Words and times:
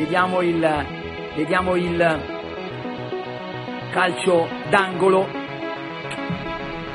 vediamo 0.00 0.40
il, 0.40 0.86
vediamo 1.36 1.76
il 1.76 2.20
calcio 3.92 4.48
d'angolo. 4.70 5.28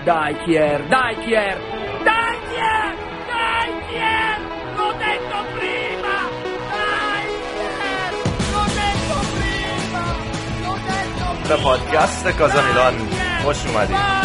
Dai 0.04 0.35
Kier, 0.43 0.83
dai 0.87 1.15
Kier! 1.19 1.57
dai 2.03 2.37
Kier! 2.49 2.95
dai 3.27 3.71
Kier! 3.89 4.37
l'ho 4.75 4.91
detto 4.97 5.37
prima, 5.53 6.15
dai 6.71 7.25
Kier! 7.53 8.13
l'ho 8.52 8.65
detto 8.79 9.17
prima, 9.35 10.03
l'ho 10.61 10.77
detto 10.89 11.27
prima. 11.39 11.47
Da 11.47 11.55
podcast, 11.57 12.35
cosa 12.37 12.61
mi 12.61 12.73
danno? 12.73 13.03
do? 13.03 13.47
Osumari. 13.49 14.24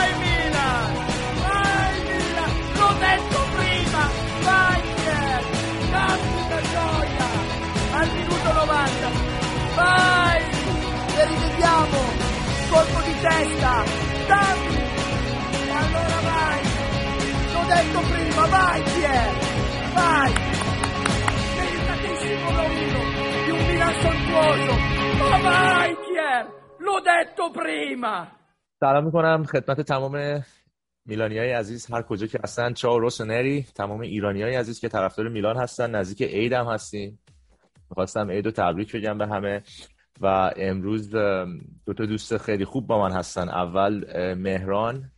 Vai, 9.80 10.38
e 11.20 11.22
rivediamo, 11.32 11.98
colpo 12.72 12.98
di 13.08 13.14
testa, 13.26 13.74
dammi, 14.30 14.78
e 15.70 15.74
allora 15.82 16.18
vai, 16.30 16.60
l'ho 17.52 17.64
detto 17.74 18.00
prima, 18.12 18.42
vai 18.54 18.80
Kier, 18.90 19.30
vai, 19.98 20.30
meritatissimo 21.56 22.48
Mourinho, 22.58 23.02
di 23.44 23.50
un 23.56 23.62
Milan 23.68 23.94
sontuoso, 24.04 24.74
ma 25.20 25.38
vai 25.48 25.90
Kier, 26.04 26.42
l'ho 26.84 26.98
detto 27.10 27.44
prima. 27.60 28.14
سلام 28.82 29.04
می‌کنم 29.04 29.44
خدمت 29.44 29.80
تمام 29.80 30.44
میلانی 31.06 31.38
های 31.38 31.52
عزیز 31.52 31.90
هر 31.92 32.02
کجا 32.02 32.26
که 32.26 32.38
هستن 32.44 32.72
چاو 32.72 32.98
روس 32.98 33.20
و 33.20 33.24
نری 33.24 33.66
تمام 33.74 34.00
ایرانی 34.00 34.42
های 34.42 34.54
عزیز 34.54 34.80
که 34.80 34.88
طرفدار 34.88 35.28
میلان 35.28 35.56
هستن 35.56 35.90
نزدیک 35.90 36.22
عید 36.22 36.52
هم 36.52 36.66
هستیم 36.66 37.18
می‌خواستم 37.90 38.30
عید 38.30 38.46
و 38.46 38.50
تبریک 38.50 38.96
بگم 38.96 39.18
به 39.18 39.26
همه. 39.26 39.62
و 40.20 40.52
امروز 40.56 41.10
دو 41.10 41.94
تا 41.96 42.06
دوست 42.06 42.36
خیلی 42.36 42.64
خوب 42.64 42.86
با 42.86 42.98
من 42.98 43.12
هستن. 43.12 43.48
اول 43.48 44.04
مهران 44.34 45.10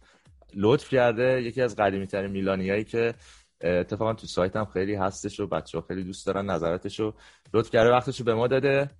لطف 0.54 0.88
کرده 0.88 1.42
یکی 1.42 1.62
از 1.62 1.76
قدیمی 1.76 2.06
ترین 2.06 2.30
میلانی 2.30 2.70
هایی 2.70 2.84
که 2.84 3.14
اتفاقا 3.60 4.14
تو 4.14 4.26
سایت 4.26 4.56
هم 4.56 4.64
خیلی 4.64 4.94
هستش 4.94 5.40
و 5.40 5.46
بچه 5.46 5.78
ها 5.78 5.84
خیلی 5.88 6.04
دوست 6.04 6.26
دارن 6.26 6.46
نظراتش 6.46 7.00
رو 7.00 7.14
لطف 7.54 7.70
کرده 7.70 7.90
وقتش 7.90 8.18
رو 8.18 8.24
به 8.24 8.34
ما 8.34 8.46
داده. 8.46 8.90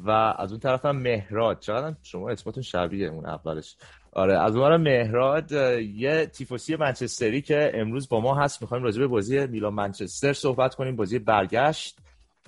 و 0.00 0.10
از 0.10 0.50
اون 0.52 0.60
طرف 0.60 0.84
هم 0.84 0.96
مهراد. 0.96 1.58
چقدر 1.58 1.96
شما 2.02 2.30
اسمتون 2.30 2.62
شبیه 2.62 3.08
اون 3.08 3.26
اولش. 3.26 3.76
آره 4.12 4.38
از 4.38 4.56
اون 4.56 4.76
مهراد 4.76 5.52
یه 5.94 6.26
تیفوسی 6.26 6.76
منچستری 6.76 7.42
که 7.42 7.72
امروز 7.74 8.08
با 8.08 8.20
ما 8.20 8.34
هست. 8.34 8.62
می‌خوایم 8.62 8.84
راجع 8.84 9.00
به 9.00 9.06
بازی 9.06 9.46
میلان 9.46 9.74
منچستر 9.74 10.32
صحبت 10.32 10.74
کنیم. 10.74 10.96
بازی 10.96 11.18
برگشت. 11.18 11.98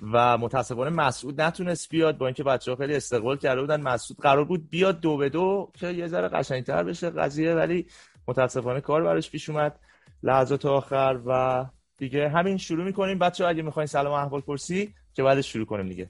و 0.01 0.37
متاسفانه 0.37 0.89
مسعود 0.89 1.41
نتونست 1.41 1.89
بیاد 1.89 2.17
با 2.17 2.27
اینکه 2.27 2.43
بچه 2.43 2.71
ها 2.71 2.77
خیلی 2.77 2.95
استقبال 2.95 3.37
کرده 3.37 3.61
بودن. 3.61 3.81
مسعود 3.81 4.19
قرار 4.19 4.45
بود 4.45 4.69
بیاد 4.69 4.99
دو 4.99 5.17
به 5.17 5.29
دو 5.29 5.71
که 5.79 5.87
یه 5.87 6.07
ذره 6.07 6.27
قشنگتر 6.27 6.83
بشه 6.83 7.09
قضیه 7.09 7.53
ولی 7.53 7.87
متاسفانه 8.27 8.81
کار 8.81 9.03
براش 9.03 9.29
پیش 9.29 9.49
اومد 9.49 9.79
لحظات 10.23 10.65
آخر 10.65 11.19
و 11.25 11.65
دیگه 11.97 12.29
همین 12.29 12.57
شروع 12.57 12.85
می‌کنیم. 12.85 13.19
بچه 13.19 13.43
ها 13.43 13.49
اگه 13.49 13.61
می‌خواین 13.61 13.87
سلام 13.87 14.13
احوال 14.13 14.41
پرسی 14.41 14.93
که 15.13 15.23
بعدش 15.23 15.53
شروع 15.53 15.65
کنیم 15.65 15.87
دیگه. 15.87 16.09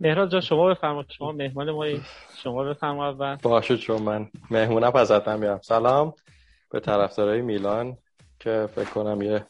مهراد 0.00 0.30
جان 0.30 0.40
شما 0.40 0.68
بفرمایید. 0.68 1.10
شما 1.10 1.32
مهمان 1.32 1.70
ما 1.70 1.86
شما 2.42 2.64
بفرمایید 2.64 3.22
اول 3.22 3.36
باشه 3.42 3.76
چون 3.76 4.02
من 4.02 4.28
مهمونم 4.50 4.92
ازتم 4.94 5.38
میام. 5.38 5.60
سلام 5.62 6.14
به 6.70 6.80
طرفدارای 6.80 7.42
میلان 7.42 7.96
که 8.40 8.68
فکر 8.74 8.90
کنم 8.90 9.22
یه 9.22 9.46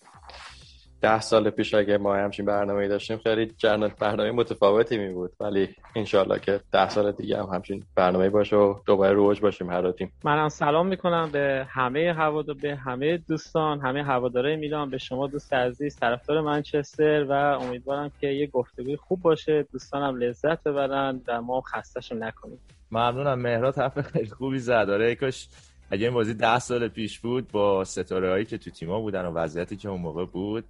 ده 1.01 1.21
سال 1.21 1.51
پیش 1.51 1.75
اگه 1.75 1.99
ما 1.99 2.15
همچین 2.15 2.47
برنامه 2.47 2.89
داشتیم 2.89 3.19
خیلی 3.19 3.47
جنت 3.47 3.99
برنامه 3.99 4.31
متفاوتی 4.31 4.99
می 4.99 5.13
بود 5.13 5.33
ولی 5.41 5.69
انشالله 5.97 6.39
که 6.39 6.61
ده 6.73 6.89
سال 6.89 7.13
دیگه 7.13 7.39
هم 7.39 7.45
همچین 7.55 7.85
برنامه 7.95 8.31
باشه 8.31 8.57
و 8.57 8.75
دوباره 8.87 9.13
روج 9.13 9.41
باشیم 9.41 9.71
هر 9.71 9.93
تیم. 9.93 10.13
منم 10.25 10.49
سلام 10.49 10.87
می‌کنم 10.87 11.31
به 11.33 11.67
همه 11.69 12.15
هوادار 12.17 12.57
به 12.63 12.77
همه 12.77 13.17
دوستان 13.17 13.81
همه 13.81 14.03
هوادارهای 14.03 14.57
میلان 14.57 14.91
به 14.91 14.99
شما 14.99 15.27
دوست 15.27 15.53
عزیز 15.53 15.97
طرفدار 15.97 16.41
منچستر 16.41 17.25
و 17.25 17.33
امیدوارم 17.33 18.11
که 18.21 18.27
یه 18.27 18.47
گفتگوی 18.47 18.97
خوب 18.97 19.23
باشه. 19.23 19.67
دوستانم 19.73 20.17
لذت 20.17 20.63
ببرن 20.63 21.21
و 21.29 21.43
ما 21.43 21.61
خستهشون 21.61 22.23
نکنیم. 22.23 22.59
ممنونم. 22.91 23.39
مهراد 23.39 23.79
حرف 23.79 24.01
خیلی 24.01 24.31
خوبی 24.31 24.59
زد. 24.59 24.87
آره 24.91 25.15
کاش 25.15 25.49
اگه 25.91 26.05
این 26.05 26.15
بازی 26.15 26.35
ده 26.35 26.59
سال 26.59 26.89
پیش 26.89 27.19
بود 27.19 27.49
با 27.49 27.85
ستاره 27.85 28.31
هایی 28.31 28.45
که 28.45 28.59
تو 28.59 28.71
تیما 28.71 29.01
بودن 29.01 29.25
و 29.27 29.31
وضعیتی 29.33 29.77
که 29.77 29.89
اون 29.89 30.01
موقع 30.01 30.25
بود 30.25 30.65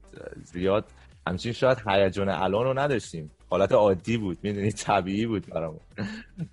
زیاد 0.44 0.84
همچین 1.26 1.52
شاید 1.52 1.78
هیجان 1.86 2.28
الان 2.28 2.64
رو 2.64 2.78
نداشتیم. 2.78 3.30
حالت 3.50 3.72
عادی 3.72 4.16
بود 4.16 4.38
می‌دونی 4.42 4.72
طبیعی 4.72 5.26
بود 5.26 5.46
برامون. 5.46 5.80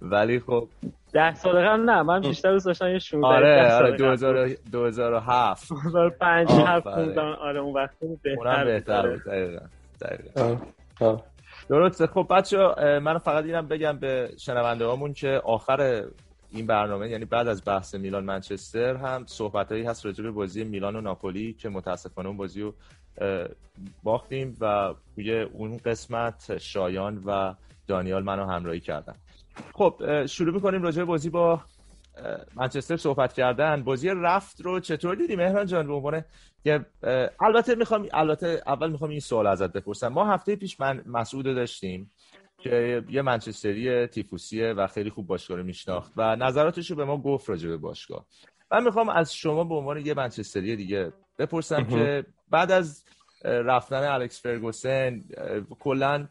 ولی 0.02 0.40
خب 0.40 0.68
ده 1.14 1.34
سال 1.34 1.68
قبل 1.68 1.82
نه 1.82 2.02
من 2.02 2.22
بیشتر 2.22 2.52
دوست 2.52 2.66
داشتم 2.66 2.88
یه 2.88 3.00
16 3.00 3.28
آره 3.28 3.74
آره 3.74 3.98
2000 3.98 4.48
2007 4.72 5.70
2005 5.84 6.52
7 6.52 6.88
آره 6.88 7.60
اون 7.60 7.74
وقت 7.74 7.96
بهتر 8.24 8.48
اونم 8.48 8.66
بهتر 8.66 9.10
بود 9.10 9.24
دقیقاً 9.24 9.66
دقیقاً. 10.02 10.58
درسته. 11.70 12.08
خب 12.08 12.28
بچه 12.30 12.58
من 13.00 13.18
فقط 13.18 13.44
اینم 13.44 13.68
بگم 13.68 13.98
به 13.98 14.30
شنونده 14.38 14.86
هامون 14.86 15.14
که 15.14 15.42
آخر 15.44 16.04
این 16.52 16.68
برنامه 16.68 17.10
یعنی 17.10 17.26
بعد 17.26 17.48
از 17.48 17.62
بحث 17.66 17.96
میلان 17.96 18.24
منچستر 18.24 18.96
هم 18.96 19.24
صحبت 19.26 19.72
هایی 19.72 19.84
هست 19.84 20.06
راجع 20.06 20.24
به 20.24 20.32
بازی 20.32 20.64
میلان 20.64 20.96
و 20.96 21.02
ناپولی 21.02 21.54
که 21.54 21.70
متاسفانه 21.70 22.28
اون 22.28 22.38
بازی 22.38 22.62
رو 22.62 22.74
باختیم 24.04 24.58
و 24.62 24.94
توی 25.16 25.42
اون 25.42 25.78
قسمت 25.78 26.58
شایان 26.58 27.24
و 27.26 27.54
دانیال 27.88 28.24
منو 28.24 28.46
همراهی 28.46 28.80
کردن. 28.80 29.16
خب 29.74 30.26
شروع 30.26 30.54
می‌کنیم 30.54 30.82
راجع 30.82 30.98
به 30.98 31.06
بازی 31.06 31.30
با 31.30 31.62
منچستر 32.56 32.98
صحبت 32.98 33.34
کردن. 33.34 33.84
بازی 33.84 34.10
رفت 34.10 34.62
رو 34.62 34.80
چطور 34.80 35.16
دیدی 35.16 35.36
مهران 35.36 35.66
جان؟ 35.66 35.88
به 35.88 35.94
عنوان 35.94 36.24
که 36.64 36.86
البته 37.40 37.76
می‌خوام 37.76 38.08
البته 38.14 38.62
اول 38.68 38.92
می‌خوام 38.92 39.10
این 39.10 39.20
سوال 39.20 39.48
ازت 39.48 39.74
بپرسم. 39.74 40.08
ما 40.08 40.34
هفته 40.34 40.56
پیش 40.56 40.80
من 40.80 41.04
مسعود 41.06 41.46
داشتیم. 41.46 42.12
که 42.60 43.04
یه 43.10 43.22
منچستری 43.22 44.08
تیفوسیه 44.08 44.74
و 44.74 44.88
خیلی 44.88 45.10
خوب 45.10 45.28
باشگاه 45.28 45.58
رو 45.58 45.64
میشناخت 45.64 46.14
و 46.18 46.36
نظراتش 46.36 46.92
رو 46.92 46.98
به 46.98 47.06
ما 47.06 47.18
گفت 47.18 47.50
راجع 47.50 47.70
به 47.70 47.78
باشگاه. 47.78 48.26
من 48.72 48.84
می‌خوام 48.84 49.10
از 49.10 49.36
شما 49.36 49.64
به 49.64 49.76
عنوان 49.76 50.06
یه 50.06 50.14
منچستری 50.14 50.76
دیگه 50.76 51.14
بپرسم 51.40 51.84
که 51.84 52.26
بعد 52.50 52.72
از 52.72 53.06
رفتن 53.44 54.04
الکس 54.04 54.42
فرگوسن 54.42 55.24
کلا 55.80 56.28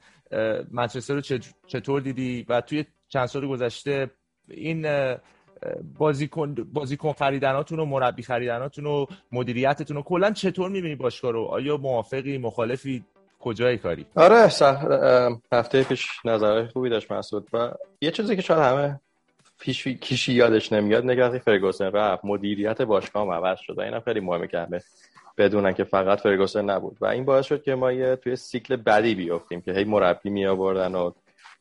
منچستر 0.70 1.14
رو 1.14 1.20
چطور 1.66 2.00
دیدی 2.00 2.46
و 2.48 2.60
توی 2.60 2.84
چند 3.08 3.26
سال 3.26 3.48
گذشته 3.48 4.10
این 4.48 4.86
بازیکن 5.98 6.54
بازیکن 6.54 7.12
خریدناتون 7.12 7.80
و 7.80 7.84
مربی 7.84 8.22
خریدناتون 8.22 8.86
و 8.86 9.06
مدیریتتون 9.32 9.96
رو 9.96 10.02
کلا 10.02 10.30
چطور 10.30 10.70
می‌بینی 10.70 10.94
باشگاه 10.94 11.32
رو؟ 11.32 11.44
آیا 11.44 11.76
موافقی 11.76 12.38
مخالفی؟ 12.38 13.04
کجای 13.46 13.78
کاری؟ 13.78 14.06
آره 14.16 14.48
هفته 15.52 15.82
پیش 15.82 16.08
نظرهای 16.24 16.66
خوبی 16.66 16.88
داشت 16.88 17.12
مسعود 17.12 17.48
و 17.52 17.70
یه 18.00 18.10
چیزی 18.10 18.36
که 18.36 18.42
شاید 18.42 18.60
همه 18.60 19.00
پیش 19.58 19.88
کیشی 19.88 20.32
یادش 20.32 20.72
نمیاد 20.72 21.04
نگاه 21.04 21.38
فرگوسن 21.38 21.92
رفت 21.92 22.24
مدیریت 22.24 22.82
باشگاه 22.82 23.34
عوض 23.34 23.58
شد 23.58 23.78
و 23.78 23.80
اینم 23.80 24.00
خیلی 24.00 24.20
مهمه 24.20 24.46
که 24.46 24.58
همه 24.58 24.80
بدونن 25.38 25.72
که 25.72 25.84
فقط 25.84 26.20
فرگوسن 26.20 26.70
نبود. 26.70 26.96
و 27.00 27.06
این 27.06 27.24
باعث 27.24 27.46
شد 27.46 27.62
که 27.62 27.74
ما 27.74 27.92
یه 27.92 28.16
توی 28.16 28.36
سیکل 28.36 28.76
بدی 28.76 29.14
بیافتیم 29.14 29.60
که 29.60 29.72
هی 29.72 29.84
مربی 29.84 30.30
می 30.30 30.46
آوردن 30.46 30.94
و 30.94 31.10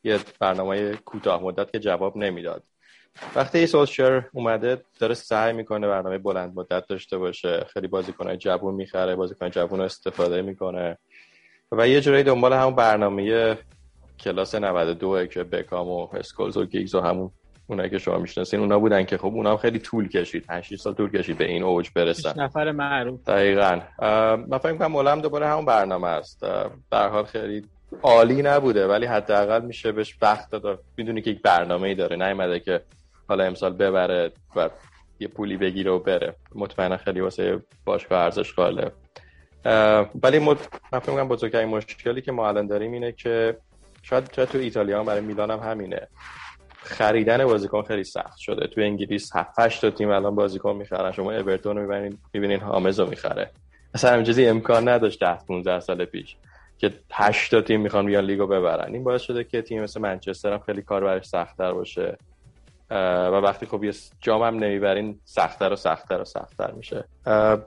یه 0.04 0.18
برنامه 0.40 0.92
کوتاه 0.92 1.42
مدت 1.42 1.72
که 1.72 1.78
جواب 1.78 2.16
نمی‌داد. 2.16 2.62
وقتی 3.34 3.66
سولشر 3.66 4.24
اومده 4.32 4.82
داره 4.98 5.14
سعی 5.14 5.52
می‌کنه 5.52 5.88
برنامه 5.88 6.18
بلند 6.18 6.52
مدت 6.56 6.86
داشته 6.86 7.18
باشه 7.18 7.66
خیلی 7.72 7.86
بازیکنای 7.86 8.36
جوون 8.36 8.74
می‌خره 8.74 9.16
بازیکن 9.16 9.50
جوون 9.50 9.80
استفاده 9.80 10.42
می‌کنه. 10.42 10.98
و 11.72 11.88
یه 11.88 12.00
جورایی 12.00 12.22
دنبال 12.24 12.52
همون 12.52 12.74
برنامه 12.74 13.56
کلاس 14.20 14.54
92 14.54 15.26
که 15.26 15.44
بکام 15.44 15.88
و 15.88 16.08
اسکولز 16.14 16.56
و 16.56 16.66
گیگز 16.66 16.94
و 16.94 17.00
همون 17.00 17.30
اونایی 17.66 17.90
که 17.90 17.98
شما 17.98 18.18
می‌شناسین 18.18 18.60
اونا 18.60 18.78
بودن 18.78 19.04
که 19.04 19.18
خب 19.18 19.26
اونا 19.26 19.50
هم 19.50 19.56
خیلی 19.56 19.78
طول 19.78 20.08
کشید. 20.08 20.44
8 20.48 20.76
سال 20.76 20.94
طول 20.94 21.10
کشید 21.10 21.38
به 21.38 21.44
این 21.44 21.62
اوج 21.62 21.90
برسن. 21.94 22.42
نفر 22.42 22.72
معروف. 22.72 23.24
دقیقاً. 23.24 23.80
من 24.48 24.58
فکر 24.58 24.72
می‌کنم 24.72 24.92
مولم 24.92 25.20
دوباره 25.20 25.46
همون 25.46 25.64
برنامه 25.64 26.08
است. 26.08 26.40
در 26.90 27.08
حال 27.08 27.24
خیلی 27.24 27.64
عالی 28.02 28.42
نبوده 28.42 28.86
ولی 28.86 29.06
حداقل 29.06 29.64
میشه 29.64 29.92
بهش 29.92 30.16
وقت 30.22 30.50
داد. 30.50 30.80
می‌دونی 30.96 31.22
که 31.22 31.30
یک 31.30 31.42
برنامه‌ای 31.42 31.94
داره. 31.94 32.16
نیومده 32.16 32.60
که 32.60 32.80
حالا 33.28 33.44
امسال 33.44 33.72
ببره 33.72 34.32
و 34.56 34.70
یه 35.20 35.28
پولی 35.28 35.56
بگیره 35.56 35.90
و 35.90 35.98
بره. 35.98 36.36
مطمئنا 36.54 36.96
خیلی 36.96 37.20
واسه 37.20 37.62
باشگاه 37.84 38.24
ارزش 38.24 38.54
قائله. 38.54 38.92
ولی 40.22 40.38
من 40.38 40.54
فکر 40.92 41.10
می‌کنم 41.10 41.28
بزرگترین 41.28 41.68
مشکلی 41.68 42.22
که 42.22 42.32
ما 42.32 42.48
الان 42.48 42.66
داریم 42.66 42.92
اینه 42.92 43.12
که 43.12 43.56
شاید 44.02 44.24
تو 44.24 44.58
ایتالیا 44.58 45.00
هم 45.00 45.06
برای 45.06 45.20
میلان 45.20 45.50
هم 45.50 45.58
همینه. 45.58 46.08
خریدن 46.82 47.44
بازیکن 47.44 47.82
خیلی 47.82 48.04
سخت 48.04 48.38
شده. 48.38 48.66
تو 48.66 48.80
انگلیس 48.80 49.36
7 49.36 49.60
8 49.60 49.80
تا 49.80 49.90
تیم 49.90 50.10
الان 50.10 50.34
بازیکن 50.34 50.76
می‌خرن. 50.76 51.12
شما 51.12 51.32
اورتون 51.32 51.76
رو 51.76 51.82
می‌بینین 51.82 52.18
می‌بینین 52.32 52.60
هامز 52.60 53.00
رو 53.00 53.08
می‌خره. 53.08 53.50
اصلا 53.94 54.12
همچین 54.12 54.50
امکان 54.50 54.88
نداشت 54.88 55.20
10 55.20 55.38
15 55.48 55.80
سال 55.80 56.04
پیش 56.04 56.36
که 56.78 56.92
هشت 57.12 57.50
تا 57.50 57.60
تیم 57.60 57.80
می‌خوان 57.80 58.06
بیان 58.06 58.24
لیگو 58.24 58.46
ببرن. 58.46 58.94
این 58.94 59.04
باعث 59.04 59.22
شده 59.22 59.44
که 59.44 59.62
تیم 59.62 59.82
مثل 59.82 60.00
منچستر 60.00 60.52
هم 60.52 60.58
خیلی 60.58 60.82
کار 60.82 61.04
برش 61.04 61.24
سختتر 61.24 61.72
باشه. 61.72 62.18
و 62.90 63.34
وقتی 63.34 63.66
خب 63.66 63.84
یه 63.84 63.92
جام 64.20 64.42
هم 64.42 64.64
نمی‌برین 64.64 65.20
سختتر 65.24 65.72
و 65.72 65.76
سختتر 65.76 66.20
و 66.20 66.24
سختتر 66.24 66.70
میشه. 66.70 67.04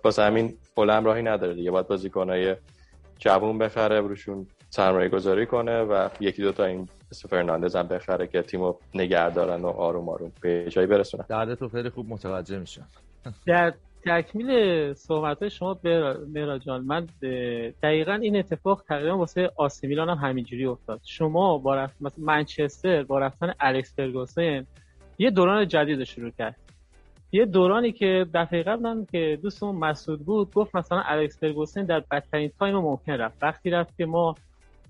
واسه 0.04 0.24
همین 0.24 0.54
فولم 0.75 1.06
راهی 1.06 1.24
نداره 1.24 1.54
دیگه. 1.54 1.71
باید 1.71 1.88
بازیکنای 1.88 2.56
جوون 3.19 3.57
بخره 3.57 4.01
بروشون 4.01 4.48
سرمایه 4.69 5.10
گذاری 5.10 5.45
کنه 5.45 5.81
و 5.81 6.10
یکی 6.19 6.42
دوتا 6.42 6.66
این 6.66 6.89
مثل 7.12 7.27
فرناندز 7.27 7.75
هم 7.75 7.88
بخره 7.88 8.27
که 8.27 8.42
تیمو 8.42 8.74
نگه 8.95 9.30
دارن 9.30 9.62
و 9.62 9.68
آروم 9.68 10.10
آروم 10.10 10.31
به 10.42 10.66
جایی 10.69 10.88
برسونن. 10.88 11.25
درد 11.30 11.54
تو 11.54 11.69
خیلی 11.69 11.89
خوب 11.89 12.10
متوجه 12.10 12.60
میشم. 12.60 12.88
در 13.48 13.74
تکمیل 14.06 14.94
صحبت 14.94 15.48
شما 15.48 15.74
به 15.74 16.60
جان 16.65 16.81
من 16.81 17.07
دقیقا 17.83 18.13
این 18.13 18.36
اتفاق 18.36 18.83
تقریبا 18.88 19.18
واسه 19.18 19.51
آسمیلان 19.56 20.10
هم 20.10 20.30
همینجوری 20.30 20.65
افتاد. 20.65 21.01
شما 21.04 21.57
با 21.57 21.75
رفت 21.75 21.95
مثلا 22.01 22.24
منچستر 22.25 23.04
با 23.04 23.19
رفتن 23.19 23.54
الکس 23.60 23.95
فرگوسن 23.95 24.65
یه 25.19 25.30
دوران 25.30 25.68
جدید 25.68 26.04
شروع 26.04 26.30
کرد. 26.30 26.56
یه 27.31 27.45
دورانی 27.45 27.92
که 27.92 28.25
دفعه 28.33 28.63
قبل 28.63 29.06
که 29.12 29.39
دوستمون 29.42 29.75
مسعود 29.75 30.25
بود 30.25 30.54
گفت 30.54 30.75
مثلا 30.75 31.01
الکس 31.06 31.39
فرگوسن 31.39 31.86
در 31.86 32.04
بدترین 32.12 32.51
time 32.60 32.75
ممکن 32.75 33.12
رفت. 33.12 33.44
وقتی 33.44 33.69
رفت 33.69 33.98
که 33.98 34.06
ما 34.06 34.36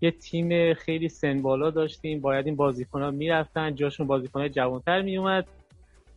یه 0.01 0.11
تیم 0.11 0.73
خیلی 0.73 1.09
سن 1.09 1.41
بالا 1.41 1.69
داشتیم 1.69 2.21
باید 2.21 2.45
این 2.45 2.55
بازیکن 2.55 3.01
ها 3.01 3.11
می‌رفتن 3.11 3.75
جاشون 3.75 4.07
بازیکن 4.07 4.39
های 4.39 4.49
جوانتر 4.49 5.01
میومد 5.01 5.47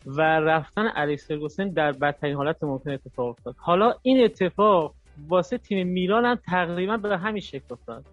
و 0.07 0.21
رفتن 0.23 0.89
الکس 0.95 1.29
فرگوسن 1.29 1.69
در 1.69 1.93
بدترین 1.93 2.37
حالت 2.37 2.65
ممکن 2.65 2.91
اتفاق 2.91 3.29
افتاد. 3.29 3.55
حالا 3.59 3.95
این 4.03 4.25
اتفاق 4.25 4.95
واسه 5.29 5.59
تیم 5.59 5.89
میلان 5.89 6.25
هم 6.25 6.35
تقریبا 6.35 6.97
به 6.97 7.19
همین 7.19 7.41
شکل 7.41 7.65
افتاد. 7.71 8.05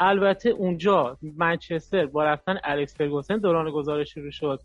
البته 0.00 0.50
اونجا 0.50 1.16
منچستر 1.36 2.06
با 2.06 2.24
رفتن 2.24 2.56
الکس 2.64 2.96
فرگوسن 2.96 3.38
دوران 3.38 3.70
گذارش 3.70 4.14
شروع 4.14 4.30
شد. 4.30 4.60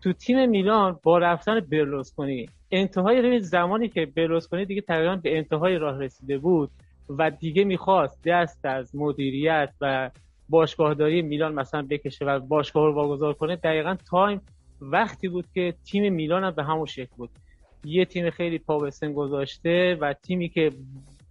تو 0.00 0.12
تیم 0.12 0.50
میلان 0.50 0.98
با 1.02 1.18
رفتن 1.18 1.60
برلوسکونی 1.60 2.48
انتهای 2.70 3.40
زمانی 3.40 3.88
که 3.88 4.06
برلوسکونی 4.06 4.64
دیگه 4.64 4.80
تقریبا 4.80 5.16
به 5.16 5.36
انتهای 5.36 5.78
راه 5.78 5.98
رسیده 5.98 6.38
بود 6.38 6.70
و 7.08 7.30
دیگه 7.30 7.64
می‌خواست 7.64 8.22
دست 8.24 8.64
از 8.64 8.96
مدیریت 8.96 9.74
و 9.80 10.10
باشگاهداری 10.48 11.22
میلان 11.22 11.54
مثلا 11.54 11.82
بکشه 11.90 12.24
و 12.24 12.40
باشگاه 12.40 12.86
رو 12.86 12.94
واگذار 12.94 13.34
کنه 13.34 13.56
دقیقا 13.56 13.96
تایم 14.10 14.40
وقتی 14.80 15.28
بود 15.28 15.44
که 15.54 15.74
تیم 15.84 16.12
میلان 16.12 16.44
هم 16.44 16.50
به 16.50 16.64
همون 16.64 16.86
شکل 16.86 17.16
بود. 17.16 17.30
یه 17.84 18.04
تیم 18.04 18.30
خیلی 18.30 18.58
پا 18.58 18.90
گذاشته 19.14 19.98
و 20.00 20.12
تیمی 20.12 20.48
که 20.48 20.70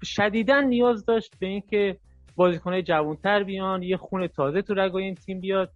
شدیدا 0.03 0.62
نیاز 0.62 1.06
داشت 1.06 1.39
به 1.39 1.47
اینکه 1.47 1.97
بازیکنهای 2.35 2.83
جوانتر 2.83 3.44
بیان 3.44 3.83
یه 3.83 3.97
خون 3.97 4.27
تازه 4.27 4.62
تو 4.62 4.73
رگای 4.73 5.03
این 5.03 5.15
تیم 5.15 5.39
بیاد. 5.39 5.71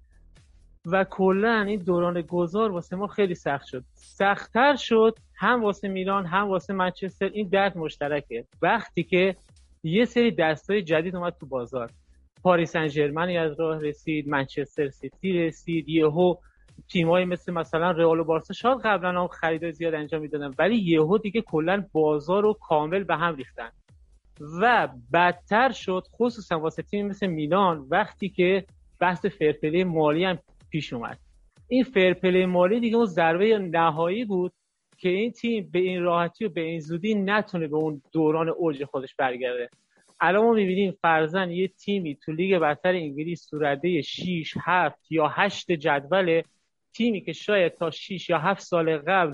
و 0.86 1.04
کلا 1.04 1.62
این 1.62 1.80
دوران 1.80 2.22
گذار 2.22 2.72
واسه 2.72 2.96
ما 2.96 3.08
خیلی 3.08 3.36
سخت 3.36 3.66
شد. 3.66 3.84
سختتر 3.94 4.76
شد 4.76 5.18
هم 5.36 5.64
واسه 5.64 5.88
میلان 5.88 6.26
هم 6.26 6.48
واسه 6.48 6.74
منچستر. 6.74 7.30
این 7.34 7.48
درد 7.48 7.78
مشترکه. 7.78 8.46
وقتی 8.62 9.04
که 9.04 9.36
یه 9.84 10.06
سری 10.06 10.32
دستای 10.32 10.82
جدید 10.82 11.16
اومد 11.16 11.36
تو 11.40 11.46
بازار. 11.46 11.92
پاریس 12.44 12.72
سن 12.72 13.18
از 13.38 13.60
راه 13.60 13.82
رسید 13.82 14.28
منچستر 14.28 14.90
سیتی 14.90 15.34
رسید 15.34 15.90
یهو 15.90 16.36
تیمایی 16.92 17.26
مثل 17.26 17.54
مثلا 17.54 17.92
رئال 17.92 18.20
و 18.20 18.24
بارسا 18.24 18.54
شاید 18.54 18.78
قبلا 18.84 19.22
هم 19.22 19.28
خرید 19.28 19.72
زیاد 19.72 19.94
انجام 19.94 20.22
می‌دادن 20.22 20.54
ولی 20.60 20.76
یهو 20.76 21.18
دیگه 21.18 21.42
کلا 21.42 21.86
بازار 21.92 22.44
رو 22.44 22.54
کامل 22.54 23.04
به 23.04 23.16
هم 23.16 23.36
ریختن. 23.36 23.70
و 24.62 24.90
بدتر 25.14 25.72
شد 25.72 26.04
خصوصا 26.12 26.60
واسه 26.60 26.82
تیم 26.82 27.08
مثل 27.08 27.28
میلان 27.28 27.88
وقتی 27.90 28.30
که 28.30 28.66
بحث 29.00 29.26
فیرپلی 29.26 29.84
مالی 29.84 30.26
هم 30.26 30.38
پیش 30.70 30.94
اومد. 30.94 31.20
این 31.68 31.84
فیرپلی 31.84 32.46
مالی 32.46 32.80
دیگه 32.80 32.96
اون 32.96 33.06
ضربه 33.06 33.60
نهایی 33.60 34.26
بود 34.26 34.54
که 34.98 35.10
این 35.10 35.32
تیم 35.32 35.70
به 35.72 35.80
این 35.80 36.02
راحتی 36.02 36.46
و 36.46 36.50
به 36.50 36.62
این 36.62 36.80
زودی 36.80 37.16
نتونه 37.16 37.68
به 37.68 37.76
اون 37.76 38.02
دوران 38.12 38.50
اوج 38.50 38.84
خودش 38.84 39.16
برگرده. 39.16 39.70
الان 40.20 40.44
ما 40.44 40.54
می‌بینیم 40.54 40.98
فرضا 41.02 41.52
یه 41.52 41.68
تیمی 41.68 42.16
تو 42.16 42.32
لیگ 42.32 42.60
برتر 42.60 42.90
انگلیس 42.90 43.48
تو 43.50 43.71
رده 43.71 44.02
6 44.02 44.54
7 44.64 45.12
یا 45.12 45.28
8 45.28 45.72
جدول 45.72 46.42
تیمی 46.94 47.22
که 47.22 47.34
شاید 47.34 47.74
تا 47.74 47.92
6 47.92 48.30
یا 48.30 48.40
7 48.40 48.62
سال 48.62 48.98
قبل 48.98 49.34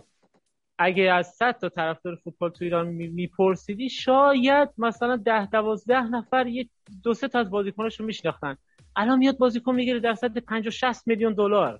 اگه 0.77 1.03
از 1.03 1.27
100 1.27 1.57
تا 1.57 1.69
طرفدار 1.69 2.15
فوتبال 2.15 2.49
تو 2.49 2.63
ایران 2.63 2.87
میپرسیدی 2.87 3.89
شاید 3.89 4.69
مثلا 4.77 5.15
10 5.15 5.45
12 5.45 6.01
نفر 6.01 6.47
یه 6.47 6.69
دو 7.03 7.13
سه 7.13 7.27
تا 7.27 7.39
از 7.39 7.49
بازیکناشو 7.49 8.03
میشناختن. 8.03 8.57
الان 8.95 9.17
میاد 9.17 9.37
بازیکن 9.37 9.75
می‌گیره 9.75 9.99
در 9.99 10.13
سطح 10.13 10.39
50 10.39 10.71
60 10.71 11.07
میلیون 11.07 11.33
دلار. 11.33 11.79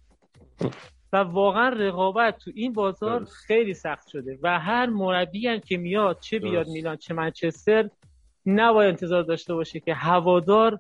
و 1.14 1.18
واقعا 1.18 1.70
رقابت 1.70 2.38
تو 2.38 2.52
این 2.56 2.74
بازار 2.74 3.26
خیلی 3.26 3.74
سخت 3.74 4.08
شده 4.08 4.40
و 4.42 4.60
هر 4.60 4.86
مربی 4.86 5.48
هم 5.48 5.60
که 5.60 5.78
میاد 5.78 6.20
چه 6.20 6.40
بیاد 6.40 6.68
میلان 6.68 6.98
چه 6.98 7.14
منچستر 7.14 7.90
نباید 8.46 8.90
انتظار 8.90 9.24
داشته 9.24 9.54
باشه 9.54 9.80
که 9.80 9.94
هوادار 9.94 10.80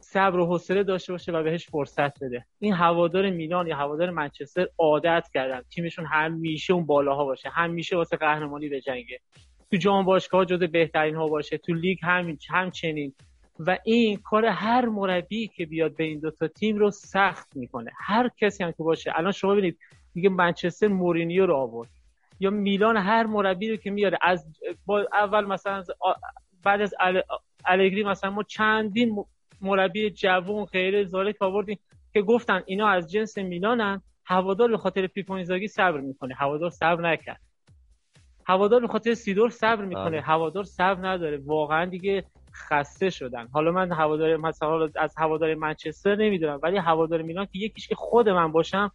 صبر 0.00 0.38
و 0.38 0.46
حوصله 0.46 0.82
داشته 0.82 1.12
باشه 1.12 1.32
و 1.32 1.42
بهش 1.42 1.66
فرصت 1.66 2.24
بده. 2.24 2.46
این 2.58 2.72
هوادار 2.72 3.30
میلان 3.30 3.66
یا 3.66 3.76
هوادار 3.76 4.10
منچستر 4.10 4.68
عادت 4.78 5.28
کردن 5.34 5.62
تیمشون 5.70 6.06
همیشه 6.06 6.72
اون 6.72 6.86
بالاها 6.86 7.24
باشه 7.24 7.48
همیشه 7.48 7.96
واسه 7.96 8.16
قهرمانی 8.16 8.68
به 8.68 8.80
جنگه. 8.80 9.20
تو 9.70 9.76
جام 9.76 10.04
باشگاه 10.04 10.44
جز 10.44 10.62
بهترین 10.62 11.14
ها 11.14 11.28
باشه 11.28 11.58
تو 11.58 11.74
لیگ 11.74 11.98
همین 12.02 12.38
همچنین. 12.50 13.14
و 13.58 13.78
این 13.84 14.16
کار 14.16 14.44
هر 14.44 14.86
مربی 14.86 15.48
که 15.48 15.66
بیاد 15.66 15.96
به 15.96 16.04
این 16.04 16.20
دوتا 16.20 16.48
تیم 16.48 16.76
رو 16.76 16.90
سخت 16.90 17.56
می‌کنه. 17.56 17.90
هر 17.98 18.30
کسی 18.38 18.64
هم 18.64 18.70
که 18.70 18.82
باشه. 18.82 19.12
الان 19.14 19.32
شما 19.32 19.52
ببینید 19.52 19.78
دیگه 20.14 20.28
منچستر 20.28 20.88
مورینیو 20.88 21.46
رو 21.46 21.56
آورد. 21.56 21.88
یا 22.40 22.50
میلان 22.50 22.96
هر 22.96 23.26
مربی 23.26 23.70
رو 23.70 23.76
که 23.76 23.90
میاره 23.90 24.18
از 24.22 24.46
اول 25.12 25.44
مثلا 25.44 25.84
بعد 26.62 26.80
از 26.80 26.94
الگری 27.64 28.04
مثلا 28.04 28.30
ما 28.30 28.42
چندین 28.42 29.24
مربی 29.60 30.10
جوون 30.10 30.66
خیره 30.66 31.04
زالک 31.04 31.42
آوردیم 31.42 31.78
که 32.12 32.22
گفتن 32.22 32.62
اینا 32.66 32.88
از 32.88 33.10
جنس 33.10 33.38
میلانن. 33.38 34.02
هوادار 34.24 34.70
به 34.70 34.78
خاطر 34.78 35.06
پیپو 35.06 35.32
اینزاگی 35.32 35.68
صبر 35.68 36.00
می‌کنه. 36.00 36.34
هوادار 36.34 36.70
صبر 36.70 37.10
نکرد. 37.12 37.40
هوادار 38.46 38.80
به 38.80 38.88
خاطر 38.88 39.14
سیدور 39.14 39.50
صبر 39.50 39.84
می‌کنه. 39.84 40.02
آره. 40.02 40.20
هوادار 40.20 40.64
صبر 40.64 41.08
نداره. 41.08 41.38
واقعا 41.44 41.84
دیگه 41.84 42.24
خسته 42.54 43.10
شدن. 43.10 43.48
حالا 43.52 43.72
من 43.72 43.92
هوادار 43.92 44.36
مثلا 44.36 44.88
از 44.96 45.14
هوادار 45.16 45.54
منچستر 45.54 46.16
نمی‌دونم 46.16 46.60
ولی 46.62 46.76
هوادار 46.76 47.22
میلان 47.22 47.46
که 47.46 47.58
یکیش 47.58 47.88
که 47.88 47.94
خود 47.94 48.28
من 48.28 48.52
باشم 48.52 48.92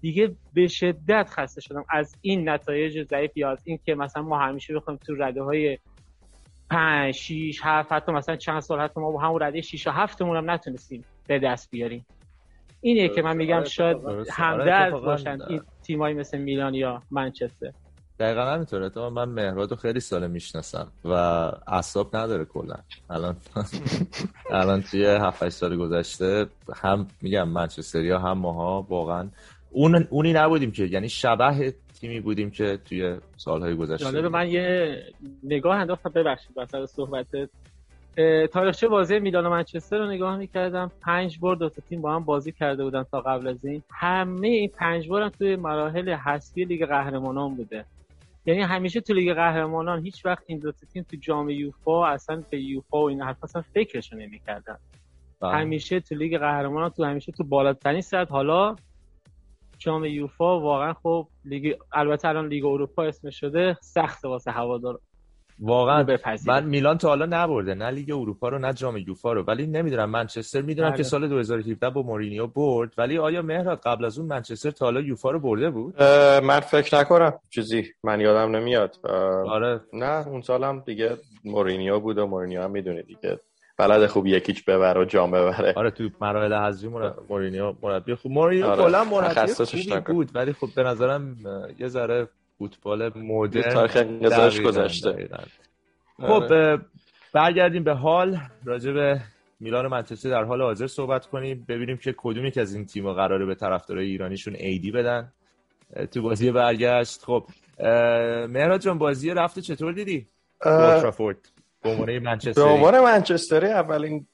دیگه 0.00 0.34
به 0.54 0.66
شدت 0.66 1.28
خسته 1.30 1.60
شدم. 1.60 1.84
از 1.90 2.16
این 2.20 2.48
نتایج 2.48 3.02
ضعیف 3.02 3.36
یا 3.36 3.50
از 3.50 3.58
این 3.64 3.78
که 3.86 3.94
مثلا 3.94 4.22
ما 4.22 4.38
همیشه 4.38 4.74
بخوایم 4.74 5.00
تو 5.06 5.14
رده 5.14 5.42
های 5.42 5.78
5 6.70 7.14
6 7.14 7.60
7 7.62 7.92
حتی 7.92 8.12
مثلا 8.12 8.36
چند 8.36 8.60
سال 8.60 8.80
حتی 8.80 9.00
ما 9.00 9.10
با 9.10 9.20
همون 9.20 9.42
رده 9.42 9.60
6 9.60 9.86
و 9.86 9.90
7 9.90 10.22
هم 10.22 10.50
نتونستیم 10.50 11.04
به 11.26 11.38
دست 11.38 11.70
بیاریم. 11.70 12.06
اینه 12.80 13.08
که 13.08 13.22
من 13.22 13.36
میگم 13.36 13.64
شاید 13.64 13.96
همدرد 14.30 14.92
آره، 14.92 15.04
باشن 15.04 15.42
این 15.48 15.60
تیمایی 15.82 16.14
مثل 16.14 16.38
میلان 16.38 16.74
یا 16.74 17.02
منچستر. 17.10 17.72
دقیقا 18.18 18.44
همینطوره. 18.44 18.88
تو 18.88 19.10
من 19.10 19.28
مهراد 19.28 19.70
رو 19.70 19.76
خیلی 19.76 20.00
سال 20.00 20.26
می‌شناسم 20.26 20.92
و 21.04 21.12
اصاب 21.66 22.16
نداره 22.16 22.44
کلا. 22.44 22.74
الان 23.10 23.36
الان 24.50 24.82
توی 24.82 25.04
7 25.06 25.48
سال 25.48 25.76
گذشته 25.76 26.46
هم 26.74 27.06
میگم 27.22 27.48
منچستریا 27.48 28.18
هم 28.18 28.38
ماها 28.38 28.86
واقعا 28.88 29.28
اون 29.70 30.06
اونی 30.10 30.32
نبودیم 30.32 30.70
که 30.72 30.84
یعنی 30.84 31.08
شبه 31.08 31.74
تیمی 32.00 32.20
بودیم 32.20 32.50
که 32.50 32.78
توی 32.84 33.16
سالهای 33.36 33.74
گذشته. 33.74 34.04
جالب 34.04 34.26
من 34.26 34.48
یه 34.48 34.96
نگاه 35.42 35.76
انداختم 35.76 36.10
ببخشید 36.10 36.50
وسط 36.56 36.84
صحبتت. 36.84 37.48
تاریخچه 38.52 38.88
بازی 38.88 39.18
میلان 39.18 39.46
و 39.46 39.50
منچستر 39.50 39.98
رو 39.98 40.06
نگاه 40.06 40.36
می‌کردم. 40.36 40.90
پنج 41.00 41.38
بار 41.38 41.56
دو 41.56 41.68
تیم 41.68 42.00
با 42.00 42.14
هم 42.14 42.24
بازی 42.24 42.52
کرده 42.52 42.84
بودن 42.84 43.02
تا 43.02 43.20
قبل 43.20 43.48
از 43.48 43.64
این. 43.64 43.82
همه 43.90 44.48
این 44.48 44.68
پنج 44.68 45.08
بار 45.08 45.22
هم 45.22 45.28
توی 45.28 45.56
مراحل 45.56 46.08
حذفی 46.08 46.64
لیگ 46.64 46.86
قهرمانان 46.86 47.54
بوده. 47.54 47.84
یعنی 48.46 48.62
همیشه 48.62 49.00
تو 49.00 49.14
لیگ 49.14 49.34
قهرمانان 49.34 50.04
هیچ 50.04 50.26
وقت 50.26 50.42
این 50.46 50.58
دو 50.58 50.72
تیم 50.72 51.02
تو 51.02 51.16
جام 51.16 51.50
یوفا 51.50 52.06
اصلا 52.06 52.42
به 52.50 52.60
یوفا 52.60 52.98
و 53.02 53.08
این 53.08 53.22
حرف 53.22 53.44
اصلا 53.44 53.62
فکرشو 53.62 54.16
نمی‌کردن. 54.16 54.78
بله. 55.40 55.52
همیشه 55.52 56.00
تو 56.00 56.14
لیگ 56.14 56.38
قهرمانان 56.38 56.90
تو 56.90 57.04
همیشه 57.04 57.32
تو 57.32 57.44
بالاترین 57.44 58.00
سطح 58.00 58.30
حالا 58.30 58.76
جام 59.78 60.04
یوفا 60.04 60.60
واقعا 60.60 60.92
خب 60.92 61.28
لیگ 61.44 61.76
البته 61.92 62.28
الان 62.28 62.48
لیگ 62.48 62.64
اروپا 62.64 63.04
اسم 63.04 63.30
شده 63.30 63.76
سخت 63.82 64.24
واسه 64.24 64.50
هوادار 64.50 65.00
واقعا 65.58 66.18
من 66.46 66.64
میلان 66.64 66.98
تا 66.98 67.08
حالا 67.08 67.26
نبرده 67.26 67.74
نه 67.74 67.90
لیگ 67.90 68.10
اروپا 68.10 68.48
رو 68.48 68.58
نه 68.58 68.72
جام 68.72 68.96
یوفا 68.96 69.32
رو. 69.32 69.42
ولی 69.42 69.66
نمی‌دونم 69.66 70.10
منچستر 70.10 70.60
می‌دونم 70.60 70.90
که 70.90 70.94
بله. 70.94 71.02
سال 71.02 71.28
2017 71.28 71.90
با 71.90 72.02
مورینیو 72.02 72.46
برد. 72.46 72.92
ولی 72.98 73.18
آیا 73.18 73.42
مهراد 73.42 73.80
قبل 73.80 74.04
از 74.04 74.18
اون 74.18 74.28
منچستر 74.28 74.70
تا 74.70 74.84
حالا 74.84 75.00
یوفا 75.00 75.30
رو 75.30 75.40
برده 75.40 75.70
بود؟ 75.70 76.02
من 76.42 76.60
فکر 76.60 76.98
نکنم. 76.98 77.32
چیزی 77.50 77.84
من 78.04 78.20
یادم 78.20 78.56
نمیاد. 78.56 78.96
آره. 79.48 79.80
نه 79.92 80.28
اون 80.28 80.40
سالم 80.40 80.82
دیگه 80.86 81.16
مورینیو 81.44 82.00
بود 82.00 82.18
و 82.18 82.26
مورینیو 82.26 82.62
هم 82.62 82.70
می‌دونه 82.70 83.02
دیگه. 83.02 83.40
بلد 83.78 84.06
خوب 84.06 84.26
یکیچ 84.26 84.64
ببره 84.64 85.00
و 85.00 85.04
جام 85.04 85.30
ببره. 85.30 85.72
آره 85.76 85.90
تو 85.90 86.08
مراحل 86.20 86.52
حذفی 86.52 86.90
مورینیو 87.28 87.74
مربی 87.82 88.14
خوب. 88.14 88.32
مورینیو 88.32 88.66
آره. 88.66 88.82
کلا 88.82 89.04
مربی 89.04 89.52
خوبی 89.52 90.00
بود 90.06 90.30
ولی 90.34 90.52
خب 90.52 90.68
به 90.76 90.82
نظرم 90.82 91.36
یه 91.78 91.88
ذره 91.88 92.28
فوتبال 92.58 93.18
مدرن 93.18 93.72
تاریخ 93.72 93.96
انقضاش 93.96 94.60
گذشته. 94.60 95.28
خب 96.16 96.30
آره. 96.30 96.78
برگردیم 97.32 97.84
به 97.84 97.94
حال. 97.94 98.38
راجع 98.64 98.92
به 98.92 99.20
میلان 99.60 99.86
و 99.86 99.88
منچستر 99.88 100.30
در 100.30 100.44
حال 100.44 100.62
حاضر 100.62 100.86
صحبت 100.86 101.26
کنیم. 101.26 101.64
ببینیم 101.68 101.96
که 101.96 102.14
کدومی 102.16 102.50
که 102.50 102.60
از 102.60 102.74
این 102.74 102.86
تیم 102.86 103.12
قراره 103.12 103.46
به 103.46 103.54
طرفدارای 103.54 104.06
ایرانیشون 104.06 104.54
عیدی 104.54 104.90
بدن. 104.90 105.32
تو 106.12 106.22
بازی 106.22 106.50
برگشت. 106.50 107.24
خب 107.24 107.44
مهراد 108.48 108.80
جان 108.80 108.98
بازی 108.98 109.30
رفته 109.30 109.60
چطور 109.60 109.92
دیدی؟ 109.92 110.26
اولدترافورد 110.64 111.36
به 111.82 111.90
عنوان 111.90 112.18
منچستر 112.18 112.64
به 112.64 112.70
عنوان 112.70 113.00
منچستری 113.00 113.66
اولین 113.66 114.26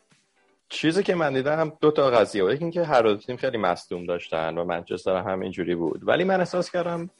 چیزی 0.68 1.02
که 1.02 1.14
من 1.14 1.32
دیدم 1.32 1.72
دو 1.80 1.90
تا 1.90 2.10
قضیه. 2.10 2.42
بود 2.42 2.62
اینکه 2.62 2.84
هر 2.84 3.02
دو 3.02 3.16
تیم 3.16 3.36
خیلی 3.36 3.58
مصدوم 3.58 4.06
داشتن 4.06 4.58
و 4.58 4.64
منچستر 4.64 5.16
هم 5.16 5.40
اینجوری 5.40 5.74
بود. 5.74 6.08
ولی 6.08 6.24
من 6.24 6.40
احساس 6.40 6.70
کردم 6.70 7.10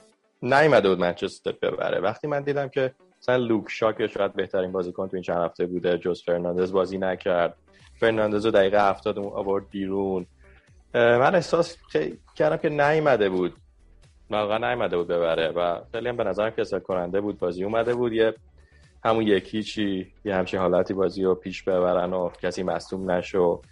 نیومده 0.43 0.89
بود 0.89 0.99
منچستر 0.99 1.53
ببره. 1.63 2.01
وقتی 2.01 2.27
من 2.27 2.43
دیدم 2.43 2.69
که 2.69 2.93
مثلا 3.19 3.37
لوک 3.37 3.65
شا 3.69 3.84
که 3.84 4.07
شاید 4.07 4.35
بهترین 4.35 4.73
بازیکن 4.73 5.09
تو 5.09 5.17
این 5.17 5.23
چند 5.23 5.37
هفته 5.37 5.67
بوده 5.67 5.99
جوز 5.99 6.23
فرناندز 6.23 6.73
بازی 6.73 6.99
نکرد. 6.99 7.57
فرناندز 8.01 8.45
رو 8.45 8.51
دقیقه 8.51 8.89
هفتاد 8.91 9.19
آورد 9.19 9.71
بیرون. 9.71 10.27
من 10.95 11.35
احساس 11.35 11.77
کردم 12.37 12.57
که 12.57 12.69
نیومده 12.69 13.29
بود. 13.29 13.55
واقعا 14.31 14.59
نیومده 14.59 14.97
بود 14.97 15.09
ببره 15.09 15.49
و 15.49 15.81
خیلی 15.93 16.09
هم 16.09 16.17
به 16.17 16.25
نظرم 16.25 16.51
کسل 16.51 16.79
کننده 16.79 17.21
بود. 17.21 17.39
بازی 17.39 17.65
اومده 17.65 17.95
بود. 17.95 18.13
یه 18.13 18.35
همون 19.05 19.23
یکی 19.23 19.63
چی 19.63 20.13
یه 20.25 20.35
همچین 20.35 20.61
حالتی 20.61 20.95
بازی 20.95 21.25
رو 21.25 21.35
پیش 21.35 21.63
ببرن 21.63 22.13
و 22.13 22.29
کسی 22.29 22.63
مصوم 22.63 23.11
نشو 23.11 23.63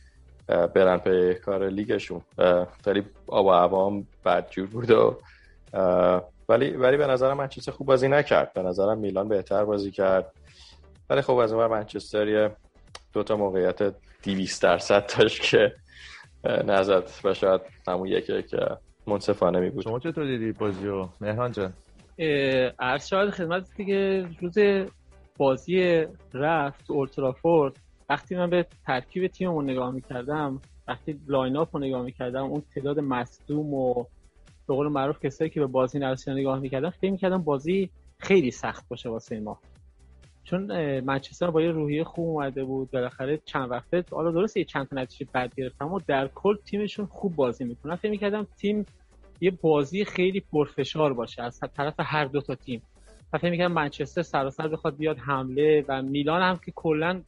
برن 0.48 0.96
به 0.96 1.34
کار 1.34 1.68
لیگشون. 1.68 2.20
خیلی 2.84 3.02
آب 3.26 3.46
و 3.46 3.50
عوام 3.50 4.06
بدجور 4.24 4.66
بود 4.66 4.90
و 4.90 5.20
ولی 6.50 6.70
ولی 6.70 6.96
به 6.96 7.06
نظرم 7.06 7.36
منچستر 7.36 7.72
خوب 7.72 7.86
بازی 7.86 8.08
نکرد. 8.08 8.52
به 8.52 8.62
نظرم 8.62 8.98
میلان 8.98 9.28
بهتر 9.28 9.64
بازی 9.64 9.90
کرد. 9.90 10.32
ولی 11.10 11.20
خب 11.20 11.34
از 11.34 11.52
اون 11.52 11.66
منچستر 11.66 12.28
یه 12.28 12.50
دو 13.12 13.22
تا 13.22 13.36
موقعیت 13.36 13.94
200 14.22 14.62
درصد 14.62 15.18
داشت 15.18 15.42
که 15.42 15.74
نزد 16.44 17.10
و 17.24 17.34
شاید 17.34 17.60
همون 17.88 18.08
یکی 18.08 18.42
که 18.42 18.58
منصفانه 19.06 19.60
می 19.60 19.70
بود. 19.70 19.84
شما 19.84 19.98
چطور 19.98 20.24
دیدی 20.24 20.52
بازی 20.52 20.86
رو؟ 20.86 21.08
مهران 21.20 21.52
جان. 21.52 21.72
عرض 22.78 23.06
شاید 23.06 23.30
خدمت 23.30 23.68
دیگه 23.76 24.28
روز 24.40 24.58
بازی 25.36 26.06
رفت 26.34 26.90
اولترافورد 26.90 27.76
وقتی 28.08 28.36
من 28.36 28.50
به 28.50 28.66
ترکیب 28.86 29.26
تیممون 29.26 29.70
نگاه 29.70 29.90
می‌کردم 29.90 30.60
وقتی 30.88 31.20
لاین 31.28 31.56
اپ 31.56 31.76
رو 31.76 31.82
نگاه 31.82 32.02
می‌کردم 32.02 32.44
اون 32.44 32.62
تعداد 32.74 32.98
مصدوم 33.00 33.74
و 33.74 34.04
به 34.68 34.74
قول 34.74 34.88
معروف 34.88 35.24
کسایی 35.24 35.50
که 35.50 35.60
به 35.60 35.66
بازی 35.66 35.98
نرسیدن 35.98 36.38
نگاه 36.38 36.58
می‌کردم 36.58 36.90
فکر 36.90 37.10
می‌کردم 37.10 37.42
بازی 37.42 37.90
خیلی 38.18 38.50
سخت 38.50 38.88
باشه 38.88 39.08
واسه 39.08 39.40
ما. 39.40 39.58
چون 40.44 41.00
منچستر 41.00 41.50
با 41.50 41.62
یه 41.62 41.70
روحیه 41.70 42.04
خوب 42.04 42.28
اومده 42.28 42.64
بود 42.64 42.90
بالاخره 42.90 43.40
چند 43.44 43.70
وقته 43.70 44.04
حالا 44.10 44.30
درسته 44.30 44.60
یه 44.60 44.64
چند 44.64 44.88
تا 44.88 44.96
نتیجه 44.96 45.30
بد 45.34 45.54
گرفت 45.54 45.82
اما 45.82 46.00
در 46.06 46.28
کل 46.34 46.56
تیمشون 46.56 47.06
خوب 47.06 47.36
بازی 47.36 47.64
می‌کنن. 47.64 47.96
فکر 47.96 48.10
می‌کردم 48.10 48.46
تیم 48.56 48.86
یه 49.40 49.50
بازی 49.50 50.04
خیلی 50.04 50.40
پرفشار 50.40 51.12
باشه 51.12 51.42
از 51.42 51.60
طرف 51.76 51.94
هر 51.98 52.24
دو 52.24 52.40
تا 52.40 52.54
تیم. 52.54 52.82
و 53.32 53.38
فکر 53.38 53.50
می‌کردم 53.50 53.72
منچستر 53.72 54.22
سراسر 54.22 54.68
بخواد 54.68 54.96
بیاد 54.96 55.18
حمله 55.18 55.84
و 55.88 56.02
میلان 56.02 56.42
هم 56.42 56.60
که 56.64 56.72
کلا 56.74 57.22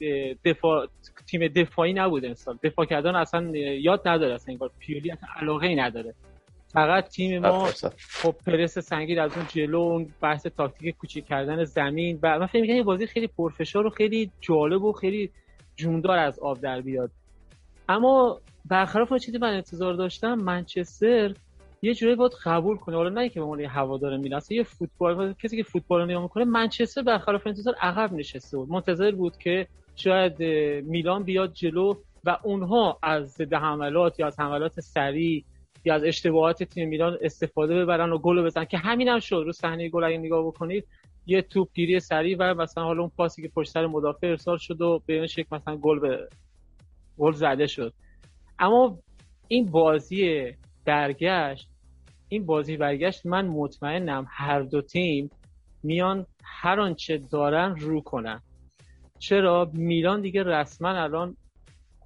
دفاع 0.44 0.86
تیم 1.26 1.48
دفاعی 1.48 1.92
نبود 1.92 2.24
امسال. 2.24 2.58
دفاع 2.62 2.86
کردن 2.86 3.14
اصلا 3.14 3.56
یاد 3.56 4.08
نداره 4.08 4.34
اصلا 4.34 4.52
انگار 4.52 4.70
پیولی 4.78 5.10
اصلا 5.10 5.28
علاقه 5.36 5.66
ای 5.66 5.76
نداره. 5.76 6.14
فقط 6.72 7.08
تیم 7.08 7.38
ما 7.38 7.68
خب 8.22 8.34
پرس 8.46 8.78
سنگین 8.78 9.18
از 9.18 9.36
اون 9.36 9.46
جلو 9.48 9.78
اون 9.78 10.08
بحث 10.20 10.46
تاکتیک 10.46 10.96
کوچیک 10.96 11.26
کردن 11.26 11.64
زمین 11.64 12.18
و 12.22 12.38
من 12.38 12.46
فکر 12.46 12.60
می‌کنم 12.60 12.76
یه 12.76 12.82
بازی 12.82 13.06
خیلی 13.06 13.26
پرفشار 13.26 13.86
و 13.86 13.90
خیلی 13.90 14.30
جالب 14.40 14.82
و 14.82 14.92
خیلی 14.92 15.30
جوندار 15.76 16.18
از 16.18 16.38
آب 16.38 16.60
در 16.60 16.80
بیاد. 16.80 17.10
اما 17.88 18.40
برخلاف 18.64 19.14
چیزی 19.14 19.38
من 19.38 19.54
انتظار 19.54 19.94
داشتم 19.94 20.34
منچستر 20.34 21.34
یه 21.82 21.94
جوری 21.94 22.14
باید 22.14 22.32
قبول 22.44 22.76
کنه. 22.76 22.96
حالا 22.96 23.08
نه 23.08 23.28
که 23.28 23.40
به 23.40 23.62
یه 23.62 23.68
هوادار 23.68 24.16
میلان 24.16 24.40
یه 24.50 24.62
فوتبال 24.62 25.32
کسی 25.32 25.56
که 25.56 25.62
فوتبال 25.62 26.00
رو 26.00 26.06
نگاه 26.06 26.22
می‌کنه 26.22 26.44
منچستر 26.44 27.02
برخلاف 27.02 27.46
انتظار 27.46 27.74
عقب 27.80 28.12
نشسته 28.12 28.56
بود. 28.56 28.68
منتظر 28.68 29.10
بود 29.10 29.36
که 29.36 29.66
شاید 29.96 30.42
میلان 30.84 31.22
بیاد 31.22 31.52
جلو 31.52 31.94
و 32.24 32.38
اونها 32.42 32.98
از 33.02 33.30
ضد 33.30 33.54
حملات 33.54 34.20
یا 34.20 34.26
از 34.26 34.40
حملات 34.40 34.80
سریع 34.80 35.44
یا 35.84 35.94
از 35.94 36.04
اشتباهات 36.04 36.62
تیم 36.62 36.88
میلان 36.88 37.18
استفاده 37.22 37.74
ببرن 37.74 38.12
و 38.12 38.18
گل 38.18 38.44
بزنن 38.44 38.64
که 38.64 38.78
همین 38.78 39.08
هم 39.08 39.18
شد. 39.18 39.42
رو 39.46 39.52
صحنه 39.52 39.88
گل 39.88 40.04
اگه 40.04 40.18
نگاه 40.18 40.46
بکنید 40.46 40.86
یه 41.26 41.42
توپ 41.42 41.68
گیری 41.74 42.00
سریع 42.00 42.36
و 42.40 42.54
مثلا 42.54 42.84
حالا 42.84 43.00
اون 43.00 43.10
پاسی 43.16 43.42
که 43.42 43.48
پشت 43.48 43.70
سر 43.70 43.86
مدافع 43.86 44.26
ارسال 44.26 44.58
شد 44.58 44.80
و 44.80 45.02
به 45.06 45.14
این 45.14 45.26
شکل 45.26 45.56
مثلا 45.56 45.76
گل 45.76 45.98
به 45.98 46.28
گل 47.18 47.32
زده 47.32 47.66
شد. 47.66 47.94
اما 48.58 48.98
این 49.48 49.66
بازی 49.66 50.52
برگشت 50.84 51.68
این 52.28 52.46
بازی 52.46 52.76
برگشت 52.76 53.26
من 53.26 53.46
مطمئنم 53.46 54.26
هر 54.30 54.60
دو 54.60 54.82
تیم 54.82 55.30
میان 55.82 56.26
هر 56.44 56.80
آنچه 56.80 57.18
دارن 57.18 57.76
رو 57.76 58.00
کنن. 58.00 58.42
چرا؟ 59.18 59.70
میلان 59.74 60.20
دیگه 60.20 60.42
رسما 60.42 60.88
الان 60.88 61.36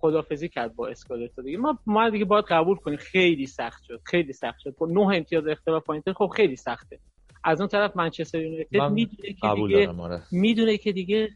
خدافظی 0.06 0.49
کرد 0.48 0.76
با 0.76 0.88
اسکودتو 0.88 1.42
دیگه. 1.42 1.58
ما 1.58 1.78
ما 1.86 2.10
دیگه 2.10 2.25
باید 2.25 2.44
قبول 2.44 2.76
کنیم. 2.76 2.98
خیلی 2.98 3.46
سخت 3.46 3.84
شد. 3.84 4.00
خیلی 4.04 4.32
سخت 4.32 4.58
شد. 4.58 4.75
با 4.78 4.86
نه 4.86 5.00
امتیاز 5.00 5.46
اختلاف 5.46 5.84
point 5.85 6.12
خب 6.12 6.30
خیلی 6.36 6.56
سخته. 6.56 6.98
از 7.44 7.60
اون 7.60 7.68
طرف 7.68 7.96
منچستر 7.96 8.40
یونایتد 8.40 8.82
می‌دونه 8.92 9.32
که 9.32 9.48
دیگه 9.54 9.88
آره. 9.88 10.22
می‌دونه 10.32 10.76
که 10.76 10.92
دیگه 10.92 11.28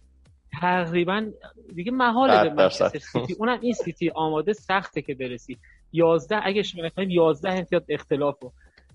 تقریبا 0.61 1.31
دیگه 1.75 1.93
محاله 1.93 2.49
به 2.49 2.55
منچستر 2.55 2.99
سیتی. 2.99 3.35
اونم 3.39 3.59
این 3.61 3.73
سیتی 3.73 4.11
آماده 4.11 4.53
سخته 4.53 5.03
که 5.03 5.15
برسی. 5.15 5.59
11 5.93 6.41
اگه 6.43 6.63
شما 6.63 6.89
کنیم 6.89 7.11
11 7.11 7.51
امتیاز 7.51 7.83
اختلافو 7.89 8.47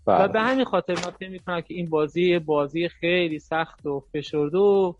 و 0.07 0.17
بله. 0.17 0.27
به 0.27 0.41
همین 0.41 0.65
خاطر 0.65 0.93
من 0.93 1.11
فکر 1.11 1.29
می‌کنم 1.29 1.61
که 1.61 1.73
این 1.73 1.89
بازی 1.89 2.39
بازی 2.39 2.89
خیلی 2.89 3.39
سخت 3.39 3.85
و 3.85 4.03
فشرده 4.13 4.57
و 4.57 4.93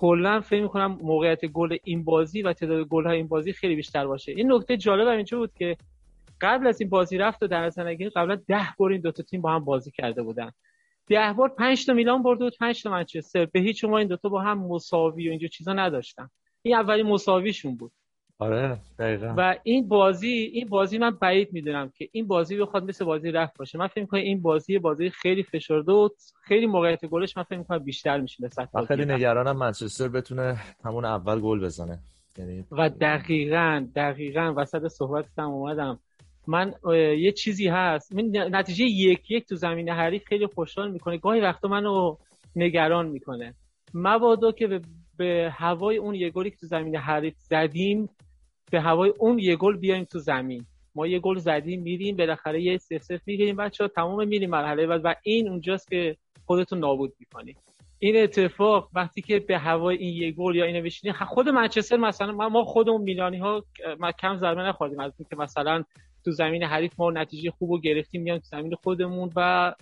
کلا 0.00 0.40
فکر 0.40 0.62
می‌کنم 0.62 0.98
موقعیت 1.02 1.44
گل 1.44 1.76
این 1.84 2.04
بازی 2.04 2.42
و 2.42 2.52
تعداد 2.52 2.86
گل 2.86 3.06
های 3.06 3.16
این 3.16 3.28
بازی 3.28 3.52
خیلی 3.52 3.76
بیشتر 3.76 4.06
باشه. 4.06 4.32
این 4.32 4.52
نکته 4.52 4.76
جالب 4.76 5.08
اینجا 5.08 5.38
بود 5.38 5.54
که 5.54 5.76
قبل 6.40 6.66
از 6.66 6.80
این 6.80 6.90
بازی 6.90 7.18
رفت 7.18 7.42
و 7.42 7.46
در 7.46 7.64
نظر 7.64 7.94
قبلا 7.94 8.36
ده 8.48 8.68
بار 8.78 8.92
این 8.92 9.00
دوتا 9.00 9.22
تیم 9.22 9.40
با 9.40 9.52
هم 9.52 9.64
بازی 9.64 9.90
کرده 9.90 10.22
بودن. 10.22 10.52
ده 11.06 11.32
بار 11.32 11.48
پنج 11.48 11.86
تا 11.86 11.92
میلان 11.92 12.22
برده 12.22 12.44
بود 12.44 12.56
پنج 12.60 12.82
تا 12.82 12.90
منچستر. 12.90 13.46
به 13.46 13.60
هیچ 13.60 13.84
ما 13.84 13.98
این 13.98 14.08
دوتا 14.08 14.28
با 14.28 14.42
هم 14.42 14.58
مساوی 14.58 15.28
و 15.28 15.30
اینجا 15.30 15.48
چیزا 15.48 15.72
نداشتن. 15.72 16.30
این 16.62 16.74
اولی 16.74 17.02
مساویشون 17.02 17.76
بود. 17.76 17.92
آره 18.40 18.78
دقیقا. 18.98 19.34
و 19.36 19.56
این 19.62 19.88
بازی 19.88 20.28
این 20.28 20.68
بازی 20.68 20.98
من 20.98 21.10
بعید 21.10 21.52
می‌دونم 21.52 21.92
که 21.96 22.08
این 22.12 22.26
بازی 22.26 22.56
بخواد 22.56 22.84
مثل 22.84 23.04
بازی 23.04 23.30
رفت 23.30 23.58
باشه. 23.58 23.78
من 23.78 23.86
فکر 23.86 24.00
می‌کنم 24.00 24.20
این 24.20 24.42
بازی 24.42 24.78
بازی 24.78 25.10
خیلی 25.10 25.42
فشرده 25.42 25.92
و 25.92 26.08
خیلی 26.44 26.66
موقعیت 26.66 27.06
گلش 27.06 27.36
من 27.36 27.42
فکر 27.42 27.58
می‌کنم 27.58 27.78
بیشتر 27.78 28.20
میشه 28.20 28.44
نسبت 28.44 28.86
خیلی 28.86 29.04
نگرانم 29.04 29.56
منچستر 29.56 30.08
بتونه 30.08 30.56
همون 30.84 31.04
اول 31.04 31.40
گل 31.40 31.60
بزنه. 31.60 31.98
یعنی 32.38 32.64
و 32.72 32.88
دقیقا 32.88 33.86
دقیقا 33.96 34.54
وسط 34.56 34.86
صحبتم 34.86 35.50
اومدم. 35.50 35.98
من 36.46 36.74
یه 37.18 37.32
چیزی 37.32 37.68
هست. 37.68 38.14
من 38.14 38.22
نتیجه 38.36 38.84
یک 38.84 39.30
یک 39.30 39.46
تو 39.46 39.56
زمین 39.56 39.88
حریف 39.88 40.24
خیلی 40.24 40.46
خوشحال 40.46 40.90
می‌کنه. 40.90 41.18
گاهی 41.18 41.40
وقتا 41.40 41.68
منو 41.68 42.16
نگران 42.56 43.08
می‌کنه. 43.08 43.54
مبادا 43.94 44.52
که 44.52 44.66
به, 44.66 44.80
به 45.16 45.52
هوای 45.52 45.96
اون 45.96 46.14
یه 46.14 46.30
گلی 46.30 46.50
که 46.50 46.56
تو 46.56 46.66
زمین 46.66 46.96
حریف 46.96 47.34
زدیم 47.38 48.08
به 48.70 48.80
هوای 48.80 49.12
اون 49.18 49.38
یه 49.38 49.56
گل 49.56 49.76
بیایم 49.76 50.04
تو 50.04 50.18
زمین. 50.18 50.66
ما 50.94 51.06
یه 51.06 51.18
گل 51.18 51.38
زدیم 51.38 51.82
میریم 51.82 52.16
بالاخره 52.16 52.62
یه 52.62 52.78
سف 52.78 53.02
سف 53.02 53.20
می‌گیریم. 53.26 53.56
بچه 53.56 53.88
تمام 53.88 54.28
میریم 54.28 54.50
مرحله 54.50 54.86
و 54.86 55.14
این 55.22 55.48
اونجاست 55.48 55.88
که 55.90 56.16
خودتون 56.44 56.78
نابود 56.78 57.12
می‌کنیم 57.20 57.56
این 57.98 58.22
اتفاق 58.22 58.88
وقتی 58.94 59.22
که 59.22 59.38
به 59.38 59.58
هوای 59.58 59.96
این 59.96 60.16
یه 60.16 60.32
گل 60.32 60.56
یا 60.56 60.64
اینو 60.64 60.82
بشینیم 60.82 61.14
خود 61.14 61.48
منچستر 61.48 61.96
مثلا 61.96 62.48
ما 62.48 62.64
خودمون 62.64 63.02
میلانی 63.02 63.38
ها 63.38 63.64
کم 64.18 64.36
ضربه 64.36 64.62
نخوردیم 64.62 65.00
از 65.00 65.12
اینکه 65.18 65.36
مثلا 65.36 65.84
تو 66.24 66.30
زمین 66.30 66.62
حریف 66.62 66.92
ما 66.98 67.10
نتیجه 67.10 67.50
خوب 67.50 67.70
رو 67.70 67.80
گرفتیم 67.80 68.22
میایم 68.22 68.38
تو 68.38 68.46
زمین 68.46 68.74
خودمون 68.74 69.32
و 69.36 69.74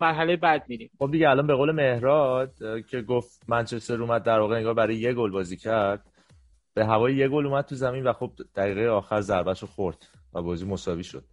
مرحله 0.00 0.36
بعد 0.36 0.64
میریم. 0.68 0.90
خب 0.98 1.10
دیگه 1.10 1.30
الان 1.30 1.46
به 1.46 1.54
قول 1.54 1.72
مهراد 1.72 2.52
که 2.90 3.02
گفت 3.02 3.42
منچستر 3.48 4.02
اومد 4.02 4.22
در 4.22 4.38
واقع 4.40 4.56
انگار 4.56 4.74
برای 4.74 4.96
یه 4.96 5.12
گل 5.12 5.30
بازی 5.30 5.56
کرد. 5.56 6.06
به 6.74 6.86
هوای 6.86 7.16
یه 7.16 7.28
گل 7.28 7.46
اومد 7.46 7.64
تو 7.64 7.74
زمین 7.74 8.04
و 8.04 8.12
خب 8.12 8.30
دقیقه 8.56 8.88
آخر 8.88 9.20
ضربهشو 9.20 9.66
خورد 9.66 10.06
و 10.34 10.42
بازی 10.42 10.66
مساوی 10.66 11.04
شد. 11.04 11.24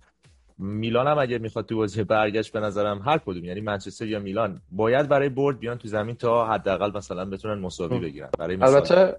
میلان 0.58 1.08
هم 1.08 1.18
اگه 1.18 1.38
می‌خواد 1.38 1.65
تو 1.65 1.77
بازی 1.77 2.04
برگشت 2.04 2.54
به 2.54 2.60
نظرم 2.60 3.01
هر 3.06 3.18
کدوم 3.18 3.46
یعنی 3.46 3.62
منچستر 3.62 4.06
یا 4.06 4.20
میلان 4.20 4.62
باید 4.72 5.08
برای 5.08 5.30
برد 5.30 5.60
بیان 5.60 5.77
تو 5.77 5.88
زمین 5.88 6.15
تا 6.15 6.48
حداقل 6.48 6.98
مثلا 6.98 7.25
بتونن 7.25 7.62
مساوی 7.62 8.00
بگیرن. 8.00 8.30
برای 8.39 8.58
البته 8.62 9.18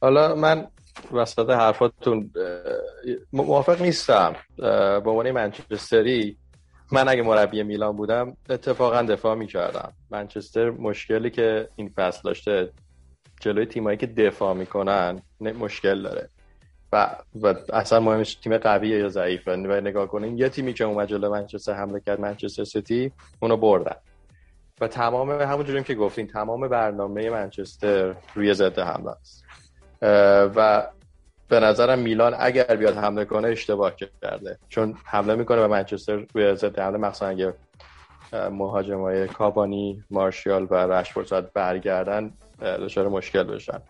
حالا 0.00 0.34
من 0.34 0.66
وسط 1.12 1.50
حرفاتون 1.50 2.30
موافق 3.32 3.82
نیستم. 3.82 4.36
به 4.56 5.10
عنوان 5.10 5.30
منچستری 5.30 6.36
من 6.92 7.08
اگه 7.08 7.22
مربی 7.22 7.62
میلان 7.62 7.96
بودم 7.96 8.36
اتفاقا 8.50 9.02
دفاع 9.02 9.34
می‌کردم. 9.34 9.92
منچستر 10.10 10.70
مشکلی 10.70 11.30
که 11.30 11.68
این 11.76 11.88
فصل 11.88 12.20
داشته 12.24 12.72
جلوی 13.42 13.66
تیمایی 13.66 13.96
که 13.96 14.06
دفاع 14.06 14.54
می‌کنن 14.54 15.22
مشکل 15.40 16.02
داره. 16.02 16.28
و, 16.92 17.16
و 17.42 17.54
اصلا 17.72 18.00
مهمش 18.00 18.34
تیم 18.34 18.58
قویه 18.58 18.98
یا 18.98 19.08
ضعیفه. 19.08 19.52
و 19.52 19.80
نگاه 19.80 20.06
کنین 20.06 20.38
یه 20.38 20.48
تیمی 20.48 20.72
که 20.72 20.84
اومد 20.84 21.08
جلو 21.08 21.30
منچستر 21.30 21.72
حمله 21.72 22.00
کرد 22.00 22.20
منچستر 22.20 22.64
سیتی 22.64 23.12
اونو 23.40 23.56
بردن. 23.56 23.96
و 24.80 24.88
تمام 24.88 25.30
همون 25.30 25.82
که 25.82 25.94
گفتین 25.94 26.26
تمام 26.26 26.68
برنامه 26.68 27.30
منچستر 27.30 28.14
روی 28.34 28.54
ضد 28.54 28.78
حمله 28.78 29.10
است. 29.10 29.44
و 30.56 30.86
به 31.48 31.60
نظرم 31.60 31.98
میلان 31.98 32.36
اگر 32.38 32.76
بیاد 32.76 32.96
حمله 32.96 33.24
کنه 33.24 33.48
اشتباه 33.48 33.96
کرده. 33.96 34.58
چون 34.68 34.98
حمله 35.04 35.34
می‌کنه 35.34 35.64
و 35.64 35.68
منچستر 35.68 36.26
روی 36.34 36.54
ضد 36.54 36.78
حمله 36.78 36.98
مخصوصا 36.98 37.26
اگه 37.26 37.54
مهاجمای 38.32 39.28
کابانی 39.28 40.04
مارشیال 40.10 40.66
و 40.70 40.74
رشفورد 40.74 41.52
برگردن 41.52 42.32
دچار 42.62 43.08
مشکل 43.08 43.42
بشن. 43.42 43.80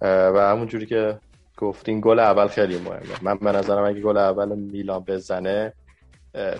و 0.00 0.50
همون 0.50 0.66
جوری 0.66 0.86
که 0.86 1.18
گفتین 1.56 2.00
گل 2.00 2.18
اول 2.18 2.46
خیلی 2.46 2.78
مهمه. 2.78 3.22
من 3.22 3.38
به 3.38 3.52
نظرم 3.52 3.84
اگه 3.84 4.00
گل 4.00 4.16
اول 4.16 4.58
میلان 4.58 5.04
بزنه 5.04 5.72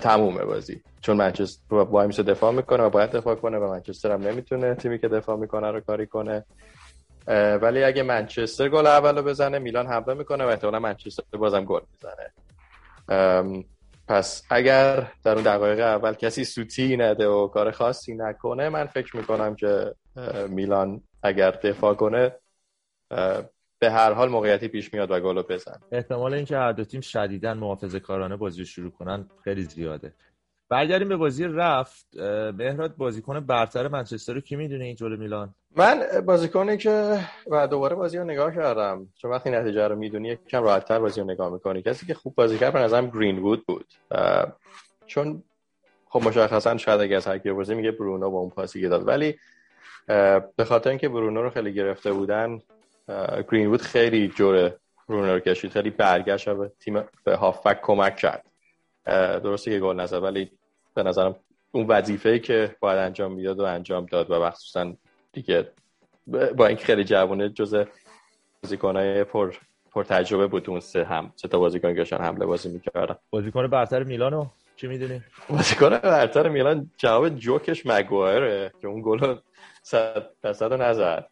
تمومه 0.00 0.45
بازی. 0.45 0.83
چون 1.00 1.17
منچستر 1.17 1.85
با 1.85 2.07
میشه 2.07 2.23
دفاع 2.23 2.53
می‌کنه 2.53 2.83
و 2.83 2.91
باید 2.91 3.11
دفاع 3.11 3.35
کنه 3.35 3.59
و 3.59 3.71
منچستر 3.71 4.12
هم 4.12 4.23
نمی‌تونه 4.23 4.75
تیمی 4.75 4.99
که 4.99 5.09
دفاع 5.09 5.37
می‌کنه 5.37 5.71
رو 5.71 5.81
کاری 5.81 6.07
کنه. 6.07 6.45
ولی 7.62 7.85
اگه 7.85 8.03
منچستر 8.03 8.69
گل 8.69 8.87
اول 8.87 9.17
رو 9.17 9.23
بزنه 9.23 9.59
میلان 9.59 9.87
حمله 9.87 10.15
می‌کنه 10.15 10.45
و 10.45 10.49
احتمالا 10.49 10.79
منچستر 10.79 11.23
بازم 11.38 11.65
گل 11.65 11.81
می‌زنه. 11.93 12.33
پس 14.09 14.43
اگر 14.50 15.07
در 15.25 15.35
اون 15.35 15.43
دقایق 15.43 15.81
اول 15.81 16.15
کسی 16.15 16.45
سوتی 16.45 16.97
نده 16.97 17.29
و 17.29 17.49
کار 17.49 17.71
خاصی 17.71 18.15
نکنه 18.15 18.69
من 18.69 18.87
فکر 18.87 19.17
می‌کنم 19.17 19.55
که 19.55 19.95
میلان 20.49 21.03
اگر 21.26 21.50
دفاع 21.50 21.95
کنه 21.95 22.33
به 23.78 23.90
هر 23.90 24.12
حال 24.12 24.28
موقعیتی 24.28 24.68
پیش 24.68 24.95
میاد 24.95 25.11
و 25.11 25.21
گل 25.21 25.42
بزن. 25.42 25.80
احتمال 25.92 26.35
اینکه 26.35 26.56
هر 26.56 26.73
دو 26.73 26.85
تیم 26.85 27.00
شدیدا 27.00 27.54
محافظه 27.54 28.00
کارانه 28.00 28.37
بازی 28.37 28.64
شروع 28.64 28.90
کنن 28.90 29.30
خیلی 29.45 29.62
زیاده. 29.62 30.12
برگردیم 30.68 31.09
به 31.09 31.16
بازی 31.16 31.45
رفت. 31.45 32.06
مهراد 32.54 32.97
بازیکن 32.97 33.40
برتر 33.40 33.88
منچستر 33.88 34.33
رو 34.33 34.40
کی 34.40 34.56
می‌دونه 34.56 34.85
این 34.85 34.97
جلو 34.97 35.16
میلان؟ 35.16 35.54
من 35.76 36.02
بازیکنی 36.26 36.76
که 36.76 37.21
و 37.50 37.66
دوباره 37.66 37.97
بازی 37.97 38.18
رو 38.18 38.25
نگاه 38.25 38.54
کردم 38.54 39.09
چون 39.14 39.30
وقتی 39.30 39.50
نتیجه 39.50 39.88
رو 39.88 39.97
می‌دونی 39.97 40.28
یکم 40.28 40.62
راحتتر 40.62 40.99
بازی 40.99 41.21
رو 41.21 41.26
نگاه 41.26 41.52
می‌کنی. 41.52 41.83
کسی 41.83 42.06
که 42.06 42.14
خوب 42.14 42.35
بازی 42.35 42.59
کرد 42.59 42.73
به 42.73 42.78
نظرم 42.78 43.11
گرین 43.11 43.38
وود 43.38 43.66
بود 43.66 43.87
چون 45.06 45.42
خب 46.09 46.28
مشخصا 46.28 46.76
شاید 46.76 47.00
اگه 47.00 47.16
از 47.16 47.26
هر 47.26 47.52
بازی 47.52 47.75
میگه 47.75 47.90
برونو 47.90 48.30
با 48.30 48.38
اون 48.38 48.50
پاسی 48.50 48.80
که 48.80 48.88
داد. 48.88 49.09
ولی 49.09 49.38
به 50.07 50.65
خاطر 50.65 50.91
اینکه 50.91 51.09
برونو 51.09 51.43
رو 51.43 51.51
خیلی 51.51 51.73
گرفته 51.73 52.13
بودن 52.13 52.61
گرین 53.53 53.67
وود 53.67 53.83
خیلی 53.83 54.29
جوره 54.29 54.77
برونو 55.09 55.33
رو 55.33 55.41
کشید 55.41 55.71
خیلی 55.71 55.91
برگشت 55.91 56.49
و 56.49 56.69
تیم 56.69 57.05
به 57.25 57.37
هافک 57.37 57.81
کمک 57.83 58.17
کرد. 58.17 58.47
درسته 59.45 59.71
که 59.71 59.81
گل 59.81 60.01
نزد 60.01 60.23
ولی 60.23 60.51
به 60.95 61.03
نظرم 61.03 61.37
اون 61.73 61.87
وظیفه 61.87 62.39
که 62.39 62.77
باید 62.81 62.99
انجام 62.99 63.33
می‌داد 63.33 63.61
و 63.61 63.63
انجام 63.63 64.07
داد 64.07 64.31
و 64.31 64.43
مخصوصا 64.43 64.95
دیگه 65.33 65.71
با 66.57 66.67
اینکه 66.67 66.85
خیلی 66.85 67.05
جوونه 67.05 67.49
جز 67.49 67.85
بازیکنای 68.63 69.25
پر 69.25 69.55
پر 69.93 70.05
تجربه 70.05 70.47
بود 70.47 70.71
اون 70.71 70.81
سه 70.81 71.05
هم 71.05 71.33
سه 71.37 71.49
تا 71.49 71.59
بازیکن 71.59 72.05
که 72.05 72.17
حمله 72.17 72.47
بازی 72.47 72.69
می‌کردن. 72.69 73.17
بازیکن 73.31 73.67
برتر 73.67 74.03
میلانو 74.03 74.47
چی 74.76 74.87
می‌دونی؟ 74.87 75.23
بازیکن 75.49 75.88
برتر 75.88 76.49
میلان 76.49 76.90
جواب 76.97 77.28
جوکش 77.28 77.87
مگوایره 77.87 78.73
که 78.80 78.89
اون 78.89 79.02
گل 79.04 79.36
صد 79.82 80.26
درصد 80.43 80.73
نزد. 80.73 81.26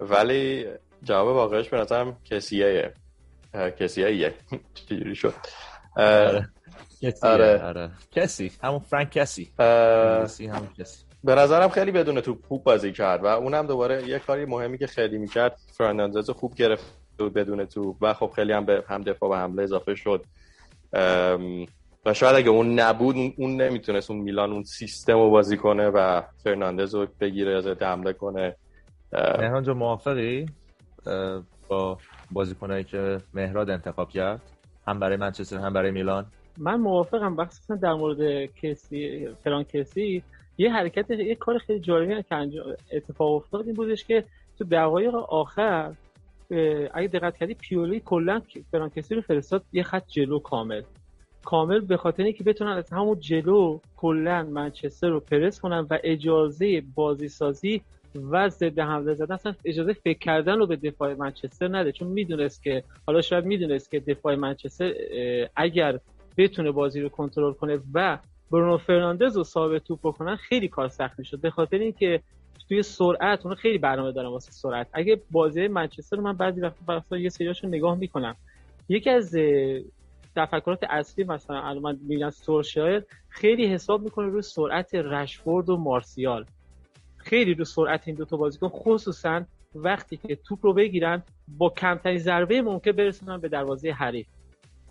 ولی 0.00 0.66
جواب 1.02 1.28
واقعش 1.28 1.68
به 1.68 1.76
نظرم 1.76 2.16
کسیه. 2.24 2.92
کسیه 3.78 4.34
چجوری 4.74 5.14
شد؟ 5.14 5.34
آره. 5.96 6.48
آره. 7.22 7.62
آره. 7.62 7.90
کسی. 8.10 8.52
همون 8.62 8.78
فرانک 8.78 9.10
کسی. 9.10 9.52
همون 9.58 10.68
کسی. 10.78 11.04
به 11.24 11.34
نظرم 11.34 11.68
خیلی 11.68 11.90
بدون 11.90 12.20
توپ 12.20 12.46
خوب 12.46 12.64
بازی 12.64 12.92
کرد 12.92 13.24
و 13.24 13.26
اونم 13.26 13.66
دوباره 13.66 14.08
یه 14.08 14.18
کاری 14.18 14.44
مهمی 14.44 14.78
که 14.78 14.86
خیلی 14.86 15.18
می‌کرد 15.18 15.58
فرناندز 15.72 16.30
خوب 16.30 16.54
گرفت 16.54 16.84
بدون 17.18 17.64
توپ 17.64 17.96
و 18.00 18.14
خب 18.14 18.32
خیلی 18.36 18.52
هم 18.52 18.64
به 18.64 18.84
هم 18.88 19.02
دفاع 19.02 19.30
و 19.30 19.34
حمله 19.34 19.62
اضافه 19.62 19.94
شد. 19.94 20.24
و 22.06 22.14
شاید 22.14 22.36
اگه 22.36 22.48
اون 22.48 22.80
نبود 22.80 23.16
اون 23.36 23.60
نمی‌تونست 23.60 24.10
اون 24.10 24.20
میلان 24.20 24.52
اون 24.52 24.62
سیستم 24.62 25.12
رو 25.12 25.30
بازی 25.30 25.56
کنه 25.56 25.88
و 25.88 26.22
فرناندز 26.44 26.94
رو 26.94 27.06
بگیره 27.20 27.56
از 27.56 27.66
حمله 27.66 28.12
کنه. 28.12 28.56
مهران 29.12 29.62
جو 29.62 29.74
موافقی؟ 29.74 30.46
با 31.68 31.98
بازیکنایی 32.30 32.84
که 32.84 33.18
مهراد 33.34 33.70
انتخاب 33.70 34.10
کرد 34.10 34.42
هم 34.86 35.00
برای 35.00 35.16
منچستر 35.16 35.56
هم 35.56 35.72
برای 35.72 35.90
میلان؟ 35.90 36.26
من 36.58 36.80
موافقم. 36.80 37.32
مخصوصا 37.32 37.74
در 37.74 37.92
مورد 37.92 38.44
کسی 38.62 39.28
فران 39.44 39.64
کسی 39.64 40.22
یه 40.58 40.72
حرکت 40.72 41.10
یه 41.10 41.34
کار 41.34 41.58
خیلی 41.58 41.80
جالبی 41.80 42.22
که 42.22 42.50
اتفاق 42.92 43.34
افتاد 43.34 43.66
این 43.66 43.74
بودش 43.74 44.04
که 44.04 44.24
تو 44.58 44.64
دقایق 44.64 45.14
آخر 45.14 45.92
اگه 46.94 47.08
دقت 47.12 47.36
کردی 47.36 47.54
پیولی 47.54 48.02
کلا 48.04 48.42
فران 48.70 48.90
کسی 48.90 49.14
رو 49.14 49.20
فرستاد 49.20 49.64
یه 49.72 49.82
خط 49.82 50.06
جلو 50.08 50.38
کامل. 50.38 50.82
کامل 51.46 51.80
به 51.80 51.96
خاطر 51.96 52.22
اینکه 52.22 52.44
بتونن 52.44 52.70
از 52.70 52.92
همون 52.92 53.20
جلو 53.20 53.78
کلا 53.96 54.42
منچستر 54.42 55.08
رو 55.08 55.20
پرس 55.20 55.60
کنن 55.60 55.86
و 55.90 55.98
اجازه 56.04 56.82
بازی 56.94 57.28
سازی 57.28 57.82
و 58.30 58.48
ضد 58.48 58.78
حمله 58.78 59.14
زدن 59.14 59.34
اصلا 59.34 59.54
اجازه 59.64 59.92
فکر 59.92 60.18
کردن 60.18 60.58
رو 60.58 60.66
به 60.66 60.76
دفاع 60.76 61.14
منچستر 61.14 61.68
نده. 61.68 61.92
چون 61.92 62.08
می‌دونست 62.08 62.62
که 62.62 62.82
حالا 63.06 63.20
شاید 63.20 63.44
می‌دونست 63.44 63.90
که 63.90 64.00
دفاع 64.00 64.34
منچستر 64.34 64.92
اگر 65.56 66.00
بتونه 66.36 66.70
بازی 66.70 67.00
رو 67.00 67.08
کنترل 67.08 67.52
کنه 67.52 67.78
و 67.94 68.18
برونو 68.50 68.78
فرناندز 68.78 69.36
رو 69.36 69.44
ثابت 69.44 69.84
توپ 69.84 69.98
بکنن 70.02 70.36
خیلی 70.36 70.68
کار 70.68 70.88
سخت 70.88 71.18
می‌شد. 71.18 71.40
به 71.40 71.50
خاطر 71.50 71.78
اینکه 71.78 72.20
توی 72.68 72.82
سرعت 72.82 73.46
اون 73.46 73.54
خیلی 73.54 73.78
برنامه 73.78 74.12
دارن 74.12 74.28
واسه 74.28 74.52
سرعت. 74.52 74.86
اگه 74.92 75.20
بازی 75.30 75.68
منچستر 75.68 76.16
رو 76.16 76.22
من 76.22 76.32
بعضی 76.32 76.60
وقتا 76.88 77.16
یه 77.16 77.28
سریاشو 77.28 77.68
نگاه 77.68 77.98
می‌کنم. 77.98 78.36
یکی 78.88 79.10
از 79.10 79.36
تفکرات 80.36 80.84
اصلی 80.90 81.24
مثلا 81.24 81.62
الان 81.62 81.82
من 81.82 81.98
میگم 82.02 82.30
سورشایر 82.30 83.02
خیلی 83.28 83.66
حساب 83.66 84.02
می‌کنه 84.02 84.26
روی 84.26 84.42
سرعت 84.42 84.94
رشفورد 84.94 85.68
و 85.68 85.76
مارسیال. 85.76 86.44
خیلی 87.16 87.54
رو 87.54 87.64
سرعت 87.64 88.08
این 88.08 88.16
دو 88.16 88.24
تا 88.24 88.36
بازیکن 88.36 88.68
خصوصا 88.68 89.44
وقتی 89.74 90.16
که 90.16 90.36
توپ 90.36 90.58
رو 90.62 90.72
بگیرن 90.72 91.22
با 91.48 91.68
کمترین 91.68 92.18
ضربه 92.18 92.62
ممکن 92.62 92.92
برسونن 92.92 93.40
به 93.40 93.48
دروازه 93.48 93.90
حریف. 93.90 94.26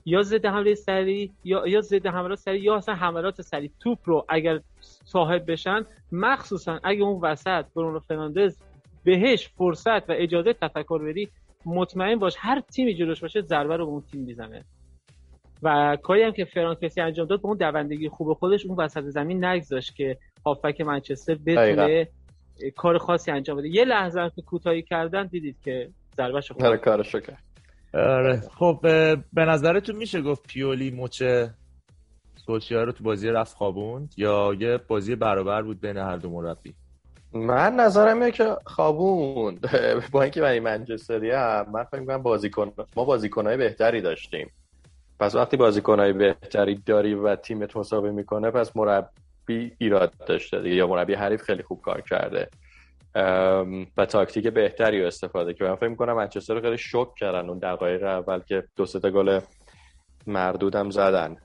یا 0.05 0.21
ضد 0.21 0.45
حمله 0.45 0.75
سری 0.75 1.31
یا 1.43 1.67
یا 1.67 1.81
ضد 1.81 2.07
حملات 2.07 2.39
سری 2.39 2.59
یا 2.59 2.75
اصلا 2.75 2.95
حملات 2.95 3.41
سری 3.41 3.71
توپ 3.79 3.99
رو 4.05 4.25
اگر 4.29 4.61
صاحب 4.81 5.51
بشن 5.51 5.85
مخصوصا 6.11 6.79
اگه 6.83 7.03
اون 7.03 7.21
وسط 7.21 7.65
برونو 7.75 7.99
فرناندز 7.99 8.57
بهش 9.03 9.47
فرصت 9.47 10.09
و 10.09 10.13
اجازه 10.15 10.53
تفکر 10.53 11.03
بدی 11.03 11.29
مطمئن 11.65 12.19
باش 12.19 12.35
هر 12.37 12.59
تیمی 12.59 12.95
جلوش 12.95 13.21
باشه 13.21 13.41
ضربه 13.41 13.77
رو 13.77 13.85
به 13.85 13.91
اون 13.91 14.03
تیم 14.11 14.21
می‌زنه. 14.21 14.65
و 15.65 15.97
کاری 16.03 16.23
هم 16.23 16.31
که 16.31 16.45
فرانکسی 16.45 17.01
انجام 17.01 17.27
داد 17.27 17.41
به 17.41 17.47
اون 17.47 17.57
دوندگی 17.57 18.09
خوب 18.09 18.33
خودش 18.33 18.65
اون 18.65 18.77
وسط 18.77 19.03
زمین 19.03 19.45
نگذاشت 19.45 19.95
که 19.95 20.17
هافبک 20.45 20.81
منچستر 20.81 21.35
بتونه 21.45 22.07
کار 22.75 22.97
خاصی 22.97 23.31
انجام 23.31 23.57
بده. 23.57 23.69
یه 23.69 23.85
لحظه 23.85 24.19
هم 24.19 24.29
که 24.29 24.41
کوتاهی 24.41 24.81
کردن 24.81 25.27
دیدید 25.27 25.57
که 25.63 25.89
ضربهش 26.17 26.51
خوب 26.51 26.65
آره 26.65 26.77
کارشو 26.77 27.19
کرد. 27.19 27.43
آره. 27.93 28.41
خب 28.59 28.79
به 29.33 29.45
نظرتون 29.45 29.95
میشه 29.95 30.21
گفت 30.21 30.47
پیولی 30.47 30.91
مچ 30.91 31.23
سولشیار 32.45 32.85
رو 32.85 32.91
تو 32.91 33.03
بازی 33.03 33.29
رفت 33.29 33.55
خوابوند 33.55 34.13
یا 34.17 34.55
یه 34.59 34.77
بازی 34.77 35.15
برابر 35.15 35.61
بود 35.61 35.81
بین 35.81 35.97
هر 35.97 36.17
دو 36.17 36.29
مربی؟ 36.29 36.73
من 37.33 37.75
نظرم 37.75 38.19
اینه 38.19 38.31
که 38.31 38.55
خوابوند. 38.65 39.69
با 40.11 40.21
اینکه 40.21 40.41
من 40.41 40.59
منچستری 40.59 41.31
هم 41.31 41.65
من 41.73 41.83
فکر 41.83 41.99
می‌کنم 41.99 42.23
بازیکن 42.23 42.71
ما 42.95 43.05
بازیکنای 43.05 43.57
بهتری 43.57 44.01
داشتیم. 44.01 44.51
پس 45.19 45.35
وقتی 45.35 45.57
بازیکنای 45.57 46.13
بهتری 46.13 46.75
داری 46.75 47.13
و 47.13 47.35
تیمت 47.35 47.77
مساوی 47.77 48.09
می‌کنه 48.09 48.51
پس 48.51 48.75
مربی 48.75 49.75
ایراد 49.77 50.13
داشته 50.25 50.61
دیگه 50.61 50.75
یا 50.75 50.87
مربی 50.87 51.13
حریف 51.13 51.41
خیلی 51.41 51.63
خوب 51.63 51.81
کار 51.81 52.01
کرده. 52.01 52.49
و 53.97 54.05
تاکتیک 54.05 54.47
بهتری 54.47 55.01
رو 55.01 55.07
استفاده 55.07 55.53
که 55.53 55.63
من 55.63 55.75
فکر 55.75 55.87
می‌کنم 55.87 56.13
منچستر 56.13 56.61
خیلی 56.61 56.77
شوک 56.77 57.15
کردن 57.15 57.49
اون 57.49 57.59
دقایق 57.59 58.03
اول 58.03 58.39
که 58.39 58.63
دو 58.75 58.85
سه 58.85 58.99
گل 58.99 59.39
مردودم 60.27 60.89
زدن. 60.89 61.37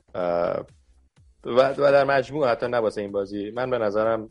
و 1.45 1.73
در 1.77 2.03
مجموع 2.03 2.47
حتی 2.47 2.67
نباسه 2.67 3.01
این 3.01 3.11
بازی 3.11 3.51
من 3.51 3.69
به 3.69 3.77
نظرم 3.77 4.29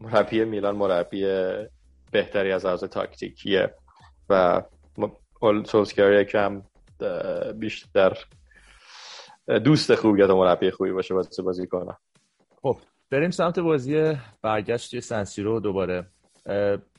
مربی 0.00 0.44
میلان 0.44 0.76
مربی 0.76 1.26
بهتری 2.12 2.52
از 2.52 2.66
لحاظ 2.66 2.84
تاکتیکیه. 2.84 3.74
و 4.30 4.62
سولسکیار 5.66 6.12
یکم 6.12 6.62
بیشتر 7.54 8.18
دوست 9.64 9.94
خوبی 9.94 10.20
یا 10.20 10.36
مربی 10.36 10.70
خوبی 10.70 10.92
باشه 10.92 11.14
واسه 11.14 11.42
بازی 11.42 11.66
کنم 11.66 11.96
خب 12.62 12.76
بریم 13.10 13.30
سمت 13.30 13.58
بازی 13.58 14.12
برگشت 14.42 15.00
سنسیرو 15.00 15.60
دوباره. 15.60 16.06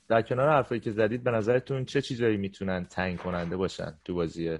در 0.07 0.21
کنار 0.21 0.49
حرفایی 0.49 0.81
که 0.81 0.91
زدید 0.91 1.23
به 1.23 1.31
نظرتون 1.31 1.85
چه 1.85 2.01
چیزایی 2.01 2.37
می‌تونن 2.37 2.85
تعیین 2.85 3.17
کننده 3.17 3.57
باشن 3.57 3.93
تو 4.05 4.13
بازی 4.13 4.57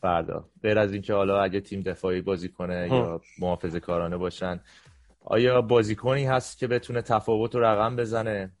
فردا؟ 0.00 0.48
غیر 0.62 0.78
از 0.78 0.92
اینکه 0.92 1.14
حالا 1.14 1.42
اگه 1.42 1.60
تیم 1.60 1.80
دفاعی 1.80 2.20
بازی 2.20 2.48
کنه 2.48 2.88
یا 2.92 3.20
محافظه 3.38 3.80
کارانه 3.80 4.16
باشن. 4.16 4.60
آیا 5.24 5.62
بازیکنی 5.62 6.24
هست 6.24 6.58
که 6.58 6.66
بتونه 6.66 7.02
تفاوت 7.02 7.54
و 7.54 7.60
رقم 7.60 7.96
بزنه؟ 7.96 8.52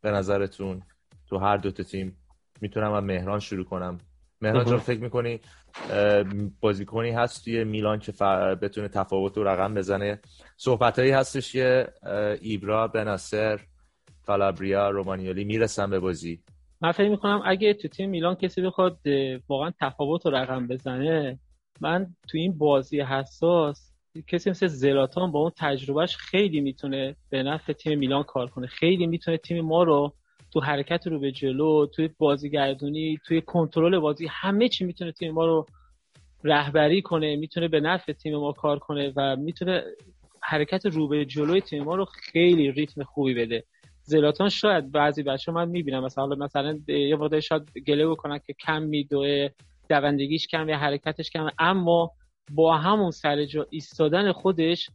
به 0.00 0.10
نظرتون 0.10 0.82
تو 1.26 1.38
هر 1.38 1.56
دوتا 1.56 1.82
تیم 1.82 2.16
می‌تونم 2.60 2.92
از 2.92 3.04
مهران 3.04 3.40
شروع 3.40 3.64
کنم. 3.64 3.98
مهران 4.42 4.64
جان 4.64 4.78
فکر 4.78 5.00
می‌کنی 5.00 5.40
بازیکنی 6.60 7.10
هست 7.10 7.44
توی 7.44 7.64
میلان 7.64 7.98
که 7.98 8.12
بتونه 8.62 8.88
تفاوت 8.88 9.38
و 9.38 9.44
رقم 9.44 9.74
بزنه؟ 9.74 10.20
صحبت 10.56 10.98
هایی 10.98 11.10
هستش 11.10 11.52
که 11.52 11.88
ایبرا 12.40 12.88
بناسر 12.88 13.60
کالابریا 14.26 14.90
رومانیالی 14.90 15.44
می‌رسن 15.44 15.90
به 15.90 16.00
بازی. 16.00 16.42
من 16.80 16.92
فکر 16.92 17.08
می‌کنم 17.08 17.42
اگه 17.44 17.74
تو 17.74 17.88
تیم 17.88 18.10
میلان 18.10 18.34
کسی 18.34 18.62
بخواد 18.62 18.98
واقعا 19.48 19.72
تفاوت 19.80 20.26
و 20.26 20.30
رقم 20.30 20.66
بزنه 20.66 21.38
من 21.80 22.14
تو 22.28 22.38
این 22.38 22.58
بازی 22.58 23.00
حساس 23.00 23.92
کسی 24.26 24.50
مثل 24.50 24.66
زلاتان 24.66 25.32
با 25.32 25.40
اون 25.40 25.52
تجربهش 25.56 26.16
خیلی 26.16 26.60
می‌تونه 26.60 27.16
به 27.30 27.42
نفع 27.42 27.72
تیم 27.72 27.98
میلان 27.98 28.22
کار 28.22 28.46
کنه. 28.46 28.66
خیلی 28.66 29.06
می‌تونه 29.06 29.36
تیم 29.36 29.64
ما 29.64 29.82
رو 29.82 30.14
تو 30.52 30.60
حرکت 30.60 31.06
رو 31.06 31.18
به 31.18 31.32
جلو 31.32 31.86
توی 31.86 32.10
بازیگردونی 32.18 33.18
توی 33.26 33.40
کنترل 33.40 33.98
بازی 33.98 34.26
همه 34.30 34.68
چی 34.68 34.84
می‌تونه 34.84 35.12
تیم 35.12 35.34
ما 35.34 35.46
رو 35.46 35.66
رهبری 36.44 37.02
کنه 37.02 37.36
می‌تونه 37.36 37.68
به 37.68 37.80
نفع 37.80 38.12
تیم 38.12 38.36
ما 38.36 38.52
کار 38.52 38.78
کنه 38.78 39.12
و 39.16 39.36
می‌تونه 39.36 39.82
حرکت 40.42 40.86
رو 40.86 41.08
به 41.08 41.24
جلوی 41.24 41.60
تیم 41.60 41.84
ما 41.84 41.94
رو 41.94 42.04
خیلی 42.04 42.72
ریتم 42.72 43.02
خوبی 43.02 43.34
بده. 43.34 43.64
زلاتان 44.02 44.48
شاید 44.48 44.92
بعضی 44.92 45.22
بچه 45.22 45.52
من 45.52 45.68
می‌بینم 45.68 46.04
مثلا 46.04 46.26
مثلا 46.26 46.78
یه 46.88 47.16
وقت 47.16 47.40
شاید 47.40 47.78
گله 47.86 48.06
بکنن 48.06 48.38
که 48.38 48.52
کم 48.52 48.82
میدوه 48.82 49.48
دوندگیش 49.88 50.46
کم 50.46 50.68
یا 50.68 50.78
حرکتش 50.78 51.30
کم 51.30 51.48
اما 51.58 52.10
با 52.54 52.76
همون 52.76 53.10
سر 53.10 53.44
جا 53.44 53.66
ایستادن 53.70 54.32
خودش 54.32 54.90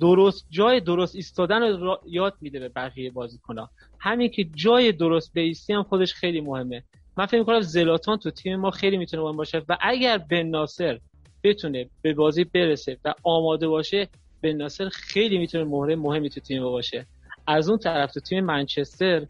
درست 0.00 0.46
جای 0.50 0.80
درست 0.80 1.14
ایستادن 1.14 1.62
رو 1.62 2.00
یاد 2.06 2.34
میده 2.40 2.60
به 2.60 2.68
بقیه 2.68 3.10
بازیکن‌ها. 3.10 3.70
همین 4.00 4.30
که 4.30 4.44
جای 4.44 4.92
درست 4.92 5.32
بیستی 5.32 5.72
هم 5.72 5.82
خودش 5.82 6.14
خیلی 6.14 6.40
مهمه. 6.40 6.84
من 7.16 7.26
فکر 7.26 7.38
می‌کنم 7.38 7.60
زلاتان 7.60 8.18
تو 8.18 8.30
تیم 8.30 8.56
ما 8.56 8.70
خیلی 8.70 8.96
می‌تونه 8.96 9.22
مهم 9.22 9.36
باشه 9.36 9.62
و 9.68 9.78
اگر 9.80 10.18
بن 10.18 10.42
ناصر 10.42 10.98
بتونه 11.44 11.90
به 12.02 12.14
بازی 12.14 12.44
برسه 12.44 12.98
و 13.04 13.14
آماده 13.22 13.68
باشه 13.68 14.08
بن 14.42 14.52
ناصر 14.52 14.88
خیلی 14.88 15.38
می‌تونه 15.38 15.64
مهره 15.64 15.96
مهمی 15.96 16.30
تو 16.30 16.40
تیم 16.40 16.62
باشه. 16.62 17.06
از 17.46 17.68
اون 17.68 17.78
طرف 17.78 18.12
تو 18.12 18.20
تیم 18.20 18.44
منچستر 18.44 19.26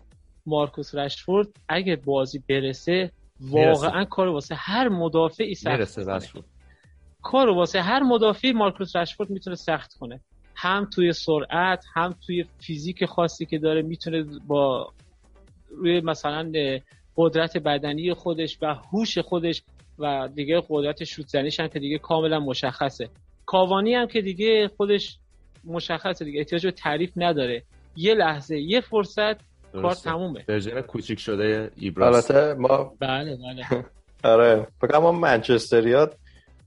مارکوس 0.46 0.94
رشفورد 0.94 1.48
اگه 1.68 1.96
بازی 1.96 2.42
برسه 2.48 3.12
واقعا 3.40 4.04
کار 4.04 4.28
واسه 4.28 4.54
هر 4.54 4.88
مدافعی 4.88 5.54
سخت 5.54 6.00
کار 7.22 7.48
واسه 7.48 7.82
هر 7.82 8.02
مدافعی 8.02 8.52
مارکوس 8.52 8.96
رشفورد 8.96 9.30
می‌تونه 9.30 9.56
سخت 9.56 9.94
کنه. 9.94 10.20
هم 10.60 10.88
توی 10.94 11.12
سرعت 11.12 11.84
هم 11.94 12.14
توی 12.26 12.44
فیزیک 12.60 13.04
خاصی 13.04 13.46
که 13.46 13.58
داره 13.58 13.82
می‌تونه 13.82 14.24
با 14.46 14.92
روی 15.70 16.00
مثلا 16.00 16.52
قدرت 17.16 17.56
بدنی 17.56 18.14
خودش 18.14 18.58
و 18.62 18.74
هوش 18.74 19.18
خودش 19.18 19.62
و 19.98 20.28
دیگه 20.34 20.62
قدرت 20.68 21.04
شوت 21.04 21.28
زنیش 21.28 21.60
هم 21.60 21.68
که 21.68 21.78
دیگه 21.78 21.98
کاملا 21.98 22.40
مشخصه. 22.40 23.08
کاوانی 23.46 23.94
هم 23.94 24.06
که 24.06 24.22
دیگه 24.22 24.68
خودش 24.76 25.18
مشخصه 25.64 26.24
دیگه 26.24 26.38
احتیاج 26.38 26.66
به 26.66 26.72
تعریف 26.72 27.12
نداره. 27.16 27.62
یه 27.96 28.14
لحظه 28.14 28.58
یه 28.58 28.80
فرصت 28.80 29.36
کار 29.72 29.94
تمومه. 29.94 30.44
ورژن 30.48 30.80
کوچیک 30.80 31.20
شده 31.20 31.70
ایبراس 31.76 32.30
البته 32.30 32.54
ما 32.54 32.92
بله 33.00 33.36
بله. 33.36 33.84
آره 34.34 34.66
فکر 34.80 34.98
ما 34.98 35.12
منچستریات 35.12 36.14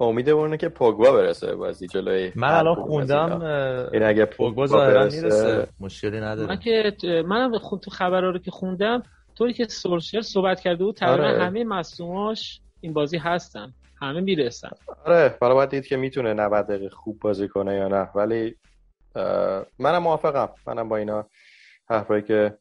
امیدمونه 0.02 0.58
که 0.58 0.70
پوگبا 0.70 1.12
برسه 1.12 1.56
بازی 1.56 1.88
جلوی 1.88 2.32
من 2.36 2.52
الان 2.52 2.76
خوندم 2.76 3.42
این 3.94 4.04
اگه 4.04 4.26
پوگبا 4.26 4.68
ظاهرا 4.68 5.06
می‌رسه. 5.06 5.68
مشکلی 5.80 6.20
نداره. 6.20 6.48
من 6.48 6.60
که 6.60 6.94
منم 7.28 7.58
تو 7.58 7.92
خبرها 7.92 8.30
رو 8.30 8.40
که 8.40 8.52
خوندم 8.52 9.04
طوری 9.38 9.54
که 9.54 9.66
سولشر 9.66 10.22
صحبت 10.22 10.60
کرده 10.60 10.84
بود 10.84 10.96
تقریبا 10.96 11.28
آره. 11.28 11.44
همه 11.44 11.64
مصدوماش 11.64 12.62
این 12.82 12.94
بازی 12.94 13.18
هستن. 13.18 13.74
همه 14.02 14.22
می‌رسن. 14.22 14.70
آره 15.06 15.38
حالا 15.42 15.54
باید 15.54 15.70
دید 15.70 15.88
که 15.88 15.98
می‌تونه 15.98 16.34
90 16.34 16.68
دقیقه 16.68 16.90
خوب 16.90 17.20
بازی 17.20 17.48
کنه 17.48 17.76
یا 17.76 17.88
نه. 17.88 18.10
ولی 18.16 18.56
منم 19.80 20.04
موافقم. 20.04 20.50
منم 20.68 20.90
با 20.90 20.98
اینا 20.98 21.26
حرفایی 21.90 22.22
که 22.22 22.58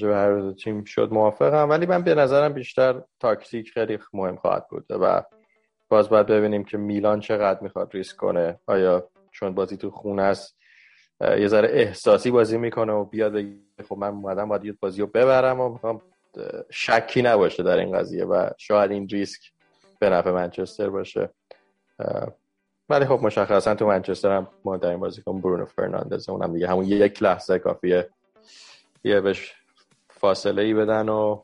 به 0.00 0.14
هر 0.14 0.52
تیم 0.52 0.84
شد 0.84 1.08
موافقم. 1.12 1.70
ولی 1.70 1.86
من 1.86 2.02
به 2.02 2.14
نظرم 2.14 2.52
بیشتر 2.52 3.02
تاکتیک 3.20 3.70
خیلی 3.70 3.98
مهم 4.12 4.36
خواهد 4.36 4.66
بود 4.68 4.86
و 4.90 5.22
باز 5.92 6.08
باید 6.08 6.26
ببینیم 6.26 6.64
که 6.64 6.78
میلان 6.78 7.20
چقدر 7.20 7.60
می‌خواد 7.60 7.94
ریسک 7.94 8.16
کنه. 8.16 8.60
آیا 8.66 9.08
چون 9.30 9.54
بازی 9.54 9.76
تو 9.76 9.90
خونه 9.90 10.22
است 10.22 10.56
یه 11.20 11.48
ذره 11.48 11.68
احساسی 11.68 12.30
بازی 12.30 12.58
می‌کنه 12.58 12.92
و 12.92 13.04
بیاد 13.04 13.44
خب 13.88 13.96
من 13.98 14.08
اومدم 14.08 14.48
باید 14.48 14.80
بازی 14.80 15.00
رو 15.00 15.06
ببرم 15.06 15.60
و 15.60 15.68
می‌خوام 15.68 16.02
شکی 16.70 17.22
نباشه 17.22 17.62
در 17.62 17.76
این 17.76 17.98
قضیه 17.98 18.24
و 18.24 18.50
شاید 18.58 18.90
این 18.90 19.08
ریسک 19.08 19.40
به 19.98 20.10
نفع 20.10 20.30
منچستر 20.30 20.90
باشه. 20.90 21.30
ولی 22.88 23.04
خب 23.04 23.20
مشخصا 23.22 23.74
تو 23.74 23.86
منچستر 23.86 24.36
هم 24.36 24.48
مهمترین 24.64 25.00
بازیکن 25.00 25.40
برونو 25.40 25.64
فرناندز. 25.64 26.28
اونم 26.28 26.52
دیگه 26.52 26.68
همون 26.68 26.84
یک 26.84 27.22
لحظه 27.22 27.58
کافیه. 27.58 28.08
یه 29.04 29.20
بهش 29.20 29.54
فاصله 30.10 30.62
ای 30.62 30.74
بدن 30.74 31.08
و 31.08 31.42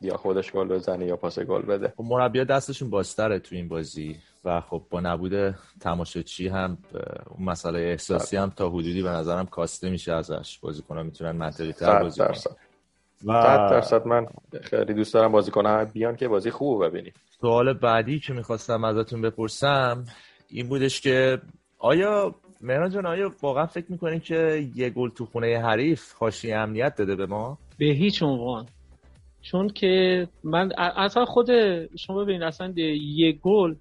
یا 0.00 0.16
خودش 0.16 0.52
گل 0.52 0.68
بزنه 0.68 1.06
یا 1.06 1.16
پاس 1.16 1.38
گل 1.38 1.62
بده. 1.62 1.92
خب 1.96 2.04
مربی 2.04 2.44
دستشون 2.44 2.90
بازتره 2.90 3.38
تو 3.38 3.54
این 3.54 3.68
بازی 3.68 4.16
و 4.44 4.60
خب 4.60 4.82
با 4.90 5.00
نبود 5.00 5.54
تماشاچی 5.80 6.48
هم 6.48 6.78
اون 7.26 7.48
مسئله 7.48 7.78
احساسی 7.78 8.36
هم 8.36 8.52
تا 8.56 8.68
حدودی 8.68 9.02
به 9.02 9.10
نظرم 9.10 9.46
کاسته 9.46 9.90
میشه 9.90 10.12
ازش. 10.12 10.58
بازیکن‌ها 10.58 11.02
می‌تونن 11.02 11.32
منطقی 11.32 11.72
تر 11.72 12.02
بازی 12.02 12.20
کنن. 12.20 12.56
و 13.26 13.32
درصد 13.70 14.06
من 14.06 14.26
خیلی 14.62 14.94
دوست 14.94 15.14
دارم 15.14 15.32
بازی 15.32 15.50
کنم 15.50 15.84
بیان 15.84 16.16
که 16.16 16.28
بازی 16.28 16.50
خوب 16.50 16.86
ببینیم. 16.86 17.12
سوال 17.40 17.72
بعدی 17.72 18.20
که 18.20 18.32
می‌خواستم 18.32 18.84
ازتون 18.84 19.22
بپرسم 19.22 20.04
این 20.48 20.68
بودش 20.68 21.00
که 21.00 21.40
آیا 21.78 22.34
مهران 22.60 22.90
جان 22.90 23.06
آیا 23.06 23.32
واقعا 23.42 23.66
فکر 23.66 23.86
می‌کنین 23.88 24.20
که 24.20 24.68
یه 24.74 24.90
گل 24.90 25.10
تو 25.10 25.26
خونه 25.26 25.58
حریف 25.58 26.12
خاشی 26.12 26.52
امنیت 26.52 26.96
داده 26.96 27.16
به 27.16 27.26
ما؟ 27.26 27.58
به 27.78 27.86
هیچ 27.86 28.22
عنوان. 28.22 28.66
چون 29.42 29.68
که 29.68 30.28
من 30.44 30.72
اصلا 30.78 31.24
خود 31.24 31.48
شما 31.96 32.24
ببینید 32.24 32.42
اصلا 32.42 32.72
یه 32.76 33.32
گل 33.32 33.74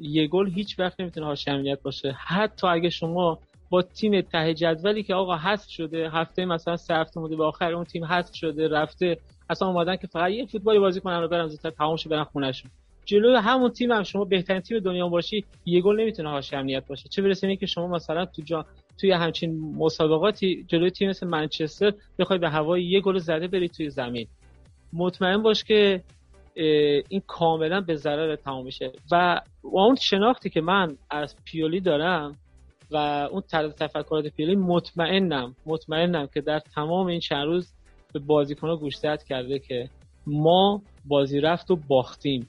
یه 0.00 0.26
گل 0.26 0.50
هیچ 0.50 0.78
وقت 0.78 1.00
نمی‌تونه 1.00 1.26
حاشیه 1.26 1.54
امنیت 1.54 1.82
باشه. 1.82 2.16
حتی 2.26 2.66
اگه 2.66 2.90
شما 2.90 3.38
با 3.70 3.82
تیم 3.82 4.20
ته 4.20 4.54
جدولی 4.54 5.02
که 5.02 5.14
آقا 5.14 5.36
حذف 5.36 5.70
شده 5.70 6.10
هفته 6.10 6.44
مثلا 6.44 6.76
سه 6.76 6.94
هفته 6.94 7.20
مونده 7.20 7.36
به 7.36 7.44
آخر 7.44 7.72
اون 7.72 7.84
تیم 7.84 8.04
حذف 8.04 8.34
شده 8.34 8.68
رفته 8.68 9.18
اصلا 9.50 9.68
اومدن 9.68 9.96
که 9.96 10.06
فقط 10.06 10.30
یه 10.30 10.46
فوتبالی 10.46 10.78
بازی 10.78 11.00
کنن 11.00 11.22
و 11.22 11.28
برن 11.28 11.46
زودتر 11.46 11.70
تمام 11.70 11.96
شه 11.96 12.08
برن 12.08 12.24
خونهشون 12.24 12.70
جلوی 13.04 13.36
همون 13.36 13.70
تیم 13.70 13.92
هم 13.92 14.02
شما 14.02 14.24
بهترین 14.24 14.60
تیم 14.60 14.78
دنیا 14.78 15.08
باشی 15.08 15.44
یه 15.66 15.80
گل 15.80 16.00
نمی‌تونه 16.00 16.30
حاشیه 16.30 16.58
امنیت 16.58 16.86
باشه. 16.86 17.08
چه 17.08 17.22
برسه 17.22 17.56
که 17.56 17.66
شما 17.66 17.86
مثلا 17.86 18.24
تو 18.24 18.42
جا 18.42 18.66
توی 18.98 19.12
همچین 19.12 19.74
مسابقاتی 19.76 20.64
جلوی 20.68 20.90
تیم 20.90 21.08
مثل 21.08 21.26
منچستر 21.26 21.92
بخوای 22.18 22.38
به 22.38 22.50
هوای 22.50 22.84
یه 22.84 23.00
گل 23.00 23.18
زده 23.18 23.48
بری 23.48 23.68
توی 23.68 23.90
زمین. 23.90 24.26
مطمئن 24.92 25.42
باش 25.42 25.64
که 25.64 26.02
این 27.08 27.22
کاملا 27.26 27.80
به 27.80 27.94
ضرر 27.94 28.36
تمام 28.36 28.64
میشه. 28.64 28.92
و 29.10 29.40
اون 29.62 29.94
شناختی 29.94 30.50
که 30.50 30.60
من 30.60 30.96
از 31.10 31.36
پیولی 31.44 31.80
دارم 31.80 32.36
و 32.90 32.96
اون 33.30 33.40
طرز 33.40 33.74
تفکرات 33.74 34.26
پیولی 34.26 34.56
مطمئنم 34.56 35.56
مطمئنم 35.66 36.28
که 36.34 36.40
در 36.40 36.58
تمام 36.58 37.06
این 37.06 37.20
چند 37.20 37.46
روز 37.46 37.72
به 38.12 38.18
بازیکنها 38.18 38.76
گوشزد 38.76 39.22
کرده 39.22 39.58
که 39.58 39.88
ما 40.26 40.82
بازی 41.04 41.40
رفت 41.40 41.70
و 41.70 41.76
باختیم. 41.88 42.48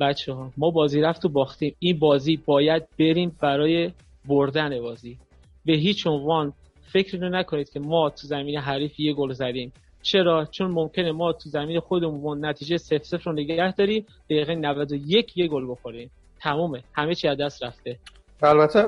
بچه 0.00 0.32
ها 0.32 0.52
ما 0.56 0.70
بازی 0.70 1.00
رفت 1.00 1.24
و 1.24 1.28
باختیم. 1.28 1.74
این 1.78 1.98
بازی 1.98 2.36
باید 2.36 2.88
بریم 2.98 3.36
برای 3.40 3.90
بردن 4.28 4.80
بازی. 4.80 5.18
به 5.64 5.72
هیچ 5.72 6.06
عنوان 6.06 6.52
فکر 6.92 7.18
رو 7.18 7.28
نکنید 7.28 7.70
که 7.70 7.80
ما 7.80 8.10
تو 8.10 8.26
زمین 8.26 8.58
حریف 8.58 9.00
یه 9.00 9.12
گل 9.12 9.32
زدیم. 9.32 9.72
چرا؟ 10.02 10.44
چون 10.44 10.70
ممکنه 10.70 11.12
ما 11.12 11.32
تو 11.32 11.48
زمین 11.48 11.80
خودمون 11.80 12.44
نتیجه 12.44 12.76
0 12.76 12.98
0 13.02 13.22
رو 13.24 13.32
نگه 13.32 13.72
داریم 13.72 14.06
دقیقه 14.30 14.54
91 14.54 15.36
یه 15.36 15.48
گل 15.48 15.70
بخوریم. 15.70 16.10
تمومه. 16.40 16.82
همه 16.92 17.14
چی 17.14 17.28
از 17.28 17.38
دست 17.38 17.62
رفته. 17.62 17.98
البته 18.42 18.86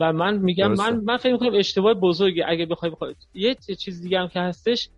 و 0.00 0.12
من 0.12 0.38
میگم 0.38 0.72
من 0.72 0.96
من 0.96 1.16
فکر 1.16 1.32
می‌کنم 1.32 1.54
اشتباه 1.54 1.94
بزرگی. 1.94 2.42
اگه 2.42 2.66
بخوای 2.66 2.90
بخوای 2.90 3.14
یه 3.34 3.54
چیز 3.54 4.02
دیگه 4.02 4.20
هم 4.20 4.28
که 4.28 4.40
هستش 4.40 4.88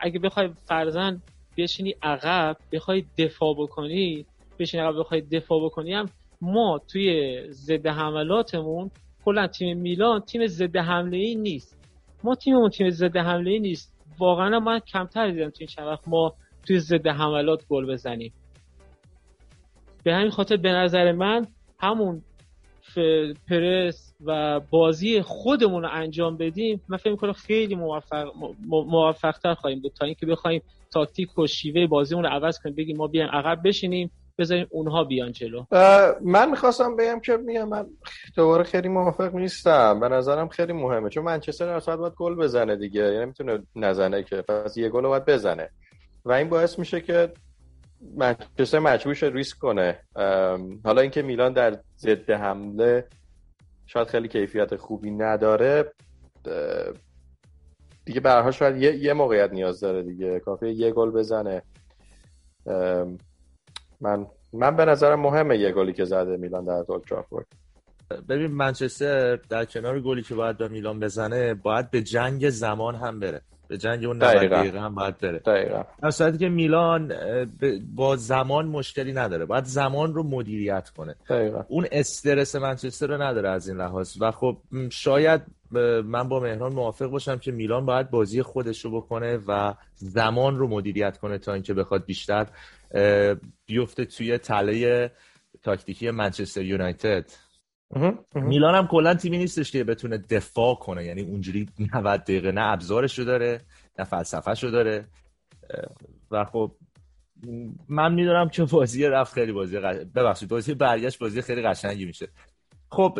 اگه 0.00 0.18
بخوای 0.18 0.50
فرزن 0.66 1.22
بشینی 1.56 1.94
عقب 2.02 2.56
بخوای 2.72 3.04
دفاع 3.18 3.54
بکنی 3.58 4.26
بشینی 4.58 4.82
عقب 4.82 4.98
بخوای 4.98 5.20
دفاع 5.20 5.64
بکنی 5.64 5.92
هم 5.92 6.08
ما 6.40 6.80
توی 6.88 7.40
ضد 7.50 7.86
حملاتمون 7.86 8.90
کلا 9.24 9.46
تیم 9.46 9.78
میلان 9.78 10.20
تیم 10.20 10.46
ضد 10.46 10.76
حمله 10.76 11.16
ای 11.16 11.34
نیست. 11.34 11.78
ما 12.24 12.34
تیممون 12.34 12.70
تیم 12.70 12.90
ضد 12.90 13.16
حمله 13.16 13.50
ای 13.50 13.60
نیست. 13.60 13.94
واقعا 14.18 14.60
من 14.60 14.78
کمتر 14.78 15.30
دیدم 15.30 15.50
تو 15.50 15.56
این 15.58 15.68
چند 15.68 15.86
وقت 15.86 16.08
ما 16.08 16.34
توی 16.66 16.78
ضد 16.78 17.06
حملات 17.06 17.66
گل 17.68 17.86
بزنیم. 17.86 18.32
به 20.04 20.14
همین 20.14 20.30
خاطر 20.30 20.56
به 20.56 20.72
نظر 20.72 21.12
من 21.12 21.46
همون 21.78 22.22
پرس 23.48 24.14
و 24.24 24.60
بازی 24.60 25.22
خودمون 25.22 25.82
رو 25.82 25.88
انجام 25.92 26.36
بدیم 26.36 26.82
من 26.88 26.96
فکر 26.96 27.10
می‌کنم 27.10 27.32
خیلی 27.32 27.74
موفق 27.74 28.32
موفقتر 28.66 29.54
خواهیم 29.54 29.80
بود. 29.80 29.92
تا 29.92 30.06
اینکه 30.06 30.26
بخوایم 30.26 30.62
تاکتیک 30.92 31.38
و 31.38 31.46
شیوه 31.46 31.86
بازیمون 31.86 32.24
رو 32.24 32.30
عوض 32.30 32.58
کنیم 32.58 32.74
بگیم 32.74 32.96
ما 32.96 33.06
بیایم 33.06 33.28
عقب 33.28 33.60
بشینیم. 33.64 34.10
بذاریم 34.38 34.66
اونها 34.70 35.04
بیان 35.04 35.32
جلو. 35.32 35.64
من 36.20 36.50
می‌خواستم 36.50 36.96
بگم 36.96 37.20
که 37.20 37.36
میگم 37.36 37.68
من 37.68 37.86
دوباره 38.36 38.62
خیلی 38.62 38.88
موافق 38.88 39.34
نیستم. 39.34 40.00
به 40.00 40.08
نظرم 40.08 40.48
خیلی 40.48 40.72
مهمه. 40.72 41.08
چون 41.08 41.24
منچستر 41.24 41.68
اصلا 41.68 41.96
باید 41.96 42.12
گل 42.12 42.34
بزنه 42.34 42.76
دیگه. 42.76 43.12
یعنی 43.12 43.24
می‌تونه 43.24 43.62
نزنه 43.76 44.22
که. 44.22 44.42
پس 44.42 44.76
یه 44.76 44.88
گل 44.88 45.02
باید 45.02 45.24
بزنه. 45.24 45.70
و 46.24 46.32
این 46.32 46.48
باعث 46.48 46.78
میشه 46.78 47.00
که 47.00 47.32
منچستر 48.16 48.78
مجبور 48.78 49.14
شه 49.14 49.26
ریسک 49.26 49.58
کنه. 49.58 50.00
حالا 50.84 51.00
اینکه 51.00 51.22
میلان 51.22 51.52
در 51.52 51.78
ضد 51.98 52.30
حمله 52.30 53.06
شاید 53.86 54.08
خیلی 54.08 54.28
کیفیت 54.28 54.76
خوبی 54.76 55.10
نداره. 55.10 55.92
دیگه 58.04 58.20
برها 58.20 58.50
شاید 58.50 58.76
یه, 58.76 58.96
یه 58.96 59.12
موقعیت 59.12 59.52
نیاز 59.52 59.80
داره 59.80 60.02
دیگه. 60.02 60.40
کافیه 60.40 60.72
یه 60.72 60.90
گل 60.90 61.10
بزنه. 61.10 61.62
من 64.02 64.26
من 64.52 64.76
به 64.76 64.84
نظرم 64.84 65.20
مهمه 65.20 65.58
یه 65.58 65.72
گلی 65.72 65.92
که 65.92 66.04
زده 66.04 66.36
میلان 66.36 66.64
در 66.64 66.84
اولترافورد 66.88 67.46
ببین 68.28 68.50
منچستر 68.50 69.36
در 69.36 69.64
کنار 69.64 70.00
گلی 70.00 70.22
که 70.22 70.34
باید 70.34 70.58
به 70.58 70.68
میلان 70.68 71.00
بزنه 71.00 71.54
باید 71.54 71.90
به 71.90 72.02
جنگ 72.02 72.50
زمان 72.50 72.94
هم 72.94 73.20
بره. 73.20 73.40
به 73.68 73.78
جنگ 73.78 74.04
اون 74.04 74.16
90 74.16 74.50
دقیقه 74.50 74.80
هم 74.80 74.94
باید 74.94 75.18
بره. 75.18 75.38
دقیقا. 75.38 75.82
در 76.02 76.10
صورتی 76.10 76.38
که 76.38 76.48
میلان 76.48 77.12
با 77.94 78.16
زمان 78.16 78.68
مشکلی 78.68 79.12
نداره. 79.12 79.44
باید 79.44 79.64
زمان 79.64 80.14
رو 80.14 80.22
مدیریت 80.22 80.90
کنه. 80.90 81.14
دقیقا. 81.28 81.64
اون 81.68 81.86
استرس 81.92 82.56
منچستر 82.56 83.06
رو 83.06 83.22
نداره 83.22 83.48
از 83.48 83.68
این 83.68 83.76
لحاظ. 83.76 84.16
و 84.20 84.30
خب 84.30 84.56
شاید 84.90 85.40
من 86.04 86.28
با 86.28 86.40
مهران 86.40 86.72
موافق 86.72 87.06
باشم 87.06 87.38
که 87.38 87.52
میلان 87.52 87.86
باید 87.86 88.10
بازی 88.10 88.42
خودش 88.42 88.84
رو 88.84 88.90
بکنه 89.00 89.38
و 89.48 89.74
زمان 89.94 90.58
رو 90.58 90.68
مدیریت 90.68 91.18
کنه 91.18 91.38
تا 91.38 91.52
اینکه 91.52 91.74
بخواد 91.74 92.04
بیشتر 92.04 92.46
بیفته 93.66 94.04
توی 94.04 94.38
تله 94.38 95.10
تاکتیکی 95.62 96.10
منچستر 96.10 96.62
یونایتد. 96.62 97.30
میلان 98.34 98.74
هم 98.74 98.86
کلا 98.86 99.14
تیمی 99.14 99.38
نیستش 99.38 99.70
که 99.70 99.84
بتونه 99.84 100.18
دفاع 100.18 100.74
کنه 100.74 101.04
یعنی 101.04 101.22
اونجوری 101.22 101.68
90 101.94 102.20
دقیقه 102.20 102.52
نه 102.52 102.62
ابزارش 102.72 103.18
رو 103.18 103.24
داره 103.24 103.60
نه 103.98 104.04
فلسفهش 104.04 104.64
رو 104.64 104.70
داره 104.70 105.04
و 106.30 106.44
خب 106.44 106.72
من 107.88 108.14
می‌دونم 108.14 108.48
که 108.48 108.64
بازی 108.64 109.06
رفت 109.06 109.34
خیلی 109.34 109.52
بازی 109.52 109.78
ببخشید 110.14 110.48
بازی 110.48 110.74
برگشت 110.74 111.18
بازی 111.18 111.42
خیلی 111.42 111.62
قشنگی 111.62 112.04
میشه. 112.04 112.28
خب 112.88 113.18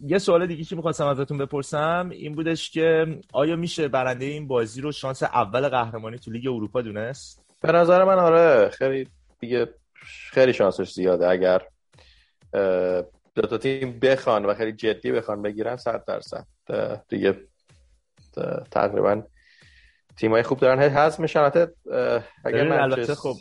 یه 0.00 0.18
سوال 0.18 0.46
دیگه 0.46 0.64
که 0.64 0.76
می‌خواستم 0.76 1.06
ازتون 1.06 1.38
بپرسم 1.38 2.08
این 2.12 2.34
بودش 2.34 2.70
که 2.70 3.18
آیا 3.32 3.56
میشه 3.56 3.88
برنده 3.88 4.24
این 4.24 4.48
بازی 4.48 4.80
رو 4.80 4.92
شانس 4.92 5.22
اول 5.22 5.68
قهرمانی 5.68 6.18
تو 6.18 6.30
لیگ 6.30 6.46
اروپا 6.46 6.82
دونست؟ 6.82 7.47
به 7.60 7.72
نظر 7.72 8.04
من 8.04 8.18
آره 8.18 8.68
خیلی 8.68 9.08
دیگه 9.38 9.68
خیلی 10.30 10.52
شانسش 10.52 10.92
زیاده. 10.92 11.28
اگر 11.28 11.62
دو 13.34 13.42
تا 13.50 13.58
تیم 13.58 13.98
بخوان 13.98 14.44
و 14.44 14.54
خیلی 14.54 14.72
جدی 14.72 15.12
بخوان 15.12 15.42
بگیرن 15.42 15.76
صد 15.76 16.04
درصد 16.04 16.46
دیگه 17.08 17.34
تقریبا 18.70 19.22
تیمای 20.16 20.42
خوب 20.42 20.58
دارن. 20.58 20.78
حذف 20.78 21.20
میشن. 21.20 21.50
اگر 22.44 22.72
البته 22.72 23.14
خب 23.14 23.36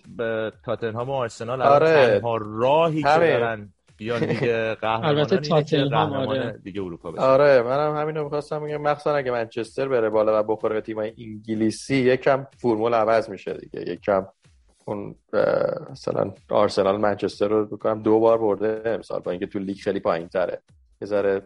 تاتنهام 0.65 1.09
و 1.09 1.13
آرسنال 1.13 1.61
آره. 1.61 2.19
تنها 2.19 2.37
راهی 2.41 3.03
که 3.03 3.09
دارن 3.09 3.73
بیان 3.97 4.25
دیگه 4.25 4.75
قهرمان 4.75 5.05
البته 5.05 5.37
تاتنهام 5.37 6.13
آره. 6.13 6.59
دیگه 6.63 6.81
اروپا 6.81 7.11
بشه 7.11 7.21
آره 7.21 7.61
منم 7.61 7.95
همینو 7.95 8.23
می‌خواستم 8.23 8.59
بگم. 8.59 8.81
مخصوصا 8.81 9.15
اگه 9.15 9.31
منچستر 9.31 9.87
بره 9.87 10.09
بالا 10.09 10.39
و 10.39 10.43
بخوره 10.43 10.73
به 10.73 10.81
تیمای 10.81 11.13
انگلیسی 11.17 11.95
یکم 11.95 12.47
فرمول 12.57 12.93
عوض 12.93 13.29
میشه 13.29 13.53
دیگه. 13.53 13.91
یکم 13.91 14.27
اون 14.85 15.15
مثلا 15.91 16.33
آرسنال 16.49 16.97
منچستر 16.97 17.47
رو 17.47 17.65
بکنم 17.65 18.01
دو 18.01 18.19
بار 18.19 18.37
برده 18.37 18.81
امسال 18.85 19.19
با 19.19 19.31
اینکه 19.31 19.47
تو 19.47 19.59
لیگ 19.59 19.77
خیلی 19.77 19.99
پایین 19.99 20.27
تره 20.27 20.61
یه 21.01 21.07
ذره 21.07 21.41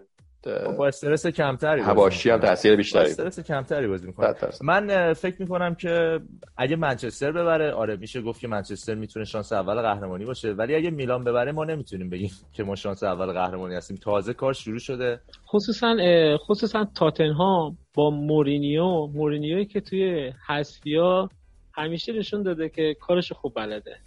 با 0.78 0.88
استرس 0.88 1.28
کمتری 1.28 1.82
هواشی 1.82 2.30
هم 2.30 2.38
تاثیر 2.38 2.76
بیشتری 2.76 3.10
استرس 3.10 3.40
کمتری 3.40 3.88
بازی 3.88 4.08
می‌کنه. 4.08 4.34
من 4.62 5.14
فکر 5.14 5.36
می‌کنم 5.40 5.76
که 5.76 6.20
اگه 6.58 6.76
منچستر 6.76 7.32
ببره 7.32 7.72
آره 7.72 7.96
میشه 7.96 8.22
گفت 8.22 8.42
که 8.42 8.48
منچستر 8.48 8.96
می‌تونه 8.96 9.26
شانس 9.26 9.54
اول 9.54 9.82
قهرمانی 9.82 10.26
باشه. 10.26 10.52
ولی 10.52 10.76
اگه 10.76 10.90
میلان 10.90 11.24
ببره 11.24 11.52
ما 11.52 11.66
نمی‌تونیم 11.66 12.10
بگیم 12.10 12.32
که 12.56 12.64
ما 12.64 12.76
شانس 12.76 13.04
اول 13.04 13.32
قهرمانی 13.32 13.76
هستیم. 13.76 13.98
تازه 13.98 14.34
کار 14.34 14.54
شروع 14.54 14.80
شده. 14.80 15.20
خصوصا 15.48 15.98
خصوصا 16.38 16.88
تاتنهام 16.96 17.78
با 17.94 18.10
مورینیو. 18.10 19.08
مورینیوی 19.08 19.66
که 19.66 19.82
توی 19.82 20.34
حذفیا 20.48 21.30
همیشه 21.74 22.14
نشون 22.14 22.44
داده 22.44 22.70
که 22.70 22.96
کارش 23.00 23.32
خوب 23.32 23.54
بلده. 23.56 23.98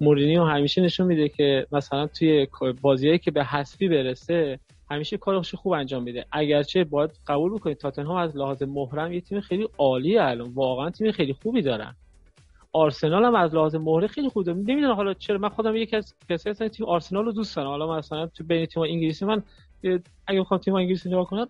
مورینیو 0.00 0.44
همیشه 0.44 0.82
نشون 0.82 1.06
میده 1.06 1.28
که 1.28 1.66
مثلا 1.72 2.06
توی 2.06 2.46
بازیایی 2.82 3.18
که 3.18 3.30
به 3.30 3.44
حذفی 3.44 3.88
برسه 3.88 4.58
همیشه 4.90 5.16
کارش 5.16 5.54
خوب 5.54 5.72
انجام 5.72 6.02
میده. 6.02 6.26
اگرچه 6.32 6.84
باید 6.84 7.10
قبول 7.26 7.54
بکنید 7.54 7.76
تاتنهام 7.76 8.16
از 8.16 8.36
لحاظ 8.36 8.62
محرم 8.62 9.12
یه 9.12 9.20
تیم 9.20 9.40
خیلی 9.40 9.68
عالیه 9.78 10.22
الان. 10.22 10.50
واقعا 10.54 10.90
تیم 10.90 11.12
خیلی 11.12 11.32
خوبی 11.32 11.62
دارن. 11.62 11.94
آرسنال 12.72 13.24
هم 13.24 13.34
از 13.34 13.54
لحاظ 13.54 13.74
مهره 13.74 14.06
خیلی 14.06 14.28
خوبه 14.28 14.54
نمی‌دونم 14.54 14.94
حالا 14.94 15.14
چرا. 15.14 15.38
من 15.38 15.48
خودم 15.48 15.76
یکی 15.76 15.96
از 15.96 16.14
کسایی 16.30 16.50
هستم 16.50 16.68
تیم 16.68 16.86
آرسنال 16.86 17.24
رو 17.24 17.32
دوست 17.32 17.56
دارم. 17.56 17.68
حالا 17.68 17.96
مثلا 17.96 18.26
تو 18.26 18.44
بین 18.44 18.66
تیم 18.66 18.82
انگلیسی 18.82 19.24
من 19.24 19.42
اگه 20.26 20.40
بخوام 20.40 20.60
تیم 20.60 20.74
انگلیسی 20.74 21.08
نگاه 21.08 21.26
کنم 21.26 21.48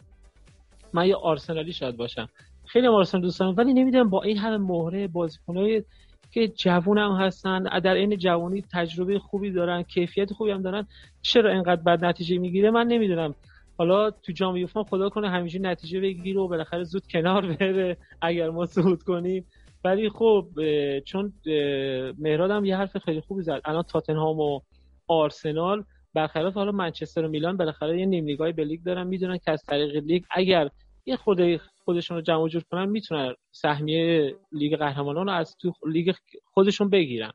من 0.92 1.08
یه 1.08 1.16
آرسنالی 1.16 1.72
شاید 1.72 1.96
باشم. 1.96 2.28
خیلی 2.64 2.86
آرسنال 2.86 3.22
دوست 3.22 3.40
دارم 3.40 3.54
ولی 3.56 3.72
نمی‌دونم 3.72 4.10
با 4.10 4.22
این 4.22 4.38
همه 4.38 4.56
مهره 4.56 5.08
بازیکنای 5.08 5.84
که 6.34 6.48
جوون 6.48 6.98
هم 6.98 7.12
هستن 7.12 7.62
در 7.62 7.94
این 7.94 8.16
جوانی 8.16 8.64
تجربه 8.72 9.18
خوبی 9.18 9.50
دارن 9.50 9.82
کیفیت 9.82 10.32
خوبی 10.32 10.50
هم 10.50 10.62
دارن 10.62 10.86
چرا 11.22 11.52
اینقدر 11.52 11.82
بد 11.82 12.04
نتیجه 12.04 12.38
می‌گیره؟ 12.38 12.70
من 12.70 12.86
نمی‌دونم. 12.86 13.34
حالا 13.78 14.10
تو 14.10 14.32
جام 14.32 14.56
یوفا 14.56 14.82
خدا 14.82 15.08
کنه 15.08 15.30
همیشه 15.30 15.58
نتیجه 15.58 16.00
بگیره 16.00 16.40
و 16.40 16.48
بالاخره 16.48 16.84
زود 16.84 17.06
کنار 17.06 17.52
بره 17.52 17.96
اگر 18.22 18.50
ما 18.50 18.66
صعود 18.66 19.02
کنیم. 19.02 19.46
ولی 19.84 20.08
خب 20.08 20.48
چون 21.04 21.32
مهراد 22.18 22.50
هم 22.50 22.64
یه 22.64 22.76
حرف 22.76 22.98
خیلی 22.98 23.20
خوبی 23.20 23.42
زد. 23.42 23.60
الان 23.64 23.82
تاتنهام 23.82 24.40
و 24.40 24.60
آرسنال 25.08 25.84
برخلاف 26.14 26.54
حالا 26.54 26.72
منچستر 26.72 27.24
و 27.24 27.28
میلان 27.28 27.56
بالاخره 27.56 27.98
یه 28.00 28.06
نیم 28.06 28.26
نگاهی 28.26 28.52
به 28.52 28.64
لیگ 28.64 28.80
دارن 28.82 29.06
می‌دونن 29.06 29.38
که 29.38 29.50
از 29.50 29.62
طریق 29.62 29.96
لیگ 29.96 30.24
اگر 30.30 30.68
یه 31.06 31.16
خود 31.16 31.40
خودشون 31.84 32.16
رو 32.16 32.22
جمع 32.22 32.48
جور 32.48 32.62
کنن 32.70 32.84
می‌تونن 32.88 33.34
سهمیه 33.50 34.36
لیگ 34.52 34.76
قهرمانان 34.76 35.26
رو 35.26 35.32
از 35.32 35.56
تو 35.56 35.72
لیگ 35.86 36.14
خودشون 36.44 36.90
بگیرن. 36.90 37.32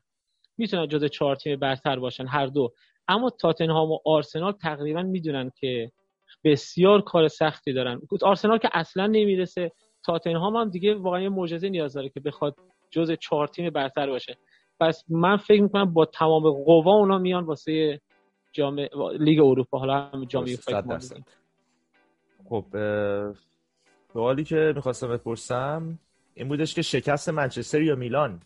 می‌تونن 0.58 0.88
جز 0.88 1.04
چهار 1.04 1.36
تیم 1.36 1.58
برتر 1.58 1.98
باشن 1.98 2.26
هر 2.26 2.46
دو. 2.46 2.72
اما 3.08 3.30
تاتنهام 3.30 3.90
و 3.90 3.98
آرسنال 4.04 4.52
تقریبا 4.52 5.02
می‌دونن 5.02 5.50
که 5.60 5.92
بسیار 6.44 7.00
کار 7.00 7.28
سختی 7.28 7.72
دارن. 7.72 8.00
آرسنال 8.22 8.58
که 8.58 8.68
اصلا 8.72 9.06
نمی‌رسه. 9.06 9.72
تاتنهام 10.04 10.56
هم 10.56 10.70
دیگه 10.70 10.94
واقعا 10.94 11.28
معجزه 11.28 11.68
نیاز 11.68 11.92
داره 11.92 12.08
که 12.08 12.20
بخواد 12.20 12.56
جز 12.90 13.12
چهار 13.12 13.46
تیم 13.46 13.70
برتر 13.70 14.06
باشه. 14.06 14.36
پس 14.80 15.04
من 15.08 15.36
فکر 15.36 15.62
می‌کنم 15.62 15.92
با 15.92 16.04
تمام 16.04 16.50
قوا 16.50 16.94
اونا 16.94 17.18
میان 17.18 17.44
واسه 17.44 18.00
جام 18.52 18.78
لیگ 19.18 19.40
اروپا. 19.40 19.78
حالا 19.78 19.94
هم 19.94 20.24
جام 20.24 20.46
خب 22.48 22.64
سوالی 24.12 24.44
که 24.44 24.72
می‌خواستم 24.76 25.08
بپرسم 25.08 25.98
این 26.34 26.48
بودش 26.48 26.74
که 26.74 26.82
شکست 26.82 27.28
منچستر 27.28 27.82
یا 27.82 27.96
میلان؟ 27.96 28.40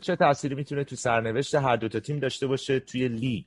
چه 0.00 0.16
تأثیری 0.16 0.54
می‌تونه 0.54 0.84
تو 0.84 0.96
سرنوشت 0.96 1.54
هر 1.54 1.76
دو 1.76 1.88
تا 1.88 2.00
تیم 2.00 2.18
داشته 2.18 2.46
باشه 2.46 2.80
توی 2.80 3.08
لیگ؟ 3.08 3.46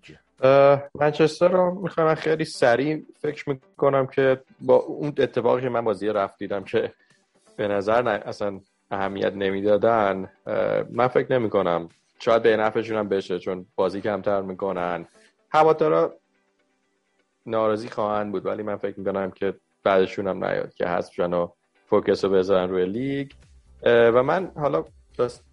منچستر 0.95 1.47
رو 1.47 1.81
می‌خوام 1.81 2.15
خیلی 2.15 2.45
سریع 2.45 3.05
فکر 3.21 3.49
می‌کنم 3.49 4.07
که 4.07 4.41
با 4.61 4.75
اون 4.75 5.07
اتفاقی 5.17 5.61
که 5.61 5.69
من 5.69 5.81
بازی 5.81 6.07
رفت 6.07 6.37
دیدم 6.37 6.63
که 6.63 6.93
به 7.55 7.67
نظر 7.67 8.01
نه 8.01 8.09
اصلا 8.09 8.59
اهمیت 8.91 9.33
نمی‌دادن 9.33 10.29
من 10.89 11.07
فکر 11.07 11.33
نمی 11.33 11.49
کنم 11.49 11.89
شاید 12.19 12.43
به 12.43 12.57
نفعشون 12.57 12.97
هم 12.97 13.09
بشه 13.09 13.39
چون 13.39 13.65
بازی 13.75 14.01
کمتر 14.01 14.41
می‌کنن. 14.41 15.07
هوادارا 15.51 16.13
ناراضی 17.45 17.89
خواهند 17.89 18.31
بود 18.31 18.45
ولی 18.45 18.63
من 18.63 18.75
فکر 18.75 18.99
می‌کنم 18.99 19.31
که 19.31 19.53
بعدشون 19.87 20.27
هم 20.27 20.45
نیاد 20.45 20.73
که 20.73 20.85
حذف 20.85 21.19
و 21.19 21.47
فوکس 21.89 22.25
رو 22.25 22.31
بذارن 22.31 22.69
روی 22.69 22.85
لیگ. 22.85 23.31
و 23.83 24.23
من 24.23 24.51
حالا 24.55 24.85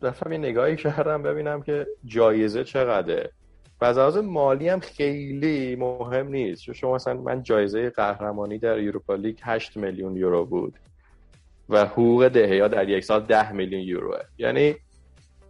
رفتم 0.03 0.33
یه 0.33 0.39
نگاهی 0.39 0.77
کردم 0.77 1.23
ببینم 1.23 1.63
که 1.63 1.87
جایزه 2.05 2.65
چقدره. 2.65 3.31
و 3.81 3.85
از 3.85 4.17
مالی 4.17 4.69
هم 4.69 4.81
خیلی 4.81 5.77
مهم 5.77 6.29
نیست. 6.29 6.73
شما 6.73 6.95
مثلا 6.95 7.15
من 7.15 7.43
جایزه 7.43 7.91
قهرمانی 7.91 8.59
در 8.59 8.79
یوروپا 8.79 9.15
لیگ 9.15 9.39
8 9.43 9.77
میلیون 9.77 10.17
یورو 10.17 10.45
بود 10.45 10.79
و 11.69 11.85
حقوق 11.87 12.29
دهیا 12.29 12.69
در 12.69 12.89
یک 12.89 13.05
سال 13.05 13.21
10 13.21 13.53
میلیون 13.53 13.83
یوروه. 13.83 14.19
یعنی 14.39 14.77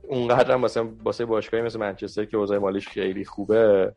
اونقدر 0.08 0.52
هم 0.52 0.60
مثلا 0.60 0.88
واسه 1.04 1.24
باشگاهی 1.24 1.62
مثل 1.62 1.78
منچستر 1.78 2.24
که 2.24 2.36
اوضاع 2.36 2.58
مالیش 2.58 2.88
خیلی 2.88 3.24
خوبه 3.24 3.92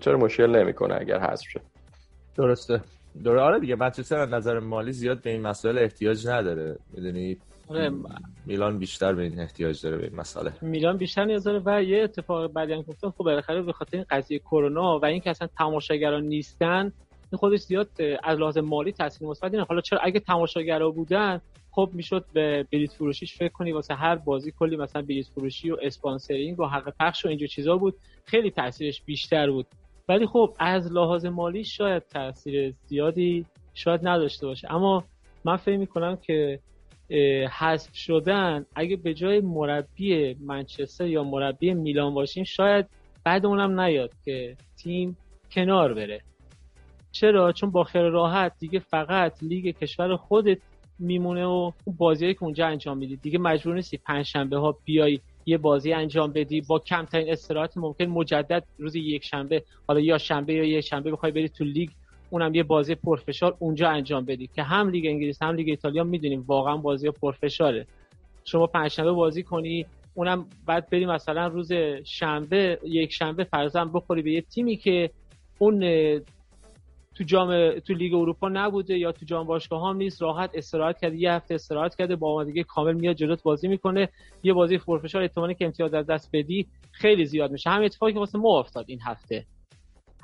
چرا 0.00 0.18
مشکل 0.18 0.56
نمی‌کنه 0.56 0.96
اگر 1.00 1.20
حذف 1.20 1.48
شه؟ 1.48 1.60
درسته. 2.36 2.80
دوره 3.22 3.40
آره 3.40 3.60
دیگه 3.60 3.74
منچستر 3.74 4.18
از 4.18 4.28
نظر 4.28 4.58
مالی 4.58 4.92
زیاد 4.92 5.22
به 5.22 5.30
این 5.30 5.40
مسائل 5.40 5.78
احتیاج 5.78 6.26
نداره. 6.26 6.78
می‌دونی؟ 6.92 7.36
آره. 7.68 7.92
میلان 8.46 8.78
بیشتر 8.78 9.12
به 9.12 9.22
این 9.22 9.40
احتیاج 9.40 9.82
داره 9.82 9.96
به 9.96 10.04
این 10.04 10.16
مسئله. 10.16 10.52
میلان 10.62 10.96
بیشتر 10.96 11.24
نیاز 11.24 11.44
داره 11.44 11.62
و 11.64 11.82
یه 11.82 12.02
اتفاق 12.02 12.52
بعدی 12.52 12.72
هم 12.72 12.82
گفتم 12.82 13.10
خب 13.10 13.24
بالاخره 13.24 13.62
به 13.62 13.72
خاطر 13.72 13.96
این 13.96 14.06
قضیه 14.10 14.38
کرونا 14.38 14.98
و 14.98 15.04
اینکه 15.04 15.30
اصلا 15.30 15.48
تماشاگران 15.58 16.22
نیستن 16.22 16.92
این 17.32 17.38
خودش 17.38 17.60
زیاد 17.60 17.88
از 18.24 18.38
لحاظ 18.38 18.58
مالی 18.58 18.92
تاثیر 18.92 19.28
مثبتی 19.28 19.56
حالا 19.56 19.80
چرا 19.80 19.98
اگه 20.02 20.20
تماشاگرا 20.20 20.90
بودن 20.90 21.40
خب 21.70 21.90
می‌شد 21.92 22.24
به 22.32 22.66
بلیت 22.72 22.92
فروشیش 22.92 23.36
فکر 23.36 23.52
کنی 23.52 23.72
واسه 23.72 23.94
هر 23.94 24.16
بازی 24.16 24.52
کلی 24.58 24.76
مثلا 24.76 25.02
بلیت 25.02 25.26
فروشی 25.26 25.70
و 25.70 25.76
اسپانسرینگ 25.82 26.60
و 26.60 26.66
حق 26.66 26.94
پخش 27.00 27.24
و 27.24 27.28
اینجور 27.28 27.48
چیزا 27.48 27.76
بود. 27.76 27.94
خیلی 28.24 28.50
تاثیرش 28.50 29.02
بیشتر 29.02 29.50
بود. 29.50 29.66
ولی 30.08 30.26
خب 30.26 30.56
از 30.58 30.92
لحاظ 30.92 31.26
مالی 31.26 31.64
شاید 31.64 32.02
تاثیر 32.02 32.74
زیادی 32.86 33.46
شاید 33.74 34.08
نداشته 34.08 34.46
باشه. 34.46 34.72
اما 34.72 35.04
من 35.44 35.56
فکر 35.56 35.76
می‌کنم 35.76 36.16
که 36.16 36.60
حذف 37.58 37.94
شدن 37.94 38.66
اگه 38.74 38.96
به 38.96 39.14
جای 39.14 39.40
مربی 39.40 40.34
منچستر 40.34 41.06
یا 41.06 41.24
مربی 41.24 41.74
میلان 41.74 42.14
باشیم 42.14 42.44
شاید 42.44 42.86
بعد 43.24 43.46
اونم 43.46 43.80
نیاد 43.80 44.10
که 44.24 44.56
تیم 44.76 45.16
کنار 45.50 45.94
بره. 45.94 46.20
چرا؟ 47.12 47.52
چون 47.52 47.70
با 47.70 47.84
خیال 47.84 48.02
راحت 48.02 48.52
دیگه 48.58 48.78
فقط 48.78 49.42
لیگ 49.42 49.76
کشور 49.78 50.16
خودت 50.16 50.58
میمونه 50.98 51.44
و 51.44 51.70
بازیایی 51.86 52.34
که 52.34 52.42
اونجا 52.42 52.66
انجام 52.66 52.98
میدی. 52.98 53.16
دیگه 53.16 53.38
مجبور 53.38 53.74
نیستی 53.74 53.96
پنج 53.96 54.26
شنبه 54.26 54.56
ها 54.58 54.78
بیای 54.84 55.20
یه 55.46 55.58
بازی 55.58 55.92
انجام 55.92 56.32
بدی 56.32 56.60
با 56.60 56.78
کمترین 56.78 57.32
استراحت 57.32 57.76
ممکن 57.76 58.04
مجدد 58.04 58.64
روز 58.78 58.96
یک 58.96 59.24
شنبه 59.24 59.62
حالا 59.88 60.00
یا 60.00 60.18
شنبه 60.18 60.54
یا 60.54 60.64
یک 60.64 60.80
شنبه 60.80 61.10
بخوای 61.10 61.32
بری 61.32 61.48
تو 61.48 61.64
لیگ 61.64 61.90
اونم 62.30 62.54
یه 62.54 62.62
بازی 62.62 62.94
پرفشار 62.94 63.56
اونجا 63.58 63.88
انجام 63.90 64.24
بدی 64.24 64.50
که 64.54 64.62
هم 64.62 64.88
لیگ 64.88 65.06
انگلیس 65.06 65.42
هم 65.42 65.54
لیگ 65.54 65.68
ایتالیا 65.68 66.04
می‌دونیم 66.04 66.44
واقعا 66.46 66.76
بازی 66.76 67.10
پرفشاره. 67.10 67.86
شما 68.44 68.66
پنجشنبه 68.66 69.12
بازی 69.12 69.42
کنی 69.42 69.86
اونم 70.14 70.46
بعد 70.66 70.90
بری 70.90 71.06
مثلا 71.06 71.46
روز 71.46 71.72
شنبه 72.04 72.78
یک 72.84 73.12
شنبه 73.12 73.44
فرضاً 73.44 73.84
بخوری 73.84 74.22
به 74.22 74.32
یه 74.32 74.40
تیمی 74.40 74.76
که 74.76 75.10
اون 75.58 75.80
تو 77.14 77.24
جام 77.24 77.78
تو 77.78 77.94
لیگ 77.94 78.14
اروپا 78.14 78.48
نبوده 78.48 78.98
یا 78.98 79.12
تو 79.12 79.26
جام 79.26 79.46
باشگاه 79.46 79.80
ها 79.80 79.92
نیست. 79.92 80.22
راحت 80.22 80.50
استراحت 80.54 81.00
کرده 81.00 81.16
یه 81.16 81.32
هفته 81.32 81.54
استراحت 81.54 81.94
کرده 81.94 82.16
با 82.16 82.32
آمادگی 82.32 82.64
کامل 82.64 82.92
میاد 82.92 83.16
جلوت 83.16 83.42
بازی 83.42 83.68
می‌کنه. 83.68 84.08
یه 84.42 84.52
بازی 84.52 84.78
پرفشار 84.78 85.22
احتمالی 85.22 85.54
که 85.54 85.64
امتیاز 85.64 85.94
از 85.94 86.06
دست 86.06 86.30
بدی 86.32 86.66
خیلی 86.92 87.24
زیاد 87.24 87.50
میشه. 87.50 87.70
همین 87.70 87.84
اتفاقی 87.84 88.12
که 88.12 88.18
واسه 88.18 88.38
ما 88.38 88.58
افتاد 88.58 88.84
این 88.88 88.98
هفته. 89.02 89.46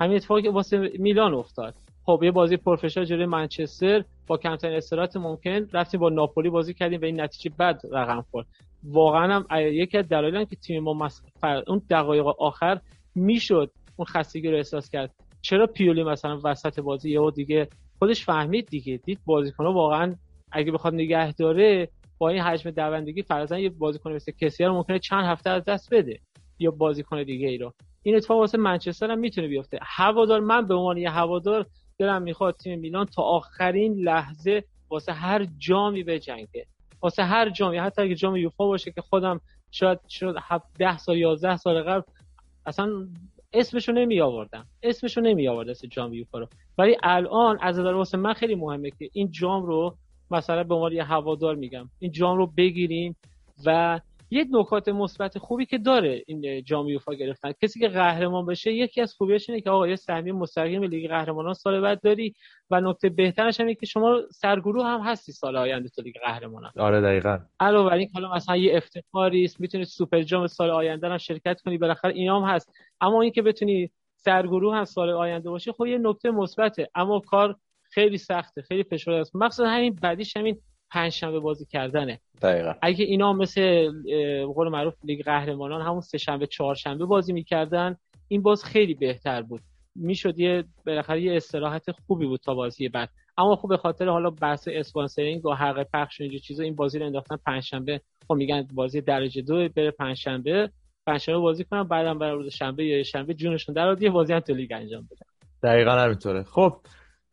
همین 0.00 0.16
اتفاقی 0.16 0.42
که 0.42 0.50
واسه 0.50 0.90
میلان 0.98 1.35
افتاد. 1.35 1.74
خب 2.05 2.20
یه 2.22 2.31
بازی 2.31 2.57
پرفشار 2.57 3.05
جلوی 3.05 3.26
منچستر. 3.26 4.05
با 4.26 4.37
کمترین 4.37 4.76
استراحت 4.76 5.16
ممکن 5.16 5.68
رفتیم 5.72 6.00
با 6.00 6.09
ناپولی 6.09 6.50
بازی 6.50 6.74
کردیم 6.74 7.00
و 7.00 7.05
این 7.05 7.20
نتیجه 7.20 7.57
بد 7.59 7.81
رقم 7.92 8.24
خورد. 8.31 8.46
واقعا 8.85 9.35
هم 9.35 9.46
یکی 9.59 9.98
از 9.98 10.09
دلایل 10.09 10.44
که 10.44 10.57
تیم 10.57 10.83
ما 10.83 10.94
مس... 10.94 11.22
اون 11.66 11.83
دقایق 11.90 12.26
آخر 12.26 12.81
می‌شد 13.14 13.70
اون 13.96 14.07
خستگی 14.07 14.48
رو 14.48 14.57
احساس 14.57 14.90
کرد. 14.90 15.14
چرا 15.42 15.66
پیولی 15.66 16.03
مثلا 16.03 16.40
وسط 16.44 16.81
بازی 16.81 17.11
یهو 17.11 17.31
دیگه 17.31 17.68
خودش 17.98 18.24
فهمید 18.24 18.66
دیگه؟ 18.66 18.96
دید 18.96 19.20
بازیکن 19.24 19.64
واقعا 19.66 20.14
اگه 20.53 20.72
بخواد 20.72 20.94
نگه 20.94 21.33
داره 21.33 21.88
با 22.18 22.29
این 22.29 22.40
حجم 22.40 22.70
دوندگی 22.70 23.22
فرضاً 23.22 23.59
یه 23.59 23.70
بازیکن 23.70 24.12
مثل 24.12 24.33
کسی 24.33 24.64
رو 24.64 24.74
ممکنه 24.74 24.98
چند 24.98 25.24
هفته 25.24 25.50
از 25.50 25.64
دست 25.64 25.94
بده 25.94 26.20
یا 26.59 26.70
بازیکن 26.70 27.22
دیگه 27.22 27.48
ای 27.48 27.59
رو. 27.59 27.72
این 28.03 28.16
اتفاق 28.16 28.38
واسه 28.38 28.59
منچستر 28.59 29.11
هم 29.11 29.18
می‌تونه 29.18 29.48
بیفته. 29.48 29.79
هوادار 29.83 30.40
من 30.40 30.66
به 30.66 30.74
عنوان 30.74 30.96
یه 30.96 31.11
هوادار 31.11 31.66
دلم 31.98 32.22
می‌خواد 32.22 32.57
تیم 32.57 32.81
میلان 32.81 33.07
تا 33.07 33.22
آخرین 33.22 33.94
لحظه 33.94 34.64
واسه 34.90 35.12
هر 35.12 35.46
جامی 35.59 36.03
بجنگه 36.03 36.66
واسه 37.03 37.22
هر 37.22 37.50
جامی 37.50 37.79
حتی 37.79 38.03
اگه 38.03 38.14
جام 38.14 38.37
یوفا 38.37 38.66
باشه 38.66 38.92
که 38.92 39.00
خودم 39.00 39.40
شاید 39.70 39.98
شاید 40.09 40.37
10 40.79 40.98
سال 40.98 41.18
11 41.18 41.57
سال 41.57 41.83
قبل 41.83 42.03
اصلا 42.66 43.09
اسمشو 43.53 43.93
نمی 43.93 44.21
آوردم 44.21 44.67
اسمشو 44.83 45.21
نمی 45.21 45.49
آورد 45.49 45.69
اسم 45.69 45.89
جام 45.89 46.15
یوفا 46.15 46.39
رو. 46.39 46.49
ولی 46.79 46.97
الان 47.03 47.59
از 47.61 47.79
نظر 47.79 47.93
واسه 47.93 48.19
من 48.19 48.33
خیلی 48.33 48.55
مهمه 48.55 48.91
که 48.91 49.11
این 49.13 49.31
جام 49.31 49.67
رو 49.67 49.97
مثلا 50.31 50.65
به 50.65 50.75
عنوان 50.75 50.93
یه 50.93 51.05
هوادار 51.05 51.55
میگم. 51.55 51.89
این 51.99 52.13
جام 52.13 52.37
رو 52.37 52.47
بگیریم 52.47 53.17
و 53.67 54.01
یک 54.31 54.49
نکات 54.51 54.88
مثبت 54.88 55.38
خوبی 55.38 55.66
که 55.66 55.79
داره 55.79 56.23
این 56.27 56.64
جام 56.64 56.88
یوفا 56.88 57.14
گرفتن. 57.14 57.53
کسی 57.62 57.81
که 57.81 57.88
قهرمان 57.88 58.47
بشه 58.47 58.73
یکی 58.73 59.01
از 59.01 59.14
خوبیاش 59.14 59.51
اینه 59.51 59.61
که 59.61 59.71
آقا 59.71 59.88
یه 59.88 59.97
سهمیه 59.97 60.33
مستقیم 60.33 60.83
لیگ 60.83 61.09
قهرمانان 61.11 61.55
سال 61.55 61.81
بعد 61.81 62.01
داری 62.01 62.35
و 62.71 62.81
نکته 62.81 63.09
بهترش 63.09 63.61
اینه 63.61 63.75
که 63.75 63.87
شما 63.87 64.21
سرگروه 64.33 64.87
هم 64.87 65.01
هستی 65.01 65.33
سال 65.33 65.57
آینده 65.57 65.88
تو 65.88 66.03
لیگ 66.03 66.14
قهرمانان. 66.25 66.73
آره 66.79 67.01
دقیقاً. 67.01 67.38
علاوه 67.61 67.90
بر 67.90 67.97
این 67.97 68.09
حالا 68.14 68.35
مثلا 68.35 68.57
یه 68.57 68.77
افتخاری 68.77 69.45
است 69.45 69.61
می‌تونی 69.61 69.85
سوپر 69.85 70.23
جام 70.23 70.47
سال 70.47 70.71
آینده 70.71 71.09
هم 71.09 71.19
شرکت 71.19 71.61
کنی 71.61 71.79
بالاخره 71.79 72.14
اینام 72.14 72.45
هست. 72.45 72.73
اما 73.01 73.23
اینکه 73.23 73.43
بتونی 73.43 73.90
سرگروه 74.16 74.77
هم 74.77 74.85
سال 74.85 75.11
آینده 75.11 75.51
باشه 75.51 75.73
خب 75.73 75.87
یه 75.87 75.99
نکته 75.99 76.31
مثبته. 76.31 76.88
اما 76.95 77.21
کار 77.21 77.57
خیلی 77.90 78.19
سخته 78.19 78.62
خیلی 78.62 78.85
فشرده 78.85 79.19
است. 79.19 79.37
مخصوصا 79.37 79.69
همین 79.69 79.95
بعدیش 80.03 80.37
همین 80.37 80.59
پنج 80.90 81.24
بازی 81.24 81.66
کردنه. 81.66 82.20
دقیقا. 82.42 82.74
اگه 82.83 83.05
اینا 83.05 83.33
مثل 83.33 83.90
قول 84.55 84.68
معروف 84.68 84.94
لیگ 85.05 85.24
قهرمانان 85.24 85.83
همون 85.83 86.00
سه 86.00 86.18
شنبه 86.18 86.46
چهار 86.46 86.74
شنبه 86.74 87.05
بازی 87.05 87.33
می‌کردن 87.33 87.96
این 88.29 88.42
باز 88.42 88.64
خیلی 88.64 88.94
بهتر 88.94 89.42
بود. 89.42 89.61
می‌شد 89.94 90.38
یه 90.38 90.64
بالاخره 90.87 91.22
یه 91.22 91.37
استراحت 91.37 91.90
خوبی 92.07 92.26
بود 92.26 92.40
تا 92.40 92.55
بازی 92.55 92.88
بعد. 92.88 93.09
اما 93.38 93.57
خب 93.57 93.68
به 93.68 93.76
خاطر 93.76 94.09
حالا 94.09 94.31
بحث 94.31 94.68
اسپانسرینگ 94.72 95.46
و 95.46 95.55
حق 95.55 95.87
پخش 95.94 96.20
و 96.20 96.22
اینجور 96.22 96.40
چیزا 96.40 96.62
این 96.62 96.74
بازی 96.74 96.98
رو 96.98 97.07
انداختن 97.07 97.37
پنجشنبه 97.46 98.00
خب 98.29 98.35
میگن 98.35 98.66
بازی 98.74 99.00
درجه 99.00 99.42
دو 99.42 99.68
بره 99.68 99.90
پنجشنبه 99.90 100.70
پنجشنبه 101.07 101.38
بازی 101.38 101.64
کنن 101.64 101.83
بعدم 101.83 102.18
برای 102.18 102.37
روز 102.37 102.53
شنبه 102.53 102.85
یا 102.85 103.03
شنبه 103.03 103.35
جونشون 103.35 103.74
در 103.74 104.03
یه 104.03 104.11
بازی 104.11 104.33
هم 104.33 104.40
تو 104.40 104.55
لیگ 104.55 104.72
انجام 104.72 105.09
بدن. 105.11 105.26
دقیقا 105.62 105.90
همینطوره. 105.90 106.42
خب 106.42 106.76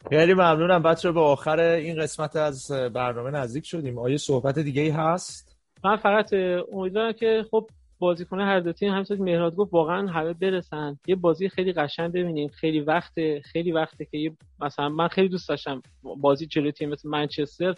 خیلی 0.10 0.34
ممنونم. 0.34 0.84
بچه 0.84 1.12
به 1.12 1.20
آخر 1.20 1.60
این 1.60 2.02
قسمت 2.02 2.36
از 2.36 2.72
برنامه 2.72 3.32
نزدیک 3.32 3.66
شدیم. 3.66 4.00
آیا 4.00 4.18
صحبت 4.18 4.60
دیگه 4.60 4.82
ای 4.82 4.90
هست؟ 4.90 5.58
من 5.84 5.98
فقط 5.98 6.34
امیدوارم 6.72 7.12
که 7.12 7.46
خب 7.52 7.70
بازیکن 8.00 8.40
هر 8.40 8.60
دو 8.60 8.74
تیم 8.74 8.92
همینطور 8.92 9.18
مهراد 9.18 9.56
گفت 9.56 9.74
واقعا 9.74 10.08
همه 10.08 10.34
برسن. 10.34 11.00
یه 11.08 11.16
بازی 11.16 11.50
خیلی 11.50 11.74
قشنگ 11.74 12.12
ببینیم. 12.12 12.50
خیلی 12.50 12.80
وقت 12.80 13.14
خیلی 13.40 13.72
وقته 13.72 14.06
که 14.06 14.18
یه 14.18 14.32
مثلا 14.60 14.90
من 14.90 15.08
خیلی 15.08 15.30
دوست 15.30 15.50
داشتم 15.50 15.82
بازی 16.22 16.46
جلوی 16.46 16.72
تیم 16.72 16.90
مثل 16.90 17.10
منچستر. 17.10 17.76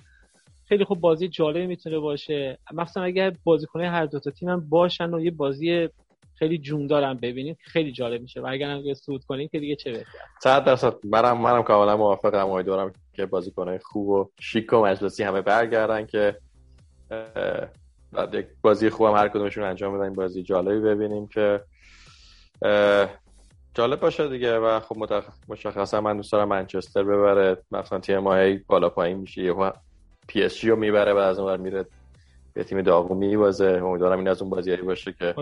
خیلی 0.67 0.85
خوب 0.85 0.99
بازی 0.99 1.27
جالبی 1.27 1.67
می‌تونه 1.67 1.99
باشه. 1.99 2.57
مثلا 2.73 3.03
اگر 3.03 3.33
بازیکن 3.43 3.83
هر 3.83 4.05
دو 4.05 4.19
تا 4.19 4.31
تیم 4.31 4.49
هم 4.49 4.69
باشن 4.69 5.13
و 5.13 5.19
یه 5.19 5.31
بازی 5.31 5.89
خیلی 6.39 6.57
جون 6.57 6.87
دارم 6.87 7.17
ببینید. 7.17 7.57
خیلی 7.61 7.91
جالب 7.91 8.21
میشه. 8.21 8.41
و 8.41 8.47
اگر 8.49 8.69
هم 8.69 8.93
سود 8.93 9.23
کنین 9.23 9.47
که 9.47 9.59
دیگه 9.59 9.75
چه 9.75 9.91
بهتر. 9.91 10.19
100 10.43 10.65
درصد. 10.65 10.93
منم 11.03 11.37
منم 11.41 11.63
کاملا 11.63 11.97
موافقم. 11.97 12.49
امیدوارم 12.49 12.93
که 13.13 13.25
بازیکنای 13.25 13.79
خوب 13.79 14.09
و 14.09 14.29
شیک 14.39 14.73
و 14.73 14.81
مجلسی 14.85 15.23
همه 15.23 15.41
برگردن 15.41 16.05
که 16.05 16.37
بعد 18.11 18.33
یک 18.33 18.47
بازی 18.61 18.89
خوبم 18.89 19.15
هر 19.15 19.27
کدومشون 19.27 19.63
انجام 19.63 19.99
بدن 19.99 20.13
بازی 20.13 20.43
جالبی 20.43 20.79
ببینیم 20.79 21.27
که 21.27 21.61
جالب 23.73 23.99
باشه 23.99 24.27
دیگه. 24.27 24.57
و 24.57 24.79
خب 24.79 24.95
مشخصا 25.47 26.01
من 26.01 26.17
دوست 26.17 26.31
دارم 26.31 26.47
منچستر 26.47 27.03
ببره. 27.03 27.57
مثلا 27.71 27.99
تیم 27.99 28.17
ما 28.17 28.37
بالا 28.67 28.89
پایین 28.89 29.17
میشه. 29.17 29.43
یه 29.43 29.53
پی 30.27 30.43
اس 30.43 30.55
جی 30.55 30.69
رو 30.69 30.75
می‌بره 30.75 31.13
بعد 31.13 31.29
از 31.29 31.39
اون 31.39 31.61
میره 31.61 31.85
یه 32.59 32.65
تیم 32.65 32.81
داغونی 32.81 33.37
بازه 33.37 33.81
امیدوارم 33.83 34.17
این 34.19 34.27
از 34.27 34.41
اون 34.41 34.51
بازیایی 34.51 34.81
باشه 34.81 35.13
که 35.13 35.33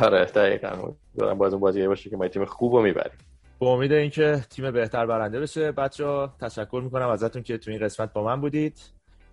آره 0.00 0.24
دقیقاً. 0.24 0.68
امیدوارم 0.68 1.38
باز 1.38 1.52
اون 1.52 1.60
بازیایی 1.60 1.88
باشه 1.88 2.10
که 2.10 2.16
ما 2.16 2.28
تیم 2.28 2.44
خوب 2.44 2.74
رو 2.74 2.82
می‌بریم. 2.82 3.18
با 3.58 3.72
امید 3.72 3.92
اینکه 3.92 4.40
تیم 4.50 4.70
بهتر 4.70 5.06
برنده 5.06 5.40
بشه 5.40 5.72
بچه 5.72 6.28
تشکر 6.40 6.80
می‌کنم 6.84 7.08
ازتون 7.08 7.42
که 7.42 7.58
تو 7.58 7.70
این 7.70 7.80
قسمت 7.80 8.12
با 8.12 8.24
من 8.24 8.40
بودید. 8.40 8.80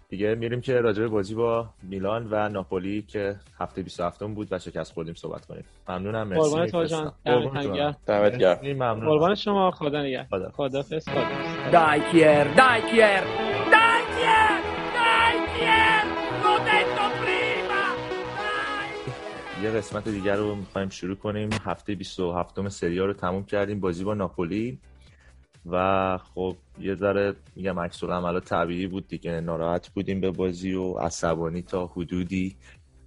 دیگه 0.09 0.35
میریم 0.35 0.61
که 0.61 0.81
راجع 0.81 1.01
به 1.01 1.07
بازی 1.07 1.35
با 1.35 1.69
میلان 1.83 2.27
و 2.31 2.49
ناپولی 2.49 3.01
که 3.01 3.35
هفته 3.59 3.81
27 3.81 4.23
بود 4.23 4.47
و 4.51 4.59
شکست 4.59 4.93
خوردیم 4.93 5.13
صحبت 5.13 5.45
کنیم. 5.45 5.63
ممنونم. 5.89 6.27
مرسی. 6.27 6.71
قربان 6.71 6.87
جان. 6.87 7.95
دمت 8.05 8.37
گرم. 8.37 8.99
قربان 8.99 9.35
شما. 9.35 9.71
خدا 9.71 10.01
نگهدار. 10.01 10.51
خدا 10.51 10.81
خدا 10.81 10.99
دایکیر 11.71 12.43
دایکیر 12.43 13.21
دایکیر. 13.71 14.70
یه 19.63 19.69
قسمت 19.69 20.09
دیگر 20.09 20.35
رو 20.35 20.55
می‌خوایم 20.55 20.89
شروع 20.89 21.15
کنیم. 21.15 21.49
هفته 21.65 21.95
27 21.95 22.69
سری 22.69 22.97
رو 22.97 23.13
تموم 23.13 23.45
کردیم 23.45 23.79
بازی 23.79 24.03
با 24.03 24.13
ناپولی. 24.13 24.79
و 25.65 26.17
خب 26.17 26.55
یه 26.79 26.95
ذره 26.95 27.35
میگم 27.55 27.79
عکس 27.79 28.03
عملا 28.03 28.39
طبیعی 28.39 28.87
بود 28.87 29.07
دیگه 29.07 29.41
ناراحت 29.41 29.89
بودیم 29.89 30.21
به 30.21 30.31
بازی 30.31 30.73
و 30.73 30.93
عصبانی 30.93 31.61
تا 31.61 31.85
حدودی. 31.85 32.57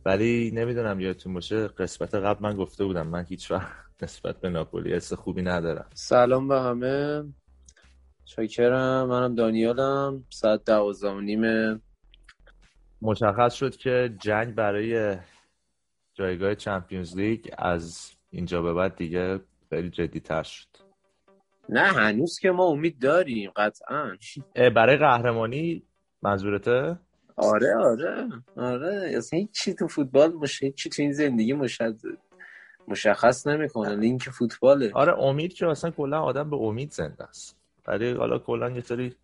ولی 0.04 0.50
نمی‌دونم 0.54 1.00
یادتون 1.00 1.34
باشه 1.34 1.68
قسمت 1.68 2.14
قبل 2.14 2.42
من 2.42 2.56
گفته 2.56 2.84
بودم 2.84 3.06
من 3.06 3.24
هیچ 3.28 3.50
وقت 3.50 4.02
نسبت 4.02 4.40
به 4.40 4.50
ناپولی 4.50 4.92
حس 4.92 5.12
خوبی 5.12 5.42
ندارم. 5.42 5.86
سلام 5.94 6.48
به 6.48 6.60
همه. 6.60 7.24
چاکرم 8.24 9.06
منم 9.08 9.34
دانیالم. 9.34 10.24
ساعت 10.30 10.64
دوازده 10.64 11.10
و 11.10 11.20
نیمه 11.20 11.80
مشخص 13.02 13.54
شد 13.54 13.76
که 13.76 14.14
جنگ 14.20 14.54
برای 14.54 15.16
جایگاه 16.14 16.54
چمپیونز 16.54 17.16
لیگ 17.16 17.48
از 17.58 18.12
اینجا 18.30 18.62
به 18.62 18.72
بعد 18.72 18.96
دیگه 18.96 19.40
خیلی 19.70 19.90
جدی 19.90 20.20
تر 20.20 20.42
شد. 20.42 20.66
نه 21.68 21.80
هنوز 21.80 22.38
که 22.38 22.50
ما 22.50 22.64
امید 22.64 22.98
داریم 22.98 23.50
قطعا. 23.56 24.16
برای 24.74 24.96
قهرمانی 24.96 25.82
منظورته؟ 26.22 26.98
آره 27.36 27.76
آره 27.76 28.28
آره. 28.56 29.12
اصلا 29.16 29.46
چی 29.52 29.74
تو 29.74 29.88
فوتبال 29.88 30.32
باشه 30.32 30.70
چی 30.70 30.90
تو 30.90 31.02
این 31.02 31.12
زندگی 31.12 31.52
مشد 31.52 31.96
مشخص 32.88 33.46
نمی‌کنه 33.46 33.96
لینک 33.96 34.22
فوتباله. 34.22 34.90
آره 34.94 35.18
امید 35.18 35.52
که 35.52 35.66
اصلا 35.66 35.90
کلا 35.90 36.22
آدم 36.22 36.50
به 36.50 36.56
امید 36.56 36.90
زنده 36.90 37.24
است. 37.24 37.58
ولی 37.88 38.12
حالا 38.12 38.38
کلا 38.38 38.70
یه 38.70 38.80
سری 38.80 39.16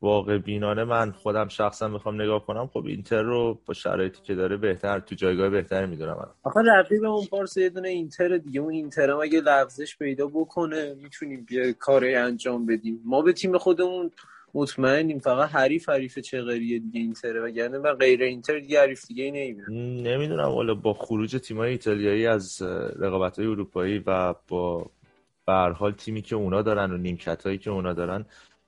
واقع 0.00 0.38
بینانه 0.38 0.84
من 0.84 1.10
خودم 1.10 1.48
شخصا 1.48 1.88
می‌خوام 1.88 2.22
نگاه 2.22 2.46
کنم 2.46 2.66
خب 2.66 2.86
اینتر 2.86 3.22
رو 3.22 3.58
با 3.66 3.74
شرایطی 3.74 4.22
که 4.22 4.34
داره 4.34 4.56
بهتر 4.56 5.00
تو 5.00 5.14
جایگاه 5.14 5.48
بهتری 5.48 5.86
می‌دونم 5.86 6.28
آخه 6.42 6.60
رقیب 6.60 7.04
اون 7.04 7.26
پارس 7.26 7.56
یه 7.56 7.68
دونه 7.68 7.88
اینتر 7.88 8.38
دیگه 8.38 8.60
اون 8.60 8.72
اینتر 8.72 9.10
هم 9.10 9.20
اگه 9.20 9.40
لفظش 9.40 9.96
پیدا 9.98 10.26
بکنه 10.26 10.94
می‌تونیم 11.02 11.46
یه 11.50 11.72
کاری 11.72 12.14
انجام 12.14 12.66
بدیم. 12.66 13.00
ما 13.04 13.22
به 13.22 13.32
تیم 13.32 13.58
خودمون 13.58 14.10
مطمئنیم 14.54 15.18
فقط 15.18 15.50
حریف 15.50 15.88
حریف 15.88 16.18
چغریه 16.18 16.78
دیگه 16.78 17.00
اینتره 17.00 17.40
وگرنه 17.40 17.78
و 17.78 17.94
غیر 17.94 18.22
اینتر 18.22 18.58
دیگه 18.58 18.80
حریف 18.80 19.06
دیگه 19.06 19.24
ای 19.24 19.30
نمی‌بینم. 19.30 20.02
نمی‌دونم. 20.08 20.48
والا 20.48 20.74
با 20.74 20.94
خروج 20.94 21.36
تیمای 21.36 21.70
ایتالیایی 21.70 22.26
از 22.26 22.62
رقابت 22.98 23.38
های 23.38 23.48
اروپایی 23.48 23.98
و 24.06 24.34
با 24.48 24.90
به 25.46 25.52
حال 25.52 25.92
تیمی 25.92 26.22
که 26.22 26.36
اونا 26.36 26.62
دارن 26.62 26.92
و 26.92 26.96
نیمکت 26.96 27.46
هایی 27.46 27.58
که 27.58 27.70
اونا 27.70 27.92
دارن 27.92 28.24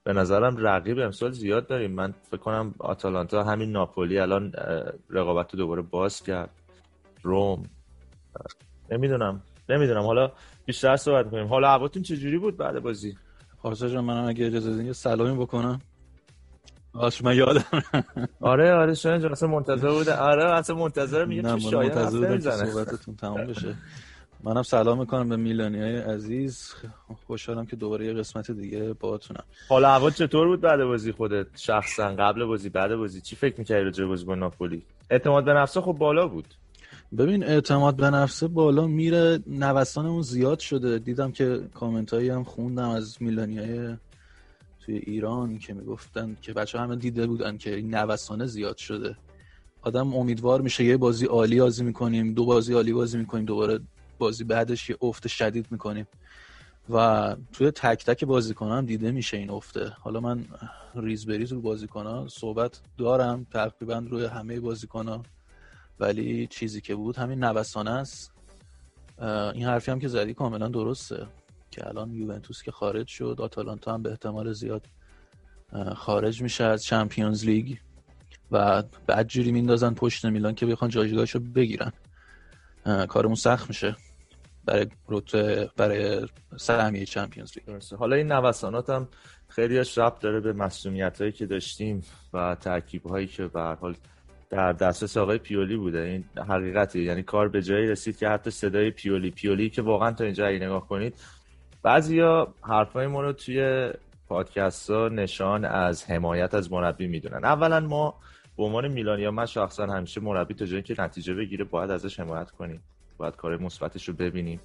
به 0.09 0.13
نظرم 0.13 0.57
رقیب 0.57 0.99
امسال 0.99 1.31
زیاد 1.31 1.67
داریم. 1.67 1.91
من 1.91 2.13
فکر 2.31 2.37
کنم 2.37 2.75
آتالانتا 2.79 3.43
همین 3.43 3.71
ناپولی 3.71 4.19
الان 4.19 4.51
رقابت 5.09 5.53
رو 5.53 5.59
دوباره 5.59 5.81
باز 5.81 6.23
کرد. 6.23 6.49
روم. 7.23 7.63
نمی‌دونم. 8.91 9.41
نمی‌دونم. 9.69 10.01
حالا 10.01 10.31
بیشتر 10.65 10.95
صحبت 10.95 11.31
کنیم. 11.31 11.47
حالا 11.47 11.69
هواتون 11.69 12.03
چجوری 12.03 12.37
بود 12.37 12.57
بعد 12.57 12.79
بازی؟ 12.79 13.17
پارسا 13.61 13.89
جان 13.89 14.03
منم 14.03 14.27
اگه 14.27 14.45
اجازه 14.45 14.71
بدین 14.71 14.93
سلامی 14.93 15.37
بکنم. 15.41 15.81
آش 16.93 17.23
من 17.23 17.35
یادم 17.35 17.63
آره 18.41 18.73
آره 18.73 18.93
شاید 18.93 19.21
جان 19.21 19.31
اصلا 19.31 19.49
منتظر 19.49 19.89
بوده. 19.89 20.15
آره 20.15 20.51
اصلا 20.51 20.75
منتظر 20.75 21.25
میگه 21.25 21.41
تو 21.41 21.59
شاید 21.59 21.97
منتظر 21.97 22.65
صحبتتون 22.65 23.15
تمام 23.15 23.47
بشه. 23.47 23.75
منم 24.43 24.63
سلام 24.63 24.99
می‌کنم 24.99 25.29
به 25.29 25.37
میلانی 25.37 25.79
های 25.79 25.97
عزیز. 25.97 26.73
خوشحالم 27.27 27.65
که 27.65 27.75
دوباره 27.75 28.05
یه 28.05 28.13
قسمت 28.13 28.51
دیگه 28.51 28.93
باهاتونم. 28.93 29.43
حالا 29.69 29.89
هوا 29.89 30.09
چطور 30.09 30.47
بود 30.47 30.61
بعد 30.61 30.83
بازی 30.83 31.11
خودت؟ 31.11 31.47
شخصا 31.55 32.15
قبل 32.15 32.45
بازی 32.45 32.69
بعد 32.69 32.95
بازی 32.95 33.21
چی 33.21 33.35
فکر 33.35 33.55
می‌کردی 33.59 33.83
راجع 33.83 34.05
بازی 34.05 34.25
با 34.25 34.35
ناپولی؟ 34.35 34.81
اعتماد 35.09 35.45
به 35.45 35.53
نفس 35.53 35.77
خب 35.77 35.93
بالا 35.93 36.27
بود. 36.27 36.45
ببین 37.17 37.43
اعتماد 37.43 37.95
به 37.95 38.09
نفسه 38.09 38.47
بالا 38.47 38.87
میره 38.87 39.39
نوسانمون 39.47 40.21
زیاد 40.21 40.59
شده. 40.59 40.99
دیدم 40.99 41.31
که 41.31 41.61
کامنت 41.73 42.13
هایی 42.13 42.29
هم 42.29 42.43
خوندم 42.43 42.89
از 42.89 43.17
میلانی 43.21 43.57
های 43.57 43.95
توی 44.85 44.95
ایران 44.95 45.57
که 45.59 45.73
می‌گفتن 45.73 46.37
که 46.41 46.53
بچه 46.53 46.79
همه 46.79 46.95
دیده 46.95 47.27
بودن 47.27 47.57
که 47.57 47.75
این 47.75 47.95
نوسانه 47.95 48.45
زیاد 48.45 48.77
شده. 48.77 49.15
آدم 49.81 50.13
امیدوار 50.13 50.61
میشه 50.61 50.83
یه 50.83 50.97
بازی 50.97 51.25
عالی 51.25 51.59
بازی 51.59 51.83
می‌کنیم 51.83 52.33
دو 52.33 52.45
بازی 52.45 52.73
عالی 52.73 52.93
بازی 52.93 53.17
می‌کنیم 53.17 53.45
دوباره 53.45 53.79
بازی 54.19 54.43
بعدش 54.43 54.89
یه 54.89 54.97
افت 55.01 55.27
شدید 55.27 55.67
می‌کنیم. 55.71 56.07
و 56.89 57.35
توی 57.53 57.71
تک 57.71 58.05
تک 58.05 58.23
بازیکنان 58.23 58.85
دیده 58.85 59.11
میشه 59.11 59.37
این 59.37 59.49
افته. 59.49 59.89
حالا 59.89 60.19
من 60.19 60.45
ریز 60.95 61.29
رو 61.29 61.61
بازیکنان 61.61 62.27
صحبت 62.27 62.81
دارم 62.97 63.47
تقریبا 63.51 63.97
روی 64.09 64.25
همه 64.25 64.59
بازیکنان. 64.59 65.25
ولی 65.99 66.47
چیزی 66.47 66.81
که 66.81 66.95
بود 66.95 67.17
همین 67.17 67.43
نوسانه 67.43 67.91
است. 67.91 68.31
این 69.53 69.65
حرفی 69.65 69.91
هم 69.91 69.99
که 69.99 70.07
زدی 70.07 70.33
کاملا 70.33 70.67
درسته 70.67 71.27
که 71.71 71.87
الان 71.87 72.13
یوونتوس 72.13 72.63
که 72.63 72.71
خارج 72.71 73.07
شد 73.07 73.37
آتالانتا 73.41 73.93
هم 73.93 74.03
به 74.03 74.09
احتمال 74.09 74.53
زیاد 74.53 74.85
خارج 75.95 76.41
میشه 76.41 76.63
از 76.63 76.83
چمپیونز 76.83 77.45
لیگ 77.45 77.77
و 78.51 78.83
بعد 79.07 79.27
جوری 79.27 79.51
میندازن 79.51 79.93
پشت 79.93 80.25
میلان 80.25 80.55
که 80.55 80.65
بخوان 80.65 80.89
جایگاهشو 80.89 81.39
بگیرن. 81.39 81.91
کارمون 83.09 83.35
سخت 83.35 83.69
میشه. 83.69 83.95
برای 84.65 84.87
روت 85.07 85.35
برای 85.77 86.27
سهمیه 86.57 87.05
چمپیونز 87.05 87.51
لیگ. 87.57 87.83
حالا 87.99 88.15
این 88.15 88.31
نوسانات 88.31 88.89
هم 88.89 89.07
خیلی 89.47 89.77
ربط 89.77 90.19
داره 90.19 90.39
به 90.39 90.53
مسئولیت 90.53 91.21
هایی 91.21 91.31
که 91.31 91.45
داشتیم 91.45 92.03
و 92.33 92.55
ترکیب 92.55 93.05
هایی 93.05 93.27
که 93.27 93.47
به 93.47 93.61
حال 93.61 93.95
در 94.49 94.73
دسترس 94.73 95.17
آقای 95.17 95.37
پیولی 95.37 95.77
بوده. 95.77 95.99
این 95.99 96.23
حقیقتی 96.49 97.03
یعنی 97.03 97.23
کار 97.23 97.49
به 97.49 97.61
جایی 97.61 97.87
رسید 97.87 98.17
که 98.17 98.29
حتی 98.29 98.51
صدای 98.51 98.91
پیولی. 98.91 99.31
پیولی 99.31 99.69
که 99.69 99.81
واقعا 99.81 100.11
تا 100.11 100.23
اینجا 100.23 100.47
اگه 100.47 100.65
نگاه 100.65 100.87
کنید 100.87 101.15
بعضیا 101.83 102.53
حرفای 102.61 103.07
ما 103.07 103.21
رو 103.21 103.33
توی 103.33 103.89
پادکست 104.27 104.89
ها 104.89 105.09
نشان 105.09 105.65
از 105.65 106.05
حمایت 106.05 106.53
از 106.53 106.71
مربی 106.71 107.07
می‌دونن. 107.07 107.45
اولا 107.45 107.79
ما 107.79 108.15
به 108.57 108.63
عنوان 108.63 108.87
میلانیا 108.87 109.31
من 109.31 109.45
شخصا 109.45 109.85
همیشه 109.85 110.21
مربی 110.21 110.53
تا 110.53 110.65
جایی 110.65 110.83
که 110.83 110.95
نتیجه 110.99 111.33
بگیره 111.33 111.63
باید 111.65 111.91
ازش 111.91 112.19
حمایت 112.19 112.51
کنیم. 112.51 112.81
باید 113.19 113.35
کار 113.35 113.57
مثبتش 113.57 114.07
رو 114.07 114.13
ببینیم. 114.13 114.59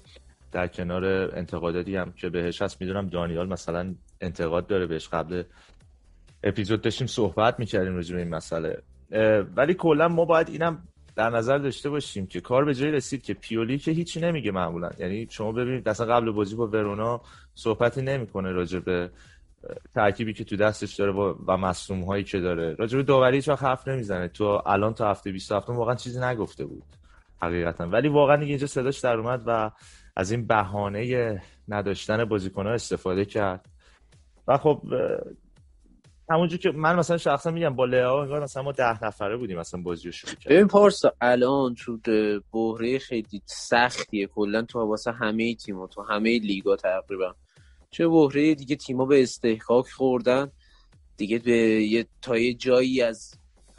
در 0.51 0.67
کنار 0.67 1.05
انتقاداتی 1.35 1.95
هم 1.95 2.11
که 2.11 2.29
بهش 2.29 2.61
هست 2.61 2.81
می‌دونم 2.81 3.07
دانیال 3.07 3.47
مثلا 3.47 3.95
انتقاد 4.21 4.67
داره 4.67 4.87
بهش. 4.87 5.07
قبل 5.07 5.43
اپیزود 6.43 6.81
داشتیم 6.81 7.07
صحبت 7.07 7.59
می‌کردیم 7.59 7.95
راجع 7.95 8.15
به 8.15 8.21
این 8.21 8.35
مسئله. 8.35 8.81
ولی 9.55 9.73
کلا 9.73 10.07
ما 10.07 10.25
باید 10.25 10.49
اینم 10.49 10.87
در 11.15 11.29
نظر 11.29 11.57
داشته 11.57 11.89
باشیم 11.89 12.27
که 12.27 12.41
کار 12.41 12.65
به 12.65 12.73
جایی 12.73 12.91
رسید 12.91 13.23
که 13.23 13.33
پیولی 13.33 13.77
که 13.77 13.91
هیچی 13.91 14.19
نمیگه 14.19 14.51
معمولا. 14.51 14.89
یعنی 14.99 15.27
شما 15.29 15.51
ببینید 15.51 15.89
اصلا 15.89 16.05
قبل 16.15 16.31
بازی 16.31 16.55
با 16.55 16.67
ورونا 16.67 17.21
صحبتی 17.55 18.01
نمی‌کنه 18.01 18.51
راجع 18.51 18.79
به 18.79 19.09
ترکیبی 19.95 20.33
که 20.33 20.43
تو 20.43 20.55
دستش 20.55 20.95
داره 20.95 21.11
و 21.47 21.57
مصوم 21.57 22.03
هایی 22.03 22.23
که 22.23 22.39
داره. 22.39 22.73
راجع 22.73 22.97
به 22.97 23.03
داوری 23.03 23.35
هیچ 23.35 23.49
حرف 23.49 23.87
نمی‌زنه. 23.87 24.27
تو 24.27 24.61
الان 24.65 24.93
تا 24.93 25.09
هفته 25.09 25.31
27 25.31 25.69
واقعا 25.69 25.95
چیزی 25.95 26.19
نگفته 26.19 26.65
بود. 26.65 26.83
حقیقتا. 27.41 27.87
ولی 27.87 28.07
واقعا 28.07 28.41
اینجا 28.41 28.67
صداش 28.67 28.99
در 28.99 29.17
اومد 29.17 29.43
و 29.45 29.71
از 30.15 30.31
این 30.31 30.47
بهانه 30.47 31.41
نداشتن 31.67 32.25
بازیکن‌ها 32.25 32.73
استفاده 32.73 33.25
کرد. 33.25 33.65
و 34.47 34.57
خب 34.57 34.81
همونجور 36.29 36.59
که 36.59 36.71
من 36.71 36.95
مثلا 36.95 37.17
شخصا 37.17 37.51
میگم 37.51 37.75
با 37.75 37.85
لئا 37.85 38.21
انگار 38.21 38.43
مثلا 38.43 38.63
ما 38.63 38.71
ده 38.71 39.05
نفره 39.05 39.37
بودیم 39.37 39.59
مثلا 39.59 39.81
بازی 39.81 40.05
رو 40.05 40.11
شروع 40.11 40.35
کردیم. 40.35 40.57
ببین 40.57 40.67
پارسا 40.67 41.13
الان 41.21 41.75
تو 41.75 41.97
بحره 42.53 42.99
خیلی 42.99 43.41
سختیه. 43.45 44.27
کلا 44.27 44.61
تو 44.61 44.79
واسه 44.79 45.11
همه 45.11 45.55
تیم‌ها 45.55 45.87
تو 45.87 46.01
همه 46.01 46.39
لیگا 46.39 46.75
تقریبا. 46.75 47.35
چه 47.91 48.07
بحره 48.07 48.55
دیگه 48.55 48.75
تیم‌ها 48.75 49.05
به 49.05 49.23
استحقاق 49.23 49.87
خوردن. 49.87 50.51
دیگه 51.17 51.39
به 51.39 51.51
یه 51.83 52.05
تا 52.21 52.51
جایی 52.51 53.01
از 53.01 53.33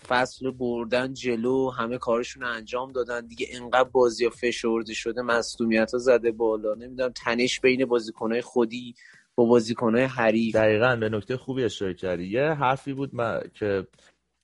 فصل 0.09 0.51
بردن 0.51 1.15
جلو 1.15 1.71
همه 1.71 1.99
کارشون 1.99 2.43
انجام 2.43 2.93
دادن. 2.93 3.27
دیگه 3.27 3.47
انقدر 3.51 3.89
بازی 3.89 4.25
ها 4.25 4.31
فشرده 4.31 4.95
شده 4.95 5.23
مصدومیت 5.23 5.93
ها 5.93 5.99
زده 5.99 6.33
بالا. 6.33 6.75
نمی‌دونم 6.75 7.13
تنش 7.25 7.61
بین 7.61 7.85
بازیکنهای 7.85 8.43
خودی 8.43 8.95
با 9.35 9.45
بازیکنهای 9.45 10.05
حریف. 10.05 10.55
دقیقا 10.57 10.97
به 10.97 11.09
نکته 11.09 11.37
خوبی 11.37 11.65
اشاره 11.65 11.95
کردی. 11.95 12.25
یه 12.25 12.43
حرفی 12.43 12.93
بود 12.93 13.15
ما 13.15 13.41
که 13.55 13.87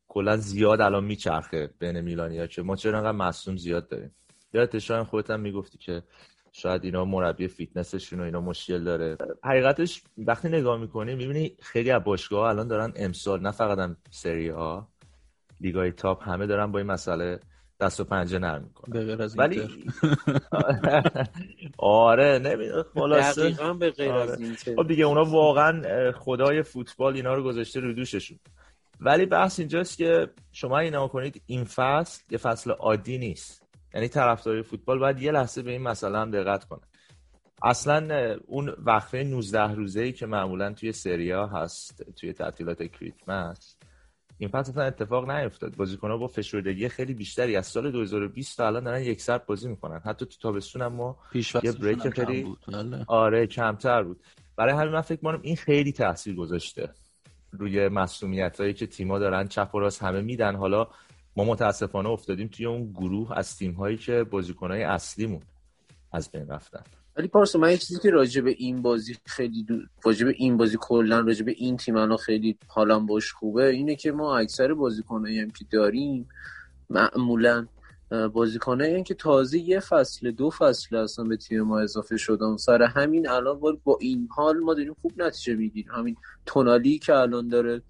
کلا 0.09 0.37
زیاد 0.37 0.81
الان 0.81 1.05
میچرخه 1.05 1.71
بین 1.79 2.01
میلانیا 2.01 2.47
که 2.47 2.63
ما 2.63 2.77
چرا 2.77 2.99
انقدر 2.99 3.13
مصدوم 3.13 3.57
زیاد 3.57 3.89
داریم. 3.89 4.15
یادت 4.55 4.79
شاید 4.79 5.07
خودت 5.07 5.31
هم 5.31 5.41
می‌گفتی 5.41 5.79
که 5.79 6.03
شاید 6.53 6.85
اینا 6.85 7.05
مربی 7.05 7.49
فیتنسشون 7.49 8.21
و 8.21 8.23
اینا 8.23 8.41
مشکل 8.41 8.85
داره. 8.85 9.17
حقیقتش 9.45 10.03
وقتی 10.19 10.49
نگاه 10.49 10.81
می‌کنی 10.81 11.15
می‌بینی 11.15 11.57
خیلی 11.61 11.91
از 11.91 12.05
باشگاه 12.05 12.49
الان 12.49 12.69
دارن 12.69 12.93
امسال 12.97 13.41
نه 13.41 13.51
فقط 13.51 13.79
هم 13.79 13.97
سری 14.11 14.49
ها 14.49 14.92
لیگای 15.63 15.93
تاپ 15.93 16.29
همه 16.29 16.47
دارن 16.47 16.73
با 16.73 16.79
این 16.79 16.89
مسئله 16.89 17.41
دست 17.81 18.01
و 18.01 18.05
پنجه 18.05 18.39
نرم 18.39 18.63
می‌کنن. 18.63 19.17
به 19.17 19.29
ولی 19.37 19.63
آره 21.79 22.39
نمی‌دونم 22.39 22.85
خلاصه. 22.95 23.43
دقیقاً 23.43 23.75
به 23.75 23.91
غیر 23.91 24.13
از 24.13 24.31
آره. 24.31 24.41
اینتر. 24.41 24.75
خب 24.77 24.89
دیگه 24.89 25.05
اونا 25.05 25.25
واقعا 25.25 26.13
خدای 26.13 26.63
فوتبال 26.63 27.15
اینا 27.15 27.35
رو 27.35 27.43
گذاشته 27.43 27.81
رو 27.81 27.93
دوششون. 27.93 28.39
ولی 29.01 29.27
بحث 29.27 29.59
اینجاست 29.59 29.99
که 29.99 30.29
شما 30.53 30.79
اینا 30.79 31.09
کنید 31.09 31.43
این 31.47 31.65
فصل 31.65 32.23
یه 32.31 32.39
فصل 32.39 32.71
عادی 32.71 33.19
نیست. 33.19 33.63
یعنی 33.95 34.09
طرفداری 34.09 34.63
فوتبال 34.63 34.99
باید 34.99 35.23
یه 35.23 35.33
لحظه 35.33 35.63
به 35.63 35.71
این 35.71 35.83
مسئله 35.83 36.19
هم 36.19 36.31
دقت 36.31 36.65
کنه. 36.65 36.81
اصلا 37.63 38.37
اون 38.47 38.75
وقفه 38.79 39.25
19 39.25 39.75
روزه 39.75 40.01
ای 40.01 40.13
که 40.13 40.27
معمولا 40.27 40.73
توی 40.73 40.93
سریا 40.93 41.47
هست 41.47 42.13
توی 42.17 42.33
تعطیلات 42.33 42.83
کریسمس 42.83 43.77
این 44.43 44.51
فصل 44.51 44.71
اصلا 44.71 44.85
اتفاق 44.85 45.31
نیفتاد. 45.31 45.77
بازیکن‌ها 45.77 46.17
با 46.17 46.27
فشردگی 46.27 46.89
خیلی 46.89 47.15
بیشتری 47.15 47.57
از 47.57 47.67
سال 47.67 47.91
2020 47.91 48.57
تا 48.57 48.67
الان 48.67 48.85
دارن 48.85 49.03
یک 49.03 49.21
سر 49.21 49.39
بازی 49.39 49.69
می‌کنن. 49.69 49.99
حتی 50.05 50.27
تو 50.27 50.37
تابستون 50.41 50.83
هم 50.83 50.93
ما 50.93 51.19
یه 51.63 51.73
بریک 51.73 52.09
خیلی 52.09 52.43
بود. 52.43 52.59
بله. 52.69 53.05
آره 53.07 53.47
کمتر 53.47 54.03
بود. 54.03 54.21
برای 54.57 54.75
همین 54.75 54.93
من 54.93 55.01
فکر 55.01 55.19
می‌کنم 55.23 55.41
این 55.43 55.57
خیلی 55.57 55.93
تاثیر 55.93 56.35
گذاشته 56.35 56.91
روی 57.53 57.89
مسئولیت 57.89 58.61
هایی 58.61 58.75
که 58.75 58.87
تیما 58.87 59.19
دارن. 59.19 59.49
چپ 59.49 59.75
و 59.75 59.79
راست 59.79 60.03
همه 60.03 60.21
میدن. 60.21 60.57
حالا 60.57 60.89
ما 61.37 61.45
متاسفانه 61.45 62.09
افتادیم 62.09 62.49
توی 62.49 62.67
اون 62.67 62.93
گروه 62.93 63.39
از 63.39 63.57
تیم 63.57 63.73
هایی 63.73 63.97
که 63.97 64.25
بازیکنهای 64.25 64.83
اصلیمون 64.83 65.43
از 66.13 66.31
بین 66.31 66.49
رفتن. 66.49 66.85
ولی 67.17 67.29
پارسا 67.29 67.59
من 67.59 67.71
یه 67.71 67.79
چیزی 67.79 68.01
که 68.01 68.11
راجع 68.11 68.41
به 68.41 68.51
این 68.51 68.83
بازی 68.83 69.17
خیلی 69.25 69.63
دو... 69.63 69.79
راجع 70.05 70.27
به 70.27 70.35
این 70.37 70.57
بازی 70.57 70.77
کلا 70.81 71.21
راجع 71.21 71.45
به 71.45 71.55
این 71.57 71.77
تیم 71.77 71.97
الان 71.97 72.17
خیلی 72.17 72.59
حالم 72.67 73.07
باش 73.07 73.33
خوبه 73.33 73.69
اینه 73.69 73.97
که 73.97 74.13
ما 74.13 74.39
اکثر 74.39 74.75
بازیکنایی 74.75 75.41
هم 75.41 75.51
که 75.51 75.65
داریم 75.71 76.29
معمولا 76.91 77.67
بازیکنایی 78.33 79.03
که 79.03 79.15
تازه 79.15 79.59
یه 79.59 79.81
فصل 79.81 80.31
دو 80.31 80.51
فصل 80.51 80.97
اصلا 80.97 81.25
به 81.25 81.37
تیم 81.37 81.63
ما 81.63 81.81
اضافه 81.81 82.17
شدن. 82.17 82.57
سر 82.57 82.83
همین 82.83 83.29
الان 83.29 83.61
با 83.85 83.99
این 84.01 84.29
حال 84.31 84.59
ما 84.59 84.75
داریم 84.75 84.97
خوب 85.03 85.23
نتیجه 85.23 85.55
می‌گیریم. 85.55 85.93
همین 85.93 86.17
تونالی 86.47 86.99
که 86.99 87.15
الان 87.15 87.49
داره 87.49 87.83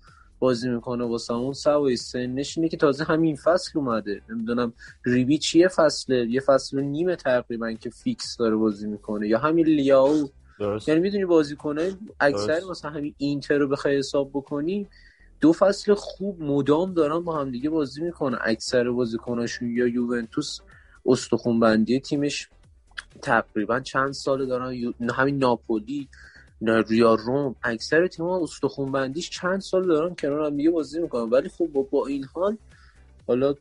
بازی 0.42 0.70
می‌کنه 0.70 1.04
واسه 1.04 1.34
اون. 1.34 1.52
سوای 1.52 1.96
سنش 1.96 2.58
اینه 2.58 2.68
که 2.68 2.76
تازه 2.76 3.04
همین 3.04 3.36
فصل 3.36 3.78
اومده. 3.78 4.22
نمی‌دونم 4.28 4.72
ریبی 5.04 5.38
چیه 5.38 5.68
فصله؟ 5.68 6.26
یه 6.26 6.40
فصل 6.40 6.80
نیمه 6.80 7.16
تقریبا 7.16 7.72
که 7.72 7.90
فیکس 7.90 8.36
داره 8.36 8.56
بازی 8.56 8.86
می‌کنه. 8.86 9.28
یا 9.28 9.38
همین 9.38 9.66
لیاو. 9.66 10.30
درست. 10.58 10.88
یعنی 10.88 11.00
می‌دونی 11.00 11.24
بازی 11.24 11.56
کنه؟ 11.56 11.92
اکثر 12.20 12.60
واسه 12.66 12.88
همین 12.88 13.14
اینتر 13.18 13.58
رو 13.58 13.68
بخوای 13.68 13.98
حساب 13.98 14.30
بکنی 14.30 14.86
دو 15.40 15.52
فصل 15.52 15.94
خوب 15.94 16.42
مدام 16.42 16.94
دارن 16.94 17.18
با 17.18 17.40
هم 17.40 17.50
دیگه 17.50 17.70
بازی 17.70 18.02
می‌کنه 18.02 18.38
اکثر 18.40 18.90
بازیکناشون 18.90 19.76
یا 19.76 19.86
یوونتوس 19.86 20.60
استخون 21.06 21.60
بندی 21.60 22.00
تیمش 22.00 22.48
تقریبا 23.22 23.80
چند 23.80 24.12
سال 24.12 24.46
دارن. 24.46 24.94
همین 25.14 25.38
ناپولی 25.38 26.08
ریا 26.66 27.14
روم 27.14 27.54
اکثر 27.62 28.06
تیم‌ها 28.06 28.42
استخون 28.42 28.92
بندیش 28.92 29.30
چند 29.30 29.60
سال 29.60 29.86
دارن 29.86 30.14
کنار 30.14 30.46
هم 30.46 30.72
بازی 30.72 31.00
می‌کنن. 31.00 31.30
ولی 31.30 31.48
خب 31.48 31.66
با, 31.90 32.06
این 32.06 32.24
حال 32.24 32.56
حالا 33.26 33.54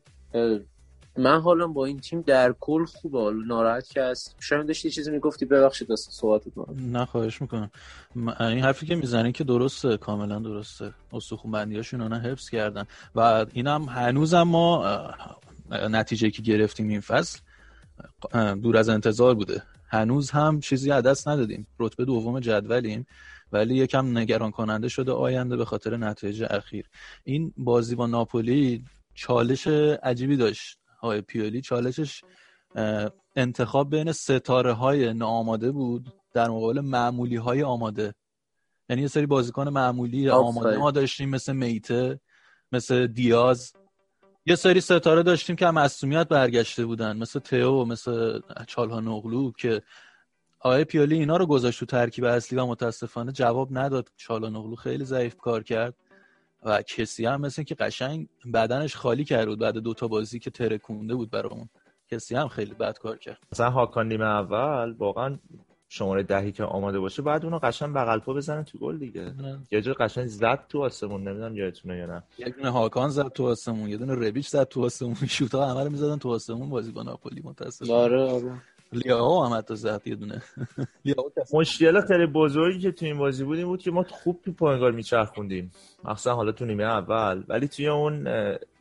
من 1.17 1.41
حالا 1.41 1.67
با 1.67 1.85
این 1.85 1.99
تیم 1.99 2.21
در 2.21 2.55
کل 2.59 2.85
خوبه. 2.85 3.19
حالا 3.19 3.45
ناراحت 3.45 3.89
که 3.89 4.03
هست. 4.03 4.35
شاید 4.39 4.67
داشتی 4.67 4.89
چیزی 4.89 5.11
می‌گفتی؟ 5.11 5.45
ببخشید 5.45 5.91
دست 5.91 6.11
صحبت 6.11 6.43
کنم. 6.55 6.97
نه 6.97 7.05
خواهش 7.05 7.41
می‌کنم. 7.41 7.71
این 8.15 8.59
حرفی 8.59 8.85
که 8.85 8.95
می‌زنی 8.95 9.31
که 9.31 9.43
درسته 9.43 9.97
کاملا 9.97 10.39
درسته. 10.39 10.93
استخون 11.13 11.51
بندیاشون 11.51 12.01
اونا 12.01 12.19
حفظ 12.19 12.49
کردن. 12.49 12.85
و 13.15 13.45
اینم 13.53 13.83
هنوزم 13.83 14.43
ما 14.43 14.85
نتیجه 15.71 16.29
که 16.29 16.41
گرفتیم 16.41 16.87
این 16.87 17.01
فصل 17.01 17.39
دور 18.63 18.77
از 18.77 18.89
انتظار 18.89 19.35
بوده. 19.35 19.63
هنوز 19.91 20.31
هم 20.31 20.59
چیزی 20.59 20.91
از 20.91 21.03
دست 21.03 21.27
ندادیم. 21.27 21.67
رتبه 21.79 22.05
دوم 22.05 22.39
جدولیم 22.39 23.05
ولی 23.51 23.75
یکم 23.75 24.17
نگران 24.17 24.51
کننده 24.51 24.87
شده 24.87 25.11
آینده 25.11 25.57
به 25.57 25.65
خاطر 25.65 25.97
نتایج 25.97 26.43
اخیر. 26.49 26.85
این 27.23 27.53
بازی 27.57 27.95
با 27.95 28.07
ناپولی 28.07 28.85
چالش 29.13 29.67
عجیبی 30.03 30.37
داشت. 30.37 30.77
های 31.01 31.21
پیولی 31.21 31.61
چالشش 31.61 32.23
انتخاب 33.35 33.89
بین 33.89 34.11
ستاره 34.11 34.73
های 34.73 35.13
ناآماده 35.13 35.71
بود. 35.71 36.13
در 36.33 36.49
مقابل 36.49 36.79
معمولی 36.79 37.35
های 37.35 37.63
آماده. 37.63 38.13
یعنی 38.89 39.01
یه 39.01 39.07
سری 39.07 39.25
بازیکن 39.25 39.69
معمولی 39.69 40.29
آماده 40.29 40.77
ما 40.77 40.91
داشتیم 40.91 41.29
مثل 41.29 41.53
میته 41.53 42.19
مثل 42.71 43.07
دیاز. 43.07 43.73
یه 44.45 44.55
سری 44.55 44.81
ستاره 44.81 45.23
داشتیم 45.23 45.55
که 45.55 45.67
هم 45.67 45.73
مسئولیت 45.73 46.27
برگشته 46.27 46.85
بودن 46.85 47.17
مثل 47.17 47.39
تئو 47.39 47.85
مثل 47.85 48.39
چالها 48.67 48.99
نقلو 48.99 49.51
که 49.51 49.81
آقای 50.59 50.83
پیالی 50.83 51.15
اینا 51.15 51.37
رو 51.37 51.45
گذاشت 51.45 51.79
تو 51.79 51.85
ترکیب 51.85 52.25
اصلی 52.25 52.59
و 52.59 52.65
متاسفانه 52.65 53.31
جواب 53.31 53.77
نداد. 53.77 54.11
چالا 54.17 54.49
نقلو 54.49 54.75
خیلی 54.75 55.05
ضعیف 55.05 55.35
کار 55.37 55.63
کرد 55.63 55.93
و 56.63 56.81
کسی 56.81 57.25
هم 57.25 57.41
مثل 57.41 57.63
که 57.63 57.75
قشنگ 57.75 58.27
بدنش 58.53 58.95
خالی 58.95 59.23
کرد 59.23 59.47
بود 59.47 59.59
بعد 59.59 59.77
دوتا 59.77 60.07
بازی 60.07 60.39
که 60.39 60.51
ترکونده 60.51 61.15
بود 61.15 61.31
برامون 61.31 61.69
کسی 62.11 62.35
هم 62.35 62.47
خیلی 62.47 62.73
بد 62.73 62.97
کار 62.97 63.17
کرد. 63.17 63.37
مثلا 63.51 63.69
هاکان 63.69 64.07
نیمه 64.07 64.25
اول 64.25 64.91
واقعا 64.91 65.39
شماره 65.93 66.23
دهی 66.23 66.51
که 66.51 66.63
آماده 66.63 66.99
باشه 66.99 67.21
بعد 67.21 67.45
اونو 67.45 67.59
قشنگ 67.59 67.93
بغل 67.93 68.19
پا 68.19 68.33
بزنن 68.33 68.63
تو 68.63 68.77
گل 68.77 68.97
دیگه. 68.97 69.33
یه 69.71 69.81
جور 69.81 69.95
قشنگ 69.99 70.27
زد 70.27 70.59
تو 70.69 70.83
آسمون 70.83 71.27
نمی‌دونم 71.27 71.55
یادتونه 71.55 71.97
یا 71.97 72.05
نه. 72.05 72.23
یه 72.37 72.49
دونه 72.49 72.69
هاکان 72.69 73.09
زد 73.09 73.27
تو 73.27 73.45
آسمون 73.47 73.89
یه 73.89 73.97
دونه 73.97 74.15
ربیچ 74.15 74.47
زد 74.47 74.63
تو 74.63 74.85
آسمون 74.85 75.15
شوت 75.29 75.55
ها 75.55 75.65
همه 75.71 75.83
رو 75.83 75.89
می‌زدن 75.89 76.17
تو 76.17 76.29
آسمون 76.29 76.69
بازی 76.69 76.91
با 76.91 77.03
ناپولی 77.03 77.41
متاسفانه. 77.43 77.93
آره 77.93 78.21
آره. 78.31 78.61
لیاو 78.93 79.45
هم 79.45 79.57
حتی 79.57 79.75
زد 79.75 80.01
یه 80.05 80.15
دونه. 80.15 80.41
مشکل 81.53 82.01
خیلی 82.01 82.25
بزرگی 82.25 82.79
که 82.79 82.91
تو 82.91 83.05
این 83.05 83.17
بازی 83.17 83.43
بود 83.43 83.57
این 83.57 83.67
بود 83.67 83.81
که 83.81 83.91
ما 83.91 84.03
خوب 84.09 84.39
تو 84.45 84.51
پایانگار 84.51 84.91
میچرخوندیم. 84.91 85.71
مخصوصا 86.03 86.35
حالا 86.35 86.51
تو 86.51 86.65
نیمه 86.65 86.83
اول. 86.83 87.43
ولی 87.47 87.67
توی 87.67 87.87
اون 87.87 88.27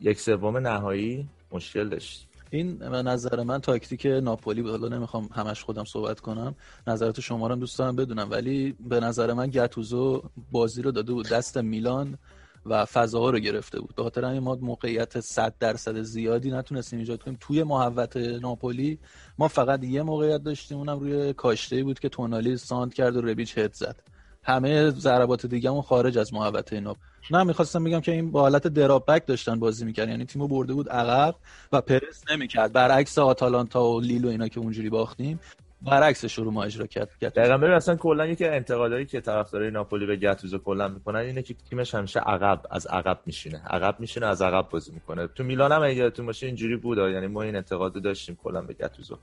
یک 0.01 0.19
سوم 0.19 0.57
نهایی 0.57 1.27
مشکل 1.51 1.89
داشت. 1.89 2.27
این 2.53 2.77
به 2.77 3.03
نظر 3.03 3.43
من 3.43 3.61
تاکتیک 3.61 4.05
ناپولی 4.05 4.61
بود. 4.61 4.71
حالا 4.71 4.87
نمی‌خوام 4.87 5.29
همش 5.35 5.63
خودم 5.63 5.83
صحبت 5.83 6.19
کنم. 6.19 6.55
نظرات 6.87 7.19
شما 7.19 7.47
رو 7.47 7.55
دوست 7.55 7.79
دارم 7.79 7.95
بدونم. 7.95 8.31
ولی 8.31 8.75
به 8.79 8.99
نظر 8.99 9.33
من 9.33 9.49
گتوزو 9.49 10.23
بازی 10.51 10.81
رو 10.81 10.91
داده 10.91 11.13
بود. 11.13 11.29
دست 11.29 11.57
میلان 11.57 12.17
و 12.65 12.85
فضاها 12.85 13.29
رو 13.29 13.39
گرفته 13.39 13.79
بود. 13.79 13.95
به 13.95 14.03
خاطر 14.03 14.39
ما 14.39 14.55
موقعیت 14.55 15.19
100 15.19 15.55
درصد 15.59 16.01
زیادی 16.01 16.51
نتونستیم 16.51 16.99
ایجاد 16.99 17.23
کنیم. 17.23 17.37
توی 17.39 17.63
محوت 17.63 18.17
ناپولی 18.17 18.99
ما 19.37 19.47
فقط 19.47 19.83
یه 19.83 20.01
موقعیت 20.01 20.43
داشتیم. 20.43 20.77
اونم 20.77 20.99
روی 20.99 21.33
کاشته 21.33 21.83
بود 21.83 21.99
که 21.99 22.09
تونالی 22.09 22.57
ساند 22.57 22.93
کرد 22.93 23.15
و 23.15 23.21
ربیچ 23.21 23.57
هد 23.57 23.73
زد. 23.73 24.03
همه 24.43 24.89
ضربات 24.89 25.45
دیگه 25.45 25.81
خارج 25.81 26.17
از 26.17 26.33
محوطه 26.33 26.79
ناب 26.79 26.97
نه 27.31 27.43
می‌خواستم 27.43 27.83
بگم 27.83 27.99
که 27.99 28.11
این 28.11 28.31
با 28.31 28.41
حالت 28.41 28.67
دراپ 28.67 29.25
داشتن 29.25 29.59
بازی 29.59 29.85
می‌کرد 29.85 30.09
یعنی 30.09 30.25
تیمو 30.25 30.47
برده 30.47 30.73
بود 30.73 30.89
عقب 30.89 31.35
و 31.71 31.81
پرس 31.81 32.23
نمی‌کرد. 32.31 32.73
برعکس 32.73 33.17
آتالانتا 33.17 33.83
و 33.83 33.99
لیل 33.99 34.25
و 34.25 34.29
اینا 34.29 34.47
که 34.47 34.59
اونجوری 34.59 34.89
باختیم 34.89 35.39
برعکسش 35.81 36.37
رو 36.37 36.51
ما 36.51 36.63
اجرا 36.63 36.87
کرد. 36.87 37.09
دقیقاً 37.21 37.57
ببین 37.57 37.71
اصلا 37.71 37.95
کلا 37.95 38.27
یکی 38.27 38.45
انتقادایی 38.45 39.05
که 39.05 39.21
طرفدارای 39.21 39.71
ناپولی 39.71 40.05
به 40.05 40.15
گاتوزو 40.15 40.57
کلا 40.57 40.87
می‌کنن 40.87 41.19
اینه 41.19 41.41
که 41.41 41.55
تیمش 41.69 41.95
همیشه 41.95 42.19
عقب 42.19 42.61
از 42.71 42.87
عقب 42.87 43.19
میشینه. 43.25 43.61
عقب 43.67 43.99
میشینه 43.99 44.25
از 44.25 44.41
عقب 44.41 44.69
بازی 44.69 44.91
می‌کنه. 44.91 45.27
تو 45.27 45.43
میلان 45.43 45.71
هم 45.71 45.83
اگه 45.83 46.09
تو 46.09 46.25
باشه 46.25 46.45
اینجوری 46.47 46.75
بود. 46.75 46.97
یعنی 46.97 47.27
ما 47.27 47.41
این 47.41 47.55
انتقادو 47.55 47.99
داشتیم 47.99 48.37
کلا 48.43 48.61
به 48.61 48.73
گاتوزو 48.73 49.17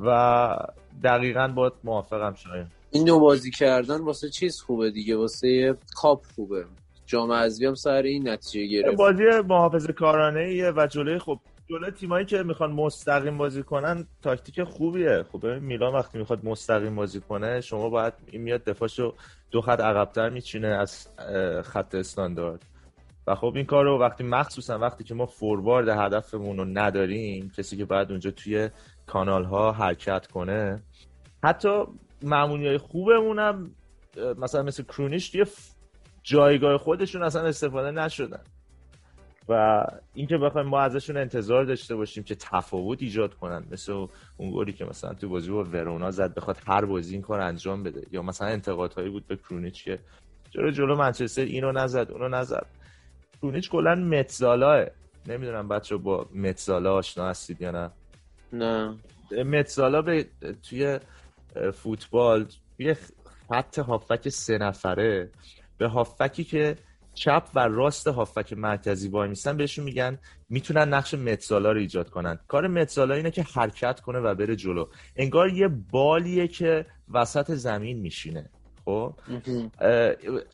و 0.00 0.56
دقیقاً 1.04 1.48
با 1.48 1.72
موافقم 1.84 2.34
شاید. 2.34 2.66
این 2.90 3.04
نوع 3.08 3.20
بازی 3.20 3.50
کردن 3.50 4.00
واسه 4.00 4.30
چیز 4.30 4.60
خوبه 4.60 4.90
دیگه؟ 4.90 5.16
واسه 5.16 5.76
کاپ 5.96 6.24
خوبه. 6.36 6.64
جام 7.08 7.32
حذفی 7.32 7.66
هم 7.66 7.74
سر 7.74 8.02
این 8.02 8.28
نتیجه 8.28 8.66
گرفت. 8.66 8.96
بازی 8.96 9.24
محافظه 9.48 9.92
کارانه 9.92 10.40
ایه 10.40 10.70
و 10.70 10.86
جلوی 10.86 11.18
خب 11.18 11.40
جلوی 11.68 11.90
تیمایی 11.90 12.26
که 12.26 12.42
می‌خوان 12.42 12.72
مستقیم 12.72 13.38
بازی 13.38 13.62
کنن 13.62 14.06
تاکتیک 14.22 14.62
خوبیه. 14.62 15.24
خب 15.32 15.46
میلان 15.46 15.94
وقتی 15.94 16.18
می‌خواد 16.18 16.44
مستقیم 16.44 16.96
بازی 16.96 17.20
کنه 17.20 17.60
شما 17.60 17.88
باید 17.88 18.12
این 18.26 18.42
میاد 18.42 18.64
دفاعشو 18.64 19.14
دو 19.50 19.60
خط 19.60 19.80
عقبتر 19.80 20.28
میچینه 20.28 20.68
از 20.68 21.08
خط 21.64 21.94
استاندارد. 21.94 22.66
و 23.26 23.34
خب 23.34 23.52
این 23.56 23.64
کار 23.64 23.84
رو 23.84 23.98
وقتی 23.98 24.24
مخصوصا 24.24 24.78
وقتی 24.78 25.04
که 25.04 25.14
ما 25.14 25.26
فوروارد 25.26 25.88
هدفمون 25.88 26.58
رو 26.58 26.64
نداریم 26.64 27.52
کسی 27.56 27.76
که 27.76 27.84
بعد 27.84 28.10
اونجا 28.10 28.30
توی 28.30 28.68
کانال 29.06 29.44
ها 29.44 29.72
حرکت 29.72 30.26
کنه 30.26 30.82
حتی 31.44 31.68
معمولی 32.22 32.66
های 32.66 32.78
خوبمون 32.78 33.70
مثلا 34.38 34.62
مثل 34.62 34.82
کرونیش 34.82 35.30
توی 35.30 35.44
جایگاه 36.28 36.78
خودشون 36.78 37.22
اصلا 37.22 37.42
استفاده 37.46 37.90
نشدن. 37.90 38.40
و 39.48 39.84
اینکه 40.14 40.38
بخوایم 40.38 40.66
ما 40.66 40.80
ازشون 40.80 41.16
انتظار 41.16 41.64
داشته 41.64 41.96
باشیم 41.96 42.24
که 42.24 42.34
تفاوت 42.34 43.02
ایجاد 43.02 43.34
کنن. 43.34 43.64
مثل 43.70 43.92
اون 44.36 44.52
گلی 44.54 44.72
که 44.72 44.84
مثلا 44.84 45.14
تو 45.14 45.28
بازی 45.28 45.50
با 45.50 45.64
ورونا 45.64 46.10
زد 46.10 46.34
بخواد 46.34 46.58
هر 46.66 46.84
بازی 46.84 47.12
این 47.12 47.22
کار 47.22 47.40
انجام 47.40 47.82
بده. 47.82 48.06
یا 48.10 48.22
مثلا 48.22 48.48
انتقادهایی 48.48 49.10
بود 49.10 49.26
به 49.26 49.36
کرونیچ 49.36 49.84
که 49.84 49.98
جلو 50.50 50.70
جلو 50.70 50.96
منچستر 50.96 51.42
اینو 51.42 51.72
نزد 51.72 52.10
اونو 52.10 52.28
نزد. 52.28 52.66
کرونیچ 53.42 53.70
کلا 53.70 53.94
متزالاه 53.94 54.86
نمی‌دونم 55.26 55.68
بچه 55.68 55.96
با 55.96 56.26
متزالا 56.34 56.94
آشنا 56.94 57.28
هستید 57.28 57.62
یا 57.62 57.70
نه؟ 57.70 57.90
نه. 58.52 58.98
متزالا 59.44 60.02
به 60.02 60.26
توی 60.70 60.98
فوتبال 61.72 62.46
یه 62.78 62.96
خط 63.48 63.78
هافک 63.78 64.28
سه 64.28 64.58
نفره. 64.58 65.30
به 65.78 65.88
هافکی 65.88 66.44
که 66.44 66.76
چپ 67.14 67.48
و 67.54 67.68
راست 67.68 68.06
هافک 68.06 68.52
مرکزی 68.52 69.08
وای 69.08 69.28
میستن 69.28 69.56
بهشون 69.56 69.84
میگن 69.84 70.18
می‌تونن 70.48 70.94
نقش 70.94 71.14
متزالا 71.14 71.72
رو 71.72 71.78
ایجاد 71.78 72.10
کنن. 72.10 72.38
کار 72.48 72.66
متزالا 72.66 73.14
اینه 73.14 73.30
که 73.30 73.42
حرکت 73.42 74.00
کنه 74.00 74.18
و 74.18 74.34
بره 74.34 74.56
جلو. 74.56 74.86
انگار 75.16 75.48
یه 75.48 75.68
بالیه 75.68 76.48
که 76.48 76.86
وسط 77.10 77.52
زمین 77.52 77.98
میشینه. 77.98 78.50
خب؟ 78.84 79.14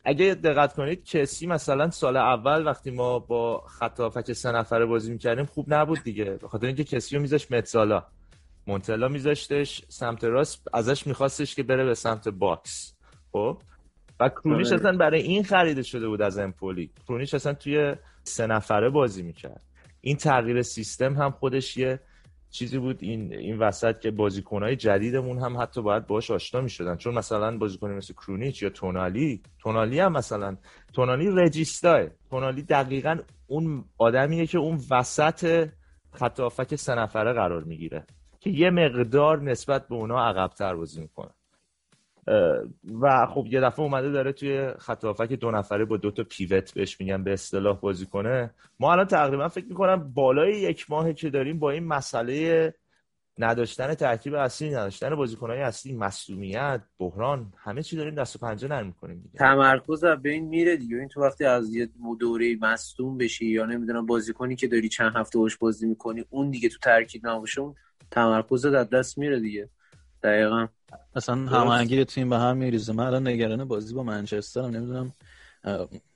اگه 0.05 0.35
دقت 0.35 0.73
کنید 0.73 1.05
کسیه 1.05 1.47
مثلا 1.47 1.89
سال 1.89 2.17
اول 2.17 2.65
وقتی 2.65 2.91
ما 2.91 3.19
با 3.19 3.63
خط 3.67 3.99
هافبک 3.99 4.33
سه 4.33 4.51
نفره 4.51 4.85
بازی 4.85 5.11
می‌کردیم 5.11 5.45
خوب 5.45 5.73
نبود 5.73 6.03
دیگه. 6.03 6.25
به 6.25 6.47
خاطر 6.47 6.67
اینکه 6.67 6.83
کسیه 6.83 7.15
رو 7.15 7.21
میذاش 7.21 7.51
mezzala. 7.51 8.03
مونتلا 8.67 9.07
میذاشتش 9.07 9.81
سمت 9.89 10.23
راست 10.23 10.67
ازش 10.73 11.07
میخواستش 11.07 11.55
که 11.55 11.63
بره 11.63 11.85
به 11.85 11.93
سمت 11.93 12.29
box. 12.29 12.95
خب؟ 13.31 13.57
و 14.19 14.29
کرونیچ 14.29 14.67
آره. 14.67 14.79
اصلا 14.79 14.97
برای 14.97 15.21
این 15.21 15.43
خریده 15.43 15.83
شده 15.83 16.07
بود 16.07 16.21
از 16.21 16.37
امپولی. 16.37 16.91
کرونیچ 17.07 17.33
اصلا 17.33 17.53
توی 17.53 17.95
سه 18.23 18.47
نفره 18.47 18.89
بازی 18.89 19.23
می‌کرد. 19.23 19.61
این 20.01 20.17
تغییر 20.17 20.61
سیستم 20.61 21.13
هم 21.13 21.31
خودش 21.31 21.77
یه 21.77 21.99
چیزی 22.49 22.77
بود 22.77 22.97
این 23.01 23.33
این 23.33 23.57
وسط 23.57 23.99
که 23.99 24.11
بازیکنهای 24.11 24.75
جدیدمون 24.75 25.39
هم 25.39 25.57
حتی 25.61 25.81
باید 25.81 26.07
باش 26.07 26.31
آشنا 26.31 26.61
می‌شدن. 26.61 26.95
چون 26.95 27.13
مثلا 27.13 27.57
بازیکن 27.57 27.91
مثل 27.91 28.13
کرونیچ 28.13 28.63
یا 28.63 28.69
تونالی 28.69 29.41
تونالی 29.59 29.99
هم 29.99 30.11
مثلا 30.11 30.57
تونالی 30.93 31.29
رجیستاه. 31.29 32.07
تونالی 32.29 32.61
دقیقا 32.61 33.17
اون 33.47 33.85
آدمیه 33.97 34.47
که 34.47 34.57
اون 34.57 34.79
وسط 34.91 35.69
خط 36.13 36.75
سه 36.75 36.95
نفره 36.95 37.33
قرار 37.33 37.63
می‌گیره 37.63 38.05
که 38.39 38.49
یه 38.49 38.69
مقدار 38.69 39.41
نسبت 39.41 39.87
به 39.87 39.95
اونا 39.95 40.27
عقبتر 40.27 40.75
بازی 40.75 41.01
می‌کنه. 41.01 41.31
و 43.01 43.25
خب 43.25 43.45
یه 43.49 43.61
دفعه 43.61 43.79
اومده 43.79 44.09
داره 44.09 44.31
توی 44.31 44.71
خط 44.79 45.27
که 45.29 45.35
دو 45.35 45.51
نفره 45.51 45.85
با 45.85 45.97
دو 45.97 46.11
تا 46.11 46.23
پیوت 46.23 46.73
بهش 46.73 46.99
میگن 46.99 47.23
به 47.23 47.33
اصطلاح 47.33 47.79
بازی 47.79 48.05
کنه. 48.05 48.51
ما 48.79 48.91
الان 48.91 49.05
تقریبا 49.05 49.47
فکر 49.47 49.65
می‌کنم 49.65 50.13
بالای 50.13 50.51
یک 50.51 50.91
ماهه 50.91 51.13
که 51.13 51.29
داریم 51.29 51.59
با 51.59 51.71
این 51.71 51.83
مسئله 51.83 52.73
نداشتن 53.39 53.93
ترکیب 53.93 54.33
اصلی 54.33 54.69
نداشتن 54.69 55.15
بازیکنهای 55.15 55.61
اصلی 55.61 55.93
مصومیت 55.93 56.81
بحران 56.99 57.53
همه 57.57 57.83
چی 57.83 57.95
داریم 57.95 58.15
دست 58.15 58.35
و 58.35 58.39
پنجه 58.39 58.67
نرم 58.67 58.85
می‌کنیم 58.85 59.21
دیگه. 59.23 59.39
تمرکز 59.39 60.03
از 60.03 60.21
بین 60.21 60.45
میره 60.45 60.77
دیگه. 60.77 60.97
این 60.97 61.07
تو 61.07 61.21
وقتی 61.21 61.45
از 61.45 61.75
یه 61.75 61.89
دوره 62.19 62.57
مصدوم 62.61 63.17
بشی 63.17 63.45
یا 63.45 63.65
نمی‌دونم 63.65 64.05
بازیکنی 64.05 64.55
که 64.55 64.67
داری 64.67 64.89
چند 64.89 65.15
هفته 65.15 65.39
باش 65.39 65.57
بازی 65.57 65.87
می‌کنی 65.87 66.25
اون 66.29 66.49
دیگه 66.49 66.69
تو 66.69 66.77
ترکیب 66.81 67.27
نباشه 67.27 67.61
اون 67.61 67.75
تمرکز 68.11 68.65
از 68.65 68.89
دست 68.89 69.17
میره 69.17 69.39
دیگه. 69.39 69.69
دقیقا. 70.25 70.67
اصلا 71.15 71.35
هماهنگی 71.35 72.05
تیم 72.05 72.29
به 72.29 72.37
هم 72.37 72.57
میریزه. 72.57 72.93
من 72.93 73.05
الان 73.05 73.27
نگران 73.27 73.65
بازی 73.65 73.93
با 73.93 74.03
منچسترم 74.03 74.65
نمی‌دونم 74.65 75.13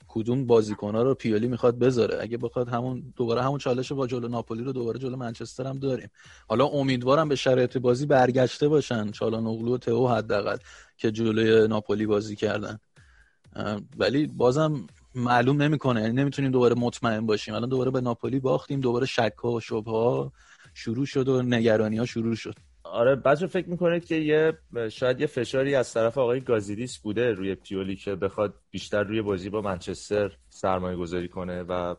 کدوم 0.07 0.47
ها 0.81 1.01
رو 1.03 1.13
پیولی 1.13 1.47
می‌خواد 1.47 1.79
بذاره. 1.79 2.17
اگه 2.21 2.37
بخواد 2.37 2.69
همون 2.69 3.13
دوباره 3.15 3.43
همون 3.43 3.57
چالش 3.57 3.91
با 3.91 4.07
جلو 4.07 4.27
ناپولی 4.27 4.63
رو 4.63 4.71
دوباره 4.71 4.99
جلو 4.99 5.15
منچستر 5.15 5.67
هم 5.67 5.79
داریم. 5.79 6.09
حالا 6.47 6.65
امیدوارم 6.65 7.29
به 7.29 7.35
شرایط 7.35 7.77
بازی 7.77 8.05
برگشته 8.05 8.67
باشن. 8.67 9.11
چالانوغلو 9.11 9.75
و 9.75 9.77
تئو 9.77 10.07
حداقل 10.07 10.57
که 10.97 11.11
جلوی 11.11 11.67
ناپولی 11.67 12.05
بازی 12.05 12.35
کردن. 12.35 12.79
ولی 13.97 14.27
بازم 14.27 14.87
معلوم 15.15 15.61
نمی‌کنه. 15.61 16.01
یعنی 16.01 16.13
نمی‌تونیم 16.13 16.51
دوباره 16.51 16.75
مطمئن 16.75 17.25
باشیم. 17.25 17.53
الان 17.53 17.69
دوباره 17.69 17.91
به 17.91 18.01
ناپولی 18.01 18.39
باختیم. 18.39 18.79
دوباره 18.79 19.05
شک 19.05 19.33
ها 19.43 19.51
و 19.51 19.59
شبه 19.59 19.91
ها 19.91 20.31
شروع 20.73 21.05
شد 21.05 21.29
و 21.29 21.41
نگرانی 21.41 21.97
ها 21.97 22.05
شروع 22.05 22.35
شد. 22.35 22.55
آره 22.91 23.15
بچه 23.15 23.47
فکر 23.47 23.69
می‌کنید 23.69 24.05
که 24.05 24.15
یه 24.15 24.53
شاید 24.91 25.21
یه 25.21 25.27
فشاری 25.27 25.75
از 25.75 25.93
طرف 25.93 26.17
آقای 26.17 26.41
گازیدیس 26.41 26.97
بوده 26.97 27.31
روی 27.31 27.55
پیولی 27.55 27.95
که 27.95 28.15
بخواد 28.15 28.53
بیشتر 28.71 29.03
روی 29.03 29.21
بازی 29.21 29.49
با 29.49 29.61
منچستر 29.61 30.31
سرمایه 30.49 30.97
گذاری 30.97 31.27
کنه 31.27 31.63
و 31.63 31.95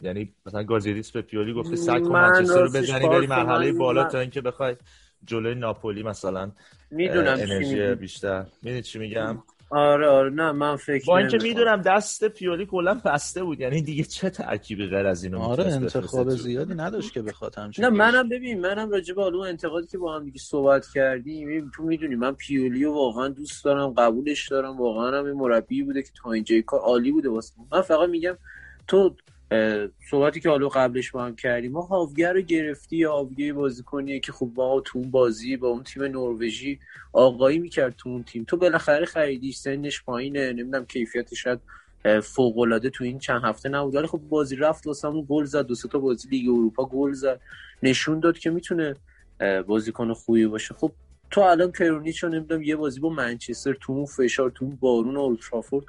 یعنی 0.00 0.34
مثلا 0.46 0.62
گازیدیس 0.62 1.10
به 1.10 1.22
پیولی 1.22 1.52
گفته 1.52 1.76
سگ 1.76 2.02
منچستر 2.02 2.62
رو 2.62 2.68
بزنی 2.68 3.08
بری 3.08 3.26
مرحله 3.26 3.72
بالا 3.72 4.04
تا 4.04 4.20
اینکه 4.20 4.40
بخوای 4.40 4.76
جلوی 5.24 5.54
ناپولی 5.54 6.02
مثلا 6.02 6.52
می‌دونم 6.90 7.36
انرژی 7.40 7.94
بیشتر. 7.94 8.46
می‌دونی 8.62 8.82
چی 8.82 8.98
میگم؟ 8.98 9.42
آره 9.70 10.06
آره. 10.06 10.30
نه 10.30 10.52
من 10.52 10.76
فکر 10.76 11.06
با 11.06 11.18
اینکه 11.18 11.38
می‌دونم 11.42 11.82
دست 11.82 12.24
پیولی 12.24 12.66
کلا 12.66 12.94
بسته 12.94 13.44
بود 13.44 13.60
یعنی 13.60 13.82
دیگه 13.82 14.04
چه 14.04 14.30
ترکیبی 14.30 14.86
غیر 14.86 15.06
از 15.06 15.24
اینو 15.24 15.38
آره 15.38 15.64
انتخاب 15.64 16.30
زیادی 16.30 16.74
نداشت 16.74 17.12
که 17.12 17.22
بخواد 17.22 17.54
همچین 17.58 17.84
نه 17.84 17.90
منم 17.90 18.28
ببین 18.28 18.60
منم 18.60 18.90
راجع 18.90 19.14
به 19.14 19.22
اون 19.22 19.46
انتقادی 19.46 19.86
که 19.86 19.98
با 19.98 20.16
هم 20.16 20.24
دیگه 20.24 20.38
صحبت 20.38 20.86
کردیم 20.94 21.70
تو 21.76 21.82
می‌دونی 21.82 22.14
من 22.14 22.32
پیولی 22.34 22.84
رو 22.84 22.94
واقعا 22.94 23.28
دوست 23.28 23.64
دارم 23.64 23.90
قبولش 23.90 24.48
دارم 24.48 24.76
واقعا 24.76 25.18
هم 25.18 25.24
این 25.24 25.34
مربی 25.34 25.82
بوده 25.82 26.02
که 26.02 26.10
تا 26.22 26.32
اینجای 26.32 26.62
کار 26.62 26.80
عالی 26.80 27.12
بوده 27.12 27.28
واسه. 27.28 27.54
من 27.72 27.80
فقط 27.80 28.08
میگم 28.08 28.36
تو 28.86 29.16
صحبتی 30.10 30.40
که 30.40 30.48
حالا 30.48 30.68
قبلش 30.68 31.10
با 31.10 31.24
هم 31.24 31.36
کردیم. 31.36 31.72
ما 31.72 31.80
هاوگر 31.80 32.32
رو 32.32 32.40
گرفتی 32.40 32.96
یا 32.96 33.12
هاوگر 33.12 33.52
بازیکنیه 33.52 34.20
که 34.20 34.32
خب 34.32 34.46
با 34.46 34.82
تو 34.84 34.98
اون 34.98 35.10
بازی 35.10 35.56
با 35.56 35.68
اون 35.68 35.82
تیم 35.82 36.02
نروژی 36.02 36.80
آقایی 37.12 37.58
می‌کرد 37.58 37.94
تو 37.98 38.08
اون 38.08 38.22
تیم؟ 38.22 38.44
تو 38.44 38.56
بالاخره 38.56 39.04
خریدیش 39.04 39.56
سنش 39.56 40.02
پایینه. 40.02 40.52
نمی‌دونم 40.52 40.86
کیفیتش 40.86 41.42
شاید 41.42 41.60
فوق 42.22 42.88
تو 42.92 43.04
این 43.04 43.18
چند 43.18 43.42
هفته 43.44 43.68
نبود. 43.68 43.94
ولی 43.94 44.06
خب 44.06 44.18
بازی 44.18 44.56
رفت 44.56 44.86
واسمون 44.86 45.26
گل 45.28 45.44
زد. 45.44 45.66
دو 45.66 45.74
تا 45.74 45.98
بازی 45.98 46.28
لیگ 46.28 46.48
اروپا 46.48 46.84
گل 46.84 47.12
زد. 47.12 47.40
نشون 47.82 48.20
داد 48.20 48.38
که 48.38 48.50
می‌تونه 48.50 48.96
بازیکن 49.66 50.12
خوبی 50.12 50.46
باشه. 50.46 50.74
خب 50.74 50.92
تو 51.30 51.40
الان 51.40 51.72
کرونیچ 51.72 52.24
رو 52.24 52.28
نمی‌دونم 52.28 52.62
یه 52.62 52.76
بازی 52.76 53.00
با 53.00 53.08
منچستر 53.08 53.76
تو 53.80 53.92
اون 53.92 54.06
فشار 54.06 54.50
تو 54.50 54.64
اون 54.64 54.76
بارون 54.80 55.16
اولترافورد 55.16 55.86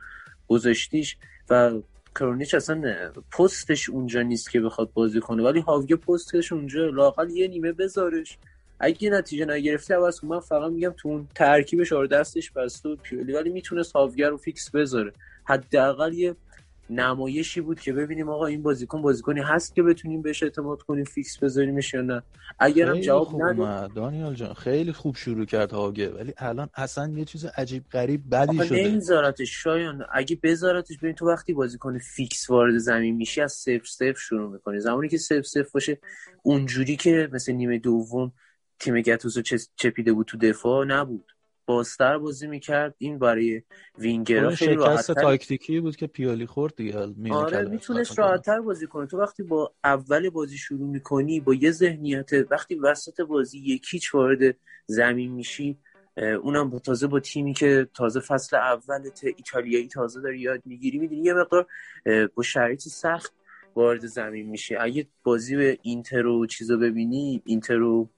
گذاشتیش 0.48 1.18
و 1.50 1.72
کرونیچ 2.16 2.56
اصلا 2.56 3.12
پستش 3.32 3.90
اونجا 3.90 4.22
نیست 4.22 4.52
که 4.52 4.62
بخواد 4.62 4.90
بازی 4.94 5.20
کنه 5.20 5.44
ولی 5.44 5.60
هاوگه 5.60 5.96
پستش 5.96 6.52
اونجا 6.54 6.90
لاقل 6.90 7.30
یه 7.30 7.48
نیمه 7.48 7.72
بذارش. 7.72 8.38
اگه 8.80 9.10
نتیجه 9.10 9.46
نگرفته 9.46 9.96
عوض 9.96 10.24
من 10.24 10.40
فقط 10.40 10.72
میگم 10.72 10.94
تو 10.98 11.10
اون 11.10 11.28
ترکیبش 11.36 11.94
آره 11.94 12.08
دستش 12.08 12.52
بسته 12.52 12.90
و 12.90 12.96
پیولی 12.96 13.34
ولی 13.34 13.50
می‌تونست 13.50 13.92
هاگه 13.92 14.30
رو 14.30 14.38
فیکس 14.38 14.70
بذاره. 14.70 15.14
حداقل 15.44 16.14
یه 16.14 16.36
نمایشی 16.90 17.62
بود 17.62 17.80
که 17.80 17.94
ببینیم 17.94 18.30
آقا 18.30 18.46
این 18.46 18.62
بازیکن 18.62 19.02
بازیکنی 19.02 19.42
هست 19.42 19.76
که 19.76 19.84
بتونیم 19.84 20.22
بهش 20.22 20.44
اعتماد 20.44 20.82
کنیم 20.82 21.04
فیکس 21.04 21.38
بذاریمش 21.38 21.94
یا 21.94 22.02
نه؟ 22.02 22.24
اگرم 22.60 23.00
جواب 23.00 23.42
نداد. 23.42 23.94
دانیال 23.94 24.34
جان 24.34 24.54
خیلی 24.54 24.92
خوب 24.92 25.16
شروع 25.16 25.46
کرد 25.46 25.72
هاگه. 25.72 26.10
ولی 26.10 26.34
الان 26.38 26.70
اصلا 26.74 27.14
یه 27.18 27.26
چیز 27.26 27.46
عجیب 27.46 27.84
غریب 27.92 28.22
بدی 28.32 28.68
شده. 28.68 28.88
نمیذارتش 28.88 29.64
شایان. 29.64 30.06
اگه 30.14 30.40
بذارتش 30.44 30.98
ببین 30.98 31.16
تو 31.16 31.28
وقتی 31.28 31.54
بازیکن 31.54 31.98
فیکس 31.98 32.50
وارد 32.50 32.78
زمین 32.78 33.16
میشی 33.16 33.42
از 33.42 33.52
صفر 33.52 33.86
صفر 33.86 34.20
شروع 34.20 34.52
می‌کنی. 34.52 34.80
زمانی 34.80 35.10
که 35.10 35.18
صفر 35.18 35.42
صفر 35.42 35.70
باشه 35.74 36.00
اونجوری 36.44 36.96
که 36.96 37.30
مثل 37.34 37.54
نیمه 37.54 37.78
دوم 37.80 38.32
تیم 38.80 39.02
گتوزو 39.02 39.42
چپیده 39.76 40.14
بود 40.14 40.26
تو 40.26 40.38
دفاع 40.38 40.86
نبود. 40.86 41.32
بازتر 41.66 42.18
بازی 42.18 42.48
می‌کرد. 42.48 42.96
این 42.98 43.20
برای 43.20 43.62
وینگر 43.98 44.50
خیلی 44.50 44.76
راحت 44.76 45.12
تاکتیکی 45.12 45.80
بود 45.80 45.96
که 45.96 46.08
پیالی 46.08 46.46
خورد 46.46 46.76
دیگه. 46.76 46.98
آره 47.32 47.70
می‌تونست 47.70 48.20
راحتتر 48.20 48.62
بازی 48.62 48.88
کنه. 48.88 49.08
تو 49.08 49.18
وقتی 49.18 49.44
با 49.44 49.74
اول 49.84 50.30
بازی 50.30 50.58
شروع 50.58 50.90
می‌کنی 50.90 51.40
با 51.40 51.54
یه 51.54 51.72
ذهنیت 51.72 52.30
وقتی 52.52 52.76
وسط 52.76 53.22
بازی 53.22 53.60
یکیچ 53.60 54.16
وارد 54.16 54.58
زمین 54.86 55.32
میشی 55.32 55.78
اونم 56.44 56.70
با 56.70 56.80
تازه 56.80 57.08
با 57.08 57.20
تیمی 57.20 57.54
که 57.54 57.88
تازه 57.94 58.20
فصل 58.20 58.56
اول 58.56 59.10
ایتالیایی 59.24 59.88
تازه 59.88 60.22
داری 60.22 60.40
یاد 60.40 60.62
می‌گیری 60.66 60.98
می‌دونی 60.98 61.22
یه 61.22 61.34
مقدار 61.34 61.68
با 62.36 62.44
شرایط 62.44 62.82
سخت 62.82 63.34
وارد 63.76 64.06
زمین 64.06 64.50
میشی. 64.50 64.76
اگه 64.76 65.08
بازی 65.24 65.56
به 65.56 65.78
اینتر 65.82 66.26
و 66.26 66.46
چیزا 66.46 66.78
ببینی 66.78 67.42
اینتر 67.46 67.82
و 67.82 68.10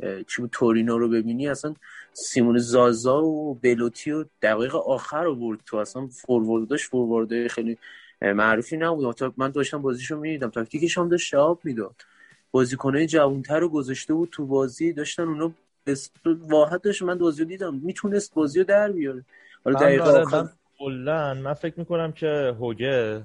چی 0.00 0.42
بود؟ 0.42 0.50
تورینو 0.52 0.98
رو 0.98 1.08
ببینی 1.08 1.48
اصلا 1.48 1.74
سیمون 2.12 2.58
زازا 2.58 3.24
و 3.24 3.54
بلوتی 3.54 4.10
و 4.10 4.24
دقیق 4.42 4.76
آخر 4.76 5.24
رو 5.24 5.34
برد 5.34 5.60
تو. 5.66 5.76
اصلا 5.76 6.06
فورواردش 6.06 6.88
فوروارده 6.88 7.48
خیلی 7.48 7.78
معروفی 8.22 8.76
نبود. 8.76 9.34
من 9.36 9.50
داشتم 9.50 9.82
بازیشو 9.82 10.16
می‌دیدم. 10.16 10.50
تاکتیکش 10.50 10.98
هم 10.98 11.08
داشت 11.08 11.32
جواب 11.32 11.60
می‌داد. 11.64 11.94
بازیکنهای 12.50 13.06
جوانتر 13.06 13.58
رو 13.58 13.68
گذاشته 13.68 14.14
بود 14.14 14.28
تو 14.32 14.46
بازی. 14.46 14.92
داشتن 14.92 15.22
اونا 15.22 15.52
واحد 16.24 16.80
داشت. 16.80 17.02
من 17.02 17.18
بازی 17.18 17.44
دیدم. 17.44 17.74
می‌تونست 17.74 18.34
بازی 18.34 18.58
رو 18.58 18.64
در 18.64 18.92
بیاره. 18.92 19.24
حالا 19.64 19.80
دقیقا 19.80 20.48
من, 20.80 21.38
من 21.38 21.54
فکر 21.54 21.74
می‌کنم 21.76 22.12
که 22.12 22.56
هوگه 22.60 23.22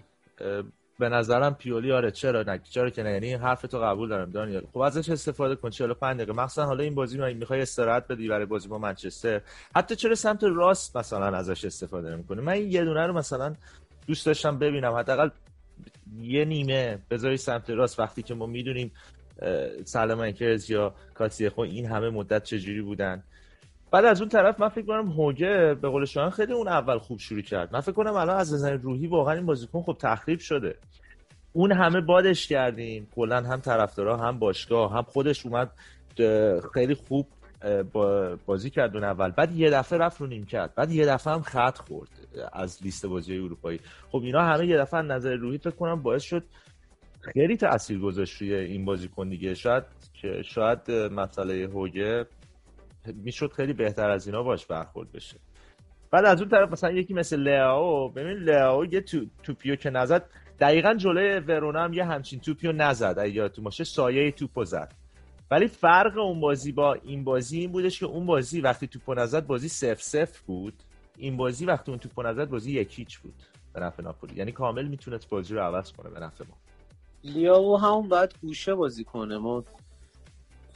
به 1.01 1.09
نظرم 1.09 1.55
پیولی 1.55 1.91
آره 1.91 2.11
چرا 2.11 2.43
نه؟ 2.43 2.59
چرا 2.63 2.89
که 2.89 3.03
نه؟ 3.03 3.11
یعنی 3.11 3.33
حرف 3.33 3.61
تو 3.61 3.79
قبول 3.79 4.09
دارم 4.09 4.31
دانیال 4.31 4.63
خب 4.73 4.79
ازش 4.79 5.09
استفاده 5.09 5.55
کن 5.55 5.69
45 5.69 6.17
دقیقه. 6.17 6.33
مثلا 6.33 6.65
حالا 6.65 6.83
این 6.83 6.95
بازی 6.95 7.33
می‌خوای 7.33 7.61
استراحت 7.61 8.07
بدی 8.07 8.27
برای 8.27 8.45
بازی 8.45 8.67
با 8.67 8.77
منچستر 8.77 9.41
حتی 9.75 9.95
چرا 9.95 10.15
سمت 10.15 10.43
راست 10.43 10.97
مثلا 10.97 11.37
ازش 11.37 11.65
استفاده 11.65 12.09
نمی‌کنه 12.09 12.41
من 12.41 12.53
این 12.53 12.71
یه 12.71 12.83
دونه 12.83 13.07
رو 13.07 13.13
مثلا 13.13 13.55
دوست 14.07 14.25
داشتم 14.25 14.59
ببینم. 14.59 14.93
حداقل 14.93 15.29
یه 16.21 16.45
نیمه 16.45 16.99
بذاری 17.09 17.37
سمت 17.37 17.69
راست. 17.69 17.99
وقتی 17.99 18.23
که 18.23 18.33
ما 18.33 18.45
می‌دونیم 18.45 18.91
سلام 19.83 20.19
انکرز 20.19 20.69
یا 20.69 20.93
کاتیخو 21.13 21.61
این 21.61 21.85
همه 21.85 22.09
مدت 22.09 22.43
چجوری 22.43 22.81
بودن؟ 22.81 23.23
بعد 23.91 24.05
از 24.05 24.21
اون 24.21 24.29
طرف 24.29 24.59
من 24.59 24.69
فکر 24.69 24.85
کنم 24.85 25.11
هوگه 25.11 25.75
به 25.81 25.89
قول 25.89 26.05
شما 26.05 26.29
خیلی 26.29 26.53
اون 26.53 26.67
اول 26.67 26.97
خوب 26.97 27.19
شروع 27.19 27.41
کرد. 27.41 27.73
من 27.73 27.79
فکر 27.79 27.91
کنم 27.91 28.13
الان 28.13 28.37
از 28.37 28.53
نظر 28.53 28.73
روحی 28.73 29.07
واقعا 29.07 29.33
این 29.33 29.45
بازیکن 29.45 29.81
خب 29.81 29.97
تخریب 29.99 30.39
شده. 30.39 30.75
اون 31.53 31.71
همه 31.71 32.01
بادش 32.01 32.47
کردیم. 32.47 33.07
کلا 33.15 33.41
هم 33.41 33.59
طرفدارا 33.59 34.17
هم 34.17 34.39
باشگاه 34.39 34.93
هم 34.93 35.01
خودش 35.01 35.45
اومد 35.45 35.71
خیلی 36.73 36.95
خوب 36.95 37.27
بازی 38.45 38.69
کرد 38.69 38.95
اون 38.95 39.03
اول. 39.03 39.31
بعد 39.31 39.51
یه 39.51 39.69
دفعه 39.69 39.99
رفت 39.99 40.21
رو 40.21 40.27
نیم 40.27 40.45
کرد 40.45 40.75
بعد 40.75 40.91
یه 40.91 41.05
دفعه 41.05 41.33
هم 41.33 41.41
خط 41.41 41.77
خورد 41.77 42.09
از 42.53 42.83
لیست 42.83 43.05
بازی 43.05 43.37
اروپایی. 43.37 43.79
خب 44.11 44.21
اینا 44.23 44.41
همه 44.41 44.67
یه 44.67 44.77
دفعه 44.77 45.01
نظر 45.01 45.35
روحی 45.35 45.57
فکر 45.57 45.69
کنم 45.69 46.01
باعث 46.01 46.23
شد 46.23 46.43
خیلی 47.21 47.57
تاثیر 47.57 47.99
گذاشت 47.99 48.41
روی 48.41 48.55
این 48.55 48.85
بازیکن 48.85 49.29
دیگه. 49.29 49.53
شاید 49.53 49.83
که 50.13 50.41
شاید 50.45 50.91
مسئله 50.91 51.67
هوگه 51.67 52.25
می‌شد 53.05 53.51
خیلی 53.51 53.73
بهتر 53.73 54.09
از 54.09 54.27
اینا 54.27 54.43
باش 54.43 54.65
برخورد 54.65 55.11
بشه. 55.11 55.37
بعد 56.11 56.25
از 56.25 56.41
اون 56.41 56.49
طرف 56.49 56.71
مثلا 56.71 56.91
یکی 56.91 57.13
مثل 57.13 57.39
لیاو 57.39 58.09
ببین 58.09 58.37
لیاو 58.37 58.85
یه 58.85 59.01
تو 59.01 59.25
توپیو 59.43 59.75
که 59.75 59.89
نزد 59.89 60.29
دقیقا 60.59 60.93
جلوی 60.93 61.39
ورونا 61.39 61.83
هم 61.83 61.93
یه 61.93 62.05
همچین 62.05 62.39
توپیو 62.39 62.71
نزد 62.71 63.15
اگه 63.19 63.33
یادتون 63.33 63.63
باشه 63.63 63.83
سایه 63.83 64.31
توپو 64.31 64.65
زد. 64.65 64.93
ولی 65.51 65.67
فرق 65.67 66.17
اون 66.17 66.39
بازی 66.39 66.71
با 66.71 66.93
این 66.93 67.23
بازی 67.23 67.59
این 67.59 67.71
بودش 67.71 67.99
که 67.99 68.05
اون 68.05 68.25
بازی 68.25 68.61
وقتی 68.61 68.87
توپو 68.87 69.13
نزد 69.13 69.47
بازی 69.47 69.69
سف 69.69 70.01
سف 70.01 70.39
بود. 70.39 70.73
این 71.17 71.37
بازی 71.37 71.65
وقتی 71.65 71.91
اون 71.91 71.99
توپو 71.99 72.23
نزد 72.23 72.49
بازی 72.49 72.71
یکیچ 72.71 73.19
بود 73.19 73.33
به 73.73 73.79
نفع 73.79 74.03
ناپولی. 74.03 74.35
یعنی 74.35 74.51
کامل 74.51 74.87
می‌تونست 74.87 75.29
بازی 75.29 75.53
رو 75.53 75.61
عوض 75.61 75.91
کنه 75.91 76.09
به 76.09 76.19
نفع 76.19 76.43
ما. 76.49 76.57
لیاو 77.23 77.77
همون 77.77 78.09
باید 78.09 78.35
گوشه 78.41 78.75
بازی 78.75 79.03
کنه. 79.03 79.37
ما 79.37 79.63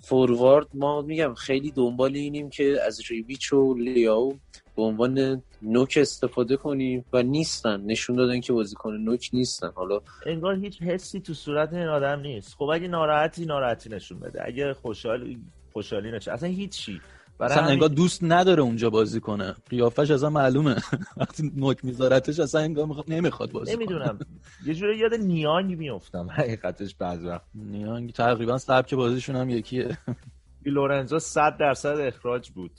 فوروارد 0.06 0.68
ما 0.74 1.02
میگم 1.02 1.34
خیلی 1.34 1.72
دنبال 1.72 2.16
اینیم 2.16 2.50
که 2.50 2.78
از 2.86 3.02
ریبیچ 3.10 3.54
و 3.54 3.74
لیاو 3.74 4.40
به 4.76 4.82
عنوان 4.82 5.44
نوک 5.62 5.98
استفاده 6.02 6.58
کنیم 6.58 7.06
و 7.14 7.24
نیستن. 7.24 7.82
نشون 7.82 8.16
دادن 8.16 8.40
که 8.40 8.54
بازیکن 8.54 8.94
نوک 8.94 9.30
نیستن. 9.34 9.72
حالا 9.76 10.02
انگار 10.26 10.56
هیچ 10.56 10.82
حسی 10.82 11.20
تو 11.20 11.34
صورت 11.34 11.74
این 11.74 11.88
آدم 11.88 12.20
نیست. 12.20 12.56
خب 12.56 12.64
اگه 12.64 12.88
ناراحتی 12.88 13.46
ناراحتی 13.46 13.90
نشون 13.90 14.20
بده. 14.20 14.46
اگه 14.46 14.74
خوشحال 14.74 15.38
خوشحالی 15.74 16.12
نشه. 16.12 16.32
اصلا 16.32 16.50
هیچی. 16.50 17.02
اصلا 17.40 17.58
همین... 17.58 17.72
انگار 17.72 17.90
دوست 17.90 18.20
نداره 18.24 18.62
اونجا 18.64 18.90
بازی 18.90 19.20
کنه. 19.20 19.56
قیافش 19.70 20.12
اصلا 20.12 20.30
معلومه. 20.30 20.76
وقتی 21.18 21.52
نوک 21.56 21.86
میذارتش 21.86 22.40
اصلا 22.40 22.62
انگار 22.62 23.04
نمی‌خواد 23.08 23.52
بازی 23.52 23.74
نمی‌دونم. 23.74 24.20
یه 24.66 24.74
جوری 24.74 24.98
یاد 24.98 25.14
نیانگ 25.14 25.78
میافتم. 25.78 26.28
حقیقتش 26.38 26.96
بعضی 26.96 27.28
وقت. 27.28 27.46
نیانگ 27.56 28.12
تقریبا 28.12 28.58
سبک 28.58 28.94
بازیشون 28.94 29.36
هم 29.36 29.50
یکیه. 29.50 29.98
لورنزو 30.66 31.20
100 31.20 31.58
درصد 31.58 32.00
اخراج 32.00 32.50
بود. 32.50 32.72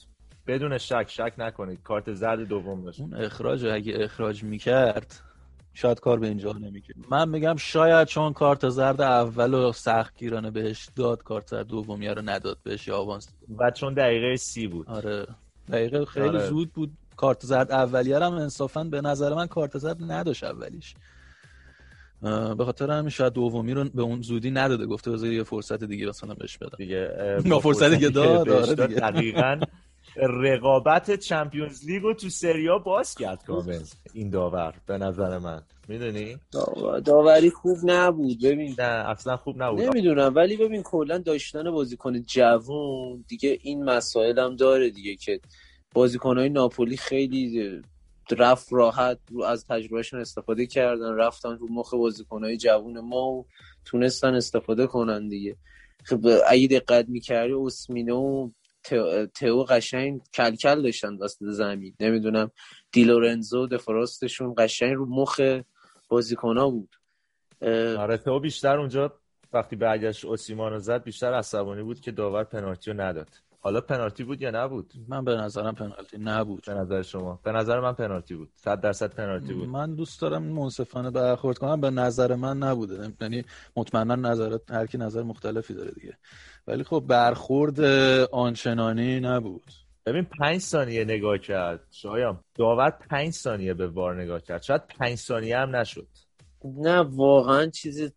بدون 0.47 0.79
شک 0.79 1.07
شک 1.09 1.33
نکنید. 1.39 1.83
کارت 1.83 2.13
زرد 2.13 2.41
دوم 2.41 2.85
داشت 2.85 3.01
اون 3.01 3.15
اخراج 3.15 3.67
اگه 3.67 3.95
اخراج 3.97 4.45
می‌کرد 4.45 5.21
شاید 5.77 6.01
کار 6.01 6.19
به 6.19 6.27
اینجا 6.29 6.53
نمی‌کرد 6.53 6.97
من 7.11 7.29
میگم 7.29 7.57
شاید 7.57 8.09
چون 8.09 8.33
کارت 8.33 8.69
زرد 8.69 9.01
اول 9.01 9.55
و 9.55 9.73
سخت 9.73 10.17
گیرانه 10.19 10.51
بهش 10.51 10.89
داد 10.97 11.23
کارت 11.23 11.47
زرد 11.47 11.67
دومی 11.67 12.09
رو 12.09 12.23
نداد 12.23 12.59
بهش 12.63 12.89
یا 12.89 12.99
آوانس 12.99 13.29
و 13.59 13.71
چون 13.71 13.95
دقیقه 13.95 14.37
سی 14.37 14.67
بود. 14.67 14.89
آره. 14.89 15.27
دقیقه 15.73 16.05
خیلی 16.05 16.29
آره. 16.29 16.49
زود 16.49 16.73
بود. 16.73 16.93
کارت 17.17 17.47
زرد 17.47 17.73
اولیه 17.73 18.19
هم 18.19 18.33
انصافا 18.33 18.85
به 18.85 19.01
نظر 19.01 19.35
من 19.35 19.47
کارت 19.47 19.79
زرد 19.79 19.97
نداشت 20.13 20.45
اولیش. 20.45 20.95
به 22.59 22.65
خاطر 22.65 22.91
همین 22.91 23.11
شاید 23.11 23.33
دومی 23.33 23.73
رو 23.73 23.85
به 23.85 24.03
اون 24.03 24.23
زودی 24.23 24.51
نداده. 24.51 24.87
گفته 24.87 25.11
بذار 25.11 25.33
یه 25.33 25.43
فرصت 25.43 25.85
دیگه 25.85 26.07
مثلا 26.07 26.35
بهش 26.35 26.59
بدم. 26.59 26.77
دیگه 26.79 27.09
فرصت 27.63 27.91
دیگه 27.91 28.09
داد 28.09 28.49
آره 28.49 28.75
دقیقاً 28.75 29.61
رقابت 30.17 31.11
چمپیونز 31.11 31.85
لیگ 31.85 32.03
رو 32.03 32.15
تو 32.15 32.29
سریا 32.29 32.79
باز 32.79 33.15
کرد 33.15 33.45
کامل. 33.45 33.83
این 34.13 34.31
داور 34.31 34.75
به 34.87 34.99
نظر 34.99 35.39
من. 35.39 35.63
می‌دونی؟ 35.89 36.37
داوری 37.05 37.51
خوب 37.51 37.79
نبود 37.85 38.43
ببین. 38.43 38.75
نه 38.79 39.11
اصلا 39.11 39.37
خوب 39.37 39.63
نبود. 39.63 39.81
نمی‌دونم 39.81 40.33
ولی 40.35 40.57
ببین 40.57 40.83
کلا 40.83 41.19
داشتن 41.19 41.71
بازیکن 41.71 42.23
جوون 42.23 43.25
دیگه 43.29 43.59
این 43.63 43.85
مسائل 43.85 44.39
هم 44.39 44.57
داره 44.57 44.91
دیگه 44.91 45.17
که 45.17 45.41
بازیکنهای 45.95 46.49
ناپولی 46.49 46.97
خیلی 46.97 47.83
رفت 48.39 48.73
راحت 48.73 49.19
رو 49.31 49.43
از 49.43 49.67
تجربهشون 49.67 50.21
استفاده 50.21 50.67
کردن 50.67 51.15
رفتن 51.15 51.57
رو 51.57 51.69
مخ 51.71 51.95
بازیکنهای 51.95 52.57
جوون 52.57 53.01
ما 53.01 53.31
و 53.31 53.47
تونستن 53.85 54.35
استفاده 54.35 54.87
کنن 54.87 55.29
دیگه. 55.29 55.57
خب 56.05 56.27
اگه 56.49 56.69
دقت 56.69 57.09
می‌کردی 57.09 57.53
اسمینو 57.53 58.51
تئو 59.35 59.65
قشنگ 59.65 60.21
کلکل 60.35 60.83
داشتن 60.83 61.17
وسط 61.17 61.45
زمین. 61.45 61.95
نمی‌دونم 62.01 62.51
دیلورنزو 62.93 63.67
دفراستشون 63.67 64.55
قشنگ 64.59 64.95
رو 64.95 65.07
مخ 65.07 65.41
بازیکنها 66.09 66.71
بود. 66.71 66.97
آره 67.99 68.17
تئو 68.17 68.41
بیشتر 68.41 68.79
اونجا 68.79 69.13
وقتی 69.53 69.77
برگشت 69.77 70.25
اوسیمانو 70.25 70.79
زد 70.79 71.03
بیشتر 71.03 71.35
عصبانی 71.35 71.83
بود 71.83 72.01
که 72.01 72.11
داور 72.11 72.45
پنالتی 72.45 72.91
رو 72.91 73.01
نداد. 73.01 73.29
حالا 73.61 73.81
پنالتی 73.81 74.25
بود 74.25 74.43
یا 74.43 74.51
نبود؟ 74.51 74.93
من 75.09 75.25
به 75.25 75.37
نظرم 75.37 75.75
پنالتی 75.75 76.19
نبود. 76.19 76.65
به 76.67 76.75
نظر 76.75 77.03
شما؟ 77.03 77.41
به 77.45 77.53
نظر 77.53 77.81
من 77.81 77.93
پنالتی 77.93 78.35
بود. 78.35 78.51
100 78.55 78.81
درصد 78.81 79.15
پنالتی 79.15 79.55
بود. 79.55 79.69
من 79.69 79.95
دوست 79.95 80.21
دارم 80.21 80.43
منصفانه 80.43 81.11
برخورد 81.11 81.59
کنم. 81.59 81.81
به 81.81 81.91
نظر 81.91 82.35
من 82.35 82.59
نبوده. 82.59 83.13
یعنی 83.21 83.45
مطمئنا 83.77 84.15
نظرت 84.15 84.71
هر 84.71 84.87
کی 84.87 84.99
نظر 84.99 85.23
مختلفی 85.23 85.75
داره 85.75 85.91
دیگه. 85.91 86.19
ولی 86.67 86.85
خب 86.85 87.05
برخورد 87.09 87.81
آنچنانی 88.33 89.21
نبود. 89.21 89.73
ببین 90.07 90.27
پنج 90.41 90.59
ثانیه 90.59 91.05
نگاه 91.05 91.39
کرد. 91.39 91.81
شایان 91.91 92.41
داور 92.55 92.91
پنج 92.91 93.31
ثانیه 93.31 93.75
به 93.75 93.87
وار 93.87 94.23
نگاه 94.23 94.43
کرد. 94.43 94.63
شاید 94.63 94.87
پنج 94.87 95.15
ثانیه 95.15 95.59
هم 95.59 95.77
نشد. 95.77 96.09
نه 96.65 96.99
واقعا 97.01 97.67
چیزی 97.67 98.11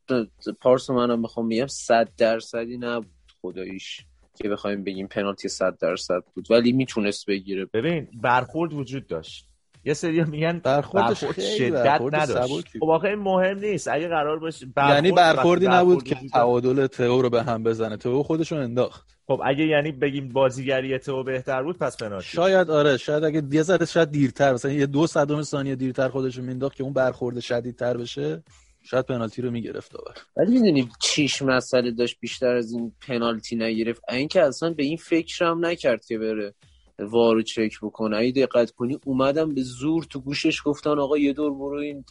پارس 0.62 0.90
منم 0.90 1.20
می‌خوام 1.20 1.50
بگم 1.50 1.68
صد 1.68 2.10
درصدی 2.18 2.78
نبود. 2.78 3.12
خداییش 3.42 4.06
که 4.36 4.50
بخوایم 4.50 4.84
بگیم 4.84 5.08
پنالتی 5.08 5.50
صد 5.50 5.78
درصد 5.82 6.22
بود. 6.36 6.52
ولی 6.52 6.72
می‌تونست 6.72 7.26
بگیره. 7.26 7.66
ببین 7.66 8.08
برخورد 8.22 8.74
وجود 8.74 9.08
داشت. 9.08 9.49
یه 9.86 9.94
سری 9.94 10.24
میگن 10.24 10.60
برخورد 10.60 11.14
شدت 11.14 12.02
نداشت. 12.02 12.68
خب 12.80 12.90
آخه 12.90 13.16
مهم 13.16 13.60
نیست. 13.60 13.88
اگه 13.88 14.08
قرار 14.08 14.40
باشه 14.40 14.68
یعنی 14.78 15.12
برخوردی 15.12 15.68
نبود 15.68 16.04
که 16.04 16.16
تعادل 16.34 16.88
تئو 16.88 17.22
رو 17.22 17.30
به 17.30 17.44
هم 17.44 17.64
بزنه. 17.64 17.98
تئو 17.98 18.24
خودشو 18.24 18.56
انداخت. 18.56 19.08
خب 19.28 19.42
اگه 19.46 19.66
یعنی 19.66 19.92
بگیم 19.92 20.30
بازیگری 20.30 20.98
تئو 20.98 21.24
بهتر 21.24 21.64
بود 21.64 21.78
پس 21.78 21.98
پنالتی. 21.98 22.28
شاید 22.28 22.70
آره 22.70 22.98
شاید 22.98 23.24
اگه 23.24 23.44
یه 23.52 23.62
ذره 23.62 23.86
شاید 23.86 24.12
دیرتر 24.12 24.54
مثلا 24.54 24.72
یه 24.72 24.86
دو 24.86 25.08
صدم 25.08 25.42
ثانیه 25.42 25.76
دیرتر 25.76 26.10
خودشو 26.10 26.42
مینداخت 26.42 26.76
که 26.76 26.84
اون 26.84 26.94
برخورد 26.94 27.40
شدیدتر 27.40 27.98
بشه 27.98 28.44
شاید 28.84 29.06
پنالتی 29.06 29.42
رو 29.42 29.52
می‌گرفت 29.52 29.92
داور 29.94 30.16
ولی 30.38 30.52
می‌دونی 30.52 30.90
چیش 31.02 31.42
مسئله 31.42 31.92
داشت 31.92 32.20
بیشتر 32.20 32.56
از 32.56 32.72
این 32.72 32.92
پنالتی 33.08 33.56
نگرفت. 33.56 34.02
اینکه 34.10 34.44
اصلا 34.44 34.70
به 34.70 34.84
این 34.84 34.98
فکر 34.98 35.46
هم 35.46 35.66
نکرد 35.66 36.06
که 36.06 36.18
بره. 36.18 36.54
وارو 37.00 37.42
چک 37.42 37.72
بکنه. 37.82 38.18
اگه 38.18 38.32
دقت 38.32 38.72
کنی 38.72 39.00
اومدم 39.06 39.54
به 39.54 39.62
زور 39.62 40.04
تو 40.04 40.20
گوشش 40.20 40.62
گفتن 40.66 41.00
آقا 41.00 41.18
یه 41.18 41.34
دور 41.34 41.54
برو 41.54 41.78
این 41.78 42.06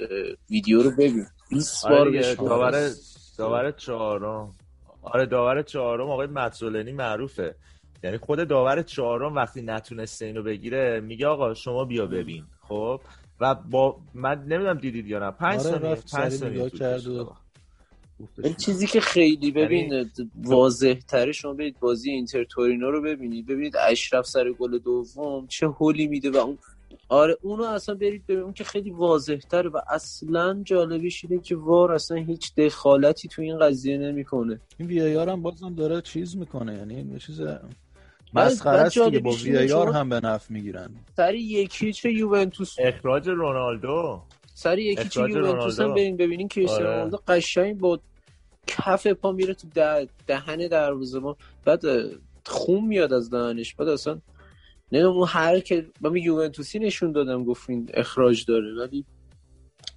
ویدیو 0.51 0.83
رو 0.83 0.91
ببین. 0.91 1.27
20 1.51 1.89
بار 1.89 2.09
آره 2.09 2.35
داور 2.35 2.91
داور 3.39 3.71
چهارم. 3.71 4.55
آره 5.03 5.27
داور 5.27 5.63
چهارم 5.63 6.11
آقای 6.11 6.27
متسولنی 6.27 6.93
معروفه. 6.93 7.55
یعنی 8.05 8.19
خود 8.19 8.49
داور 8.49 8.83
چهارم 8.83 9.35
وقتی 9.35 9.63
نتونسته 9.63 10.25
اینو 10.27 10.43
بگیره 10.43 11.01
میگه 11.01 11.27
آقا 11.27 11.55
شما 11.55 11.85
بیا 11.85 12.07
ببین. 12.07 12.45
خب؟ 12.61 13.01
و 13.41 13.55
با 13.55 13.97
من 14.15 14.39
نمی‌دونم 14.39 14.79
دیدید 14.79 15.07
یا 15.07 15.19
نه. 15.19 15.31
5 15.31 15.61
آره 15.61 15.79
ثانیه 15.79 15.95
5 16.13 16.33
ثانیه 16.33 16.71
این 18.45 18.55
چیزی 18.55 18.87
که 18.87 19.01
خیلی 19.01 19.51
ببین 19.51 19.93
یعنی 19.93 20.11
واضح 20.37 20.95
تره 21.09 21.33
شما 21.33 21.53
برید 21.53 21.81
بازی 21.81 22.11
اینتر 22.11 22.45
تورینو 22.45 22.91
رو 22.91 23.03
ببینید. 23.03 23.47
ببینید 23.47 23.77
اشرف 23.77 24.27
سر 24.27 24.53
گل 24.53 24.79
دوم 24.79 25.47
چه 25.47 25.67
هولی 25.67 26.07
میده 26.07 26.31
و 26.31 26.37
اون 26.37 26.59
آره 27.09 27.37
اونو 27.43 27.63
اصلا 27.65 27.95
برید 27.95 28.27
ببینید 28.27 28.55
که 28.55 28.65
خیلی 28.65 28.91
واضح 28.91 29.37
تره 29.37 29.71
و 29.71 29.81
اصلا 29.91 30.63
جالبیش 30.65 31.25
اینه 31.25 31.43
که 31.43 31.57
وار 31.57 31.93
اصلا 31.93 32.17
هیچ 32.17 32.55
دخالتی 32.55 33.29
تو 33.29 33.43
این 33.43 33.59
قضیه 33.59 33.99
نمی‌کنه. 33.99 34.61
این 34.79 34.89
وی 34.89 35.15
هم 35.15 35.43
بازم 35.43 35.75
داره 35.75 36.01
چیز 36.01 36.37
می‌کنه. 36.37 36.77
یعنی 36.77 37.13
یه 37.13 37.19
چیز 37.19 37.41
مسخره 38.35 38.79
است 38.79 38.99
دیگه. 38.99 39.19
با 39.19 39.31
وی 39.31 39.73
هم 39.73 40.09
به 40.09 40.21
نفع 40.21 40.55
می‌گیرن. 40.55 40.91
سر 41.17 41.35
یکی 41.35 41.93
چه 41.93 42.13
یوونتوس 42.13 42.75
اخراج 42.79 43.29
رونالدو. 43.29 44.23
سر 44.59 44.79
یکی 44.79 45.09
چه 45.09 45.21
یوونتوس 45.21 45.81
هم 45.81 45.95
بریم 45.95 46.17
ببینین 46.17 46.49
که 46.49 46.69
آره. 46.69 46.85
رونالدو 46.85 47.19
قشنگ 47.29 47.79
با 47.79 48.01
کف 48.67 49.07
پا 49.07 49.33
میره 49.33 49.55
تو 49.55 49.69
دهن 50.27 50.69
دروازه 50.69 51.19
ما. 51.19 51.37
بعد 51.65 51.83
خون 52.47 52.85
میاد 52.85 53.13
از 53.13 53.31
دهنش. 53.31 53.75
بعد 53.75 53.89
اصلا 53.89 54.21
نه 54.93 54.99
اون 54.99 55.29
هر 55.29 55.61
که 55.61 55.87
من 56.01 56.17
یوونتوسی 56.17 56.79
نشون 56.79 57.13
دادم 57.13 57.45
گفتین 57.45 57.89
اخراج 57.95 58.45
داره. 58.45 58.75
ولی 58.75 59.05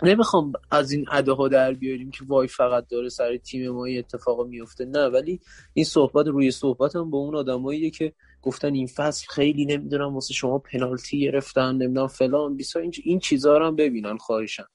نمی‌خوام 0.03 0.53
از 0.71 0.91
این 0.91 1.05
اداها 1.11 1.47
در 1.47 1.73
بیاریم 1.73 2.11
که 2.11 2.25
وای 2.27 2.47
فقط 2.47 2.87
داره 2.87 3.09
سر 3.09 3.37
تیم 3.37 3.69
ما 3.69 3.85
اتفاق 3.85 4.47
میفته 4.47 4.85
نه 4.85 5.05
ولی 5.05 5.39
این 5.73 5.85
صحبت 5.85 6.27
روی 6.27 6.51
صحبت 6.51 6.95
هم 6.95 7.09
با 7.09 7.17
اون 7.17 7.35
آدماییه 7.35 7.89
که 7.89 8.13
گفتن 8.41 8.73
این 8.73 8.87
فصل 8.87 9.27
خیلی 9.29 9.65
نمی‌دونم 9.65 10.13
واسه 10.13 10.33
شما 10.33 10.59
پنالتی 10.59 11.19
گرفتن 11.19 11.75
نمی‌دونم 11.75 12.07
فلان 12.07 12.55
بیسا 12.55 12.79
این, 12.79 12.93
این 13.03 13.19
چیزها 13.19 13.57
رو 13.57 13.65
هم 13.65 13.75
ببینن 13.75 14.17
خواهشن. 14.17 14.65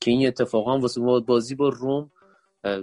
که 0.00 0.10
این 0.10 0.26
اتفاقا 0.26 0.78
واسه 0.78 1.00
بازی 1.00 1.54
با 1.54 1.68
روم 1.68 2.10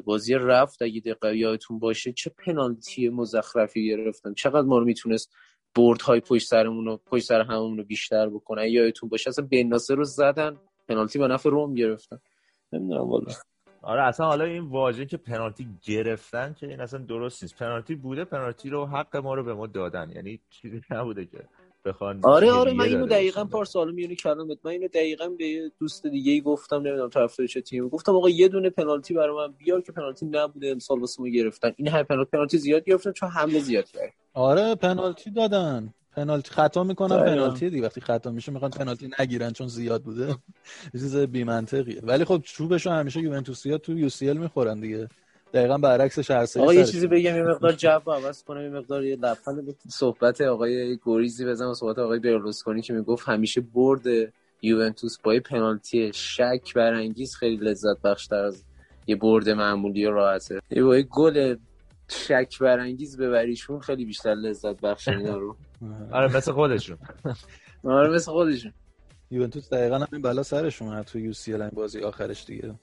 بازی 0.05 0.33
رفت 0.33 0.81
اگه 0.81 1.17
یادتون 1.35 1.79
باشه 1.79 2.13
چه 2.13 2.29
پنالتی 2.29 3.09
مزخرفی 3.09 3.87
گرفتن. 3.87 4.33
چقدر 4.33 4.67
ما 4.67 4.77
رو 4.77 4.85
می‌تونست 4.85 5.33
برد 5.75 6.01
های 6.01 6.19
پشت 6.19 6.47
سرمون 6.47 6.85
رو 6.85 6.97
پشت 7.05 7.25
سر 7.25 7.41
همون 7.41 7.77
رو 7.77 7.83
بیشتر 7.83 8.29
بکنن. 8.29 8.67
یادتون 8.67 9.09
باشه 9.09 9.29
اصلا 9.29 9.47
بن 9.51 9.79
رو 9.89 10.03
زدن 10.03 10.57
پنالتی 10.87 11.19
به 11.19 11.27
نفع 11.27 11.49
روم 11.49 11.73
گرفتن. 11.73 12.19
نمی‌دونم 12.73 13.01
والا. 13.01 13.33
آره 13.83 14.03
اصلا 14.03 14.25
حالا 14.25 14.45
این 14.45 14.63
واژه 14.63 15.05
که 15.05 15.17
پنالتی 15.17 15.67
گرفتن 15.83 16.55
که 16.59 16.67
این 16.67 16.81
اصلا 16.81 16.99
درست 16.99 17.43
نیست. 17.43 17.55
پنالتی 17.57 17.95
بوده 17.95 18.25
پنالتی 18.25 18.69
رو 18.69 18.85
حق 18.85 19.17
ما 19.17 19.33
رو 19.33 19.43
به 19.43 19.53
ما 19.53 19.67
دادن. 19.67 20.11
یعنی 20.15 20.39
چیزی 20.49 20.81
نبوده 20.91 21.25
که 21.25 21.43
بخوان 21.85 22.19
آره 22.23 22.51
آره 22.51 22.73
من 22.73 22.85
اینو 22.85 23.05
دقیقا 23.05 23.45
پارسال 23.45 23.91
میونی 23.91 24.15
کلامت 24.15 24.57
من 24.63 24.71
اینو 24.71 24.87
دقیقا 24.87 25.29
به 25.29 25.71
دوست 25.79 26.07
دیگه 26.07 26.31
ای 26.31 26.41
گفتم 26.41 26.75
نمی‌دونم 26.75 27.09
طرفدار 27.09 27.47
چه 27.47 27.61
تیم 27.61 27.89
گفتم 27.89 28.15
آقا 28.15 28.29
یه 28.29 28.47
دونه 28.47 28.69
پنالتی 28.69 29.13
برای 29.13 29.35
من 29.47 29.53
بیار 29.57 29.81
که 29.81 29.91
پنالتی 29.91 30.25
نبوده 30.25 30.67
امسال 30.67 30.99
واسه 30.99 31.21
ما 31.21 31.29
گرفتن. 31.29 31.71
این 31.77 31.87
هم 31.87 32.03
پنالتی 32.03 32.29
پنالتی 32.31 32.57
زیاد 32.57 32.83
گرفتن 32.83 33.11
چون 33.11 33.29
حمله 33.29 33.59
زیاد 33.59 33.85
کرد 33.85 34.13
آره 34.33 34.75
پنالتی 34.75 35.31
دادن. 35.31 35.93
پنالتی 36.15 36.51
خطا 36.51 36.83
می‌کنن 36.83 37.17
پنالتی 37.17 37.69
دیگه. 37.69 37.85
وقتی 37.85 38.01
خطا 38.01 38.31
میشه 38.31 38.51
می‌خوان 38.51 38.71
پنالتی 38.71 39.09
نگیرن 39.19 39.51
چون 39.51 39.67
زیاد 39.67 40.03
بوده. 40.03 40.35
چیز 40.91 41.15
بی 41.17 41.43
منطقیه 41.43 42.01
ولی 42.03 42.25
خب 42.25 42.41
چوبشو 42.45 42.89
همیشه 42.89 43.19
یوونتوسیا 43.19 43.77
تو 43.77 43.97
یو 43.97 44.09
سی 44.09 44.29
ال 44.29 44.37
می‌خورن 44.37 44.79
دیگه. 44.79 45.09
دقیقا 45.53 45.77
برعکسش 45.77 46.31
هر 46.31 46.45
سری 46.45 46.63
آقا 46.63 46.73
یه 46.73 46.85
چیزی 46.85 47.07
بگم 47.07 47.35
یه 47.35 47.43
مقدار 47.43 47.71
جو 47.71 47.89
عوض 47.89 48.43
کنم 48.43 48.61
یه 48.61 48.69
مقدار 48.69 49.03
یه 49.03 49.15
لبخند 49.15 49.75
صحبت 49.87 50.41
آقای 50.41 50.97
گوریزی 50.97 51.45
بزنم 51.45 51.73
صحبت 51.73 51.99
آقای 51.99 52.19
برلوسکونی 52.19 52.81
که 52.81 52.93
می‌گفت 52.93 53.29
همیشه 53.29 53.61
برد 53.61 54.33
یوونتوس 54.61 55.17
با 55.23 55.39
پنالتی 55.45 56.11
شک 56.13 56.73
برانگیز 56.75 57.35
خیلی 57.35 57.55
لذت 57.55 58.01
بخش 58.03 58.31
از 58.31 58.63
یه 59.07 59.15
برد 59.15 59.49
معمولی 59.49 60.05
و 60.05 60.11
راحته. 60.11 60.61
یه 60.71 61.01
گل 61.01 61.55
شک 62.09 62.59
برانگیز 62.59 63.17
ببریشون 63.17 63.79
خیلی 63.79 64.05
بیشتر 64.05 64.35
لذت 64.35 64.81
بخش 64.81 65.07
اینا 65.07 65.37
رو. 65.37 65.55
آره 66.11 66.37
مثل 66.37 66.51
خودشون. 66.51 66.97
آره 67.83 68.09
مثل 68.15 68.31
خودشون. 68.31 68.73
یوونتوس 69.31 69.69
دقیقا 69.69 69.95
همین 69.95 70.21
بلا 70.21 70.43
سرشون 70.43 71.03
تو 71.03 71.19
یو 71.19 71.33
سی 71.33 71.57
بازی 71.57 71.99
آخرش 71.99 72.45
دیگه. 72.45 72.75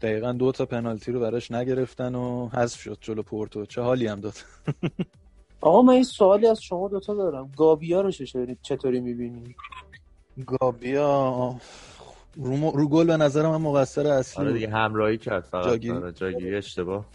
دقیقا 0.00 0.32
دو 0.32 0.52
تا 0.52 0.66
پنالتی 0.66 1.12
رو 1.12 1.20
براش 1.20 1.50
نگرفتن 1.50 2.14
و 2.14 2.48
حذف 2.48 2.80
شد 2.80 2.98
جلو 3.00 3.22
پورتو. 3.22 3.66
چه 3.66 3.82
حالی 3.82 4.06
هم 4.06 4.20
داد. 4.20 4.34
آقا 5.60 5.82
من 5.82 5.92
این 5.92 6.04
سوالی 6.04 6.46
از 6.46 6.62
شما 6.62 6.88
دوتا 6.88 7.14
دارم. 7.14 7.52
گابیا 7.56 8.00
رو 8.00 8.10
چطوری 8.62 9.00
می‌بینی؟ 9.00 9.54
گابیا 10.46 11.56
رو, 12.36 12.70
رو 12.70 12.88
گل 12.88 13.06
به 13.06 13.16
نظر 13.16 13.48
من 13.48 13.56
مقصر 13.56 14.06
اصلی 14.06 14.44
آره 14.44 14.52
دیگه 14.52 14.68
همراهی 14.68 15.18
کرد 15.18 15.44
فقط. 15.44 15.64
جاگیری, 15.64 15.96
آره 15.96 16.12
جاگیری 16.12 16.56
اشتباه. 16.56 17.06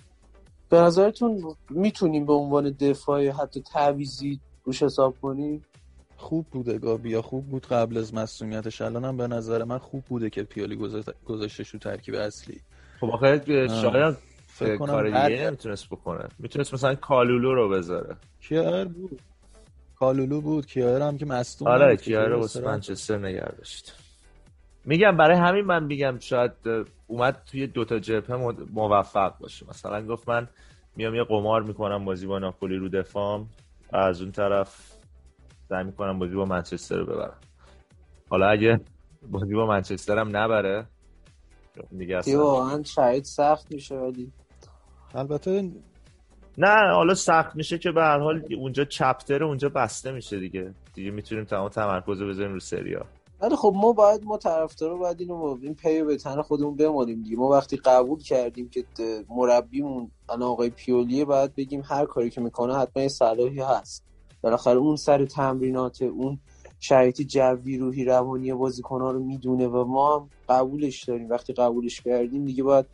به 0.74 0.80
نظرتون 0.80 1.56
می‌تونیم 1.70 2.26
به 2.26 2.34
عنوان 2.34 2.70
دفاعی 2.70 3.28
حتی 3.28 3.62
تعویزی 3.62 4.40
روش 4.64 4.84
حساب 4.84 5.16
کنیم؟ 5.22 5.66
خوب 6.18 6.46
بوده 6.52 6.78
گابیا 6.78 7.22
خوب 7.22 7.48
بود 7.48 7.66
قبل 7.66 7.98
از 7.98 8.14
مسئولیتش 8.14 8.82
الان 8.82 9.06
هم 9.06 9.18
به 9.18 9.28
نظر 9.28 9.64
من 9.64 9.78
خوب 9.78 10.06
بوده 10.06 10.30
که 10.30 10.44
پیالی 10.44 10.76
گذاشته 11.26 11.64
شو 11.64 11.78
ترکیب 11.78 12.16
اصلی. 12.16 12.62
خب 13.00 13.10
آخه 13.10 13.42
شاید 13.82 14.16
فکر 14.48 14.78
کار 14.78 15.06
دیگه 15.06 15.46
نمی‌تونست 15.46 15.90
بکنه. 15.90 16.28
می‌تونست 16.40 16.74
مثلا 16.74 16.96
کالولو 16.96 17.54
رو 17.54 17.70
بذاره. 17.70 18.16
کیار 18.42 18.86
بود. 18.86 19.22
کالولو 20.00 20.42
بود. 20.42 20.66
کیار 20.66 21.02
هم 21.02 21.18
که 21.18 21.26
مصدوم 21.26 21.68
آره 21.68 21.98
کیار 21.98 22.30
رو 22.30 22.48
منچستر 22.66 23.18
نگه 23.18 23.52
داشت. 23.58 23.96
میگم 24.86 25.18
برای 25.18 25.38
همین 25.38 25.66
من 25.66 25.84
میگم 25.84 26.20
شاید 26.20 26.52
اومد 27.08 27.42
توی 27.46 27.68
دوتا 27.68 28.00
جبهه 28.00 28.36
موفق 28.74 29.38
باشه. 29.38 29.66
مثلا 29.70 30.06
گفت 30.06 30.30
من 30.30 30.48
میام 30.96 31.16
یه 31.16 31.24
قمار 31.24 31.64
می‌کنم 31.64 32.06
بازی 32.06 32.28
با 32.28 32.40
ناپولی 32.40 32.76
رو 32.76 32.90
دفاع. 32.90 33.46
از 33.94 34.22
اون 34.22 34.32
طرف 34.32 34.98
سعی 35.70 35.84
می‌کنم 35.84 36.20
بازی 36.20 36.36
با 36.36 36.46
منچستر 36.46 36.98
رو 36.98 37.06
ببرم. 37.06 37.38
حالا 38.30 38.48
اگه 38.48 38.80
بازی 39.32 39.54
با 39.54 39.66
منچستر 39.66 40.20
هم 40.20 40.38
نبره 40.38 40.86
دیگه 41.98 42.38
واقعا 42.38 42.84
شاید 42.84 43.24
سخت 43.24 43.72
میشه 43.72 43.96
ولی. 43.96 44.32
البته 45.16 45.72
نه 46.58 46.94
حالا 46.94 47.14
سخت 47.14 47.56
میشه 47.56 47.78
که 47.78 47.92
به 47.92 48.02
هر 48.02 48.20
حال 48.20 48.44
اونجا 48.58 48.86
چپتر 48.86 49.44
اونجا 49.44 49.70
بسته 49.70 50.12
میشه 50.12 50.40
دیگه. 50.40 50.74
دیگه 50.94 51.12
می‌تونیم 51.12 51.44
تمام 51.44 51.70
تمرکز 51.70 52.22
رو 52.22 52.28
بذاریم 52.28 52.54
رو 52.54 52.60
سریا. 52.60 53.06
ولی 53.44 53.56
خب 53.56 53.74
ما 53.76 53.92
باید 53.92 54.24
ما 54.24 54.38
طرفدارا 54.38 54.98
باید 54.98 55.20
اینو 55.20 55.58
این 55.62 55.76
پی 55.76 56.04
به 56.04 56.18
تن 56.18 56.42
خودمون 56.42 56.76
بمانیم 56.76 57.24
دیگه. 57.24 57.38
ما 57.38 57.50
وقتی 57.50 57.78
قبول 57.78 58.20
کردیم 58.20 58.70
که 58.70 58.86
مربیمون 59.30 60.12
الان 60.30 60.42
آقای 60.50 60.70
پیولیه 60.70 61.26
باید 61.26 61.56
بگیم 61.56 61.84
هر 61.86 62.06
کاری 62.06 62.30
که 62.30 62.42
می‌کنه 62.42 62.76
حتما 62.76 63.04
یه 63.04 63.10
صلاحی 63.10 63.60
هست. 63.60 64.04
بالاخره 64.42 64.78
اون 64.78 64.96
سر 64.96 65.26
تمرینات 65.26 66.02
اون 66.02 66.40
شرایط 66.80 67.22
جوی 67.22 67.78
روحی 67.78 68.06
روانی 68.06 68.54
بازیکن‌ها 68.54 69.12
رو 69.12 69.20
می‌دونه 69.20 69.68
و 69.68 69.86
ما 69.86 70.16
هم 70.16 70.30
قبولش 70.50 71.04
داریم. 71.04 71.30
وقتی 71.30 71.54
قبولش 71.54 72.02
کردیم 72.02 72.46
دیگه 72.46 72.64
باید 72.64 72.86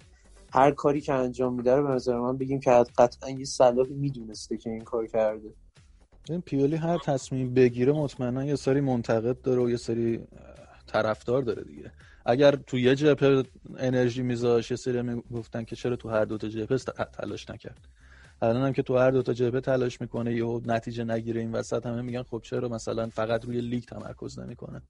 هر 0.54 0.72
کاری 0.72 1.02
که 1.02 1.14
انجام 1.14 1.54
میده 1.54 1.76
رو 1.76 1.88
به 1.88 1.94
نظر 1.94 2.20
من 2.20 2.38
بگیم 2.38 2.60
که 2.60 2.72
قطعا 2.98 3.30
یه 3.30 3.46
صلاحی 3.46 3.94
می‌دونسته 3.94 4.58
که 4.58 4.70
این 4.70 4.82
کار 4.82 5.08
کرده. 5.08 5.54
این 6.32 6.42
پیولی 6.42 6.76
هر 6.76 6.98
تصمیم 6.98 7.54
بگیره 7.54 7.94
مطمئنا 7.94 8.46
یه 8.46 8.56
سری 8.56 8.82
منتقد 8.82 9.42
داره 9.42 9.62
و 9.62 9.70
یه 9.70 9.78
سری 9.78 10.20
طرفدار 10.88 11.42
داره 11.42 11.64
دیگه. 11.64 11.92
اگر 12.26 12.56
تو 12.56 12.78
یه 12.78 12.96
جبهه 12.96 13.44
انرژی 13.78 14.22
میذاش 14.22 14.72
یه 14.72 14.78
سری 14.78 15.02
می‌گفتن 15.02 15.64
که 15.64 15.76
چرا 15.76 15.96
تو 15.96 16.10
هر 16.10 16.26
دو 16.26 16.38
تا 16.38 16.48
جبهه 16.48 16.78
تلاش 17.14 17.50
نکرد. 17.50 17.88
الان 18.42 18.66
هم 18.66 18.74
که 18.74 18.82
تو 18.82 18.98
هر 18.98 19.12
دو 19.12 19.22
تا 19.22 19.34
جبهه 19.34 19.62
تلاش 19.62 20.02
می‌کنه 20.02 20.36
یه 20.36 20.62
نتیجه 20.66 21.04
نگیره 21.04 21.42
این 21.42 21.52
وسط 21.52 21.86
همه 21.86 22.02
میگن 22.02 22.24
خب 22.24 22.42
چرا 22.44 22.70
مثلا 22.70 23.10
فقط 23.10 23.46
روی 23.46 23.62
لیگ 23.62 23.84
تمرکز 23.84 24.40
نمی‌کنه؟ 24.40 24.82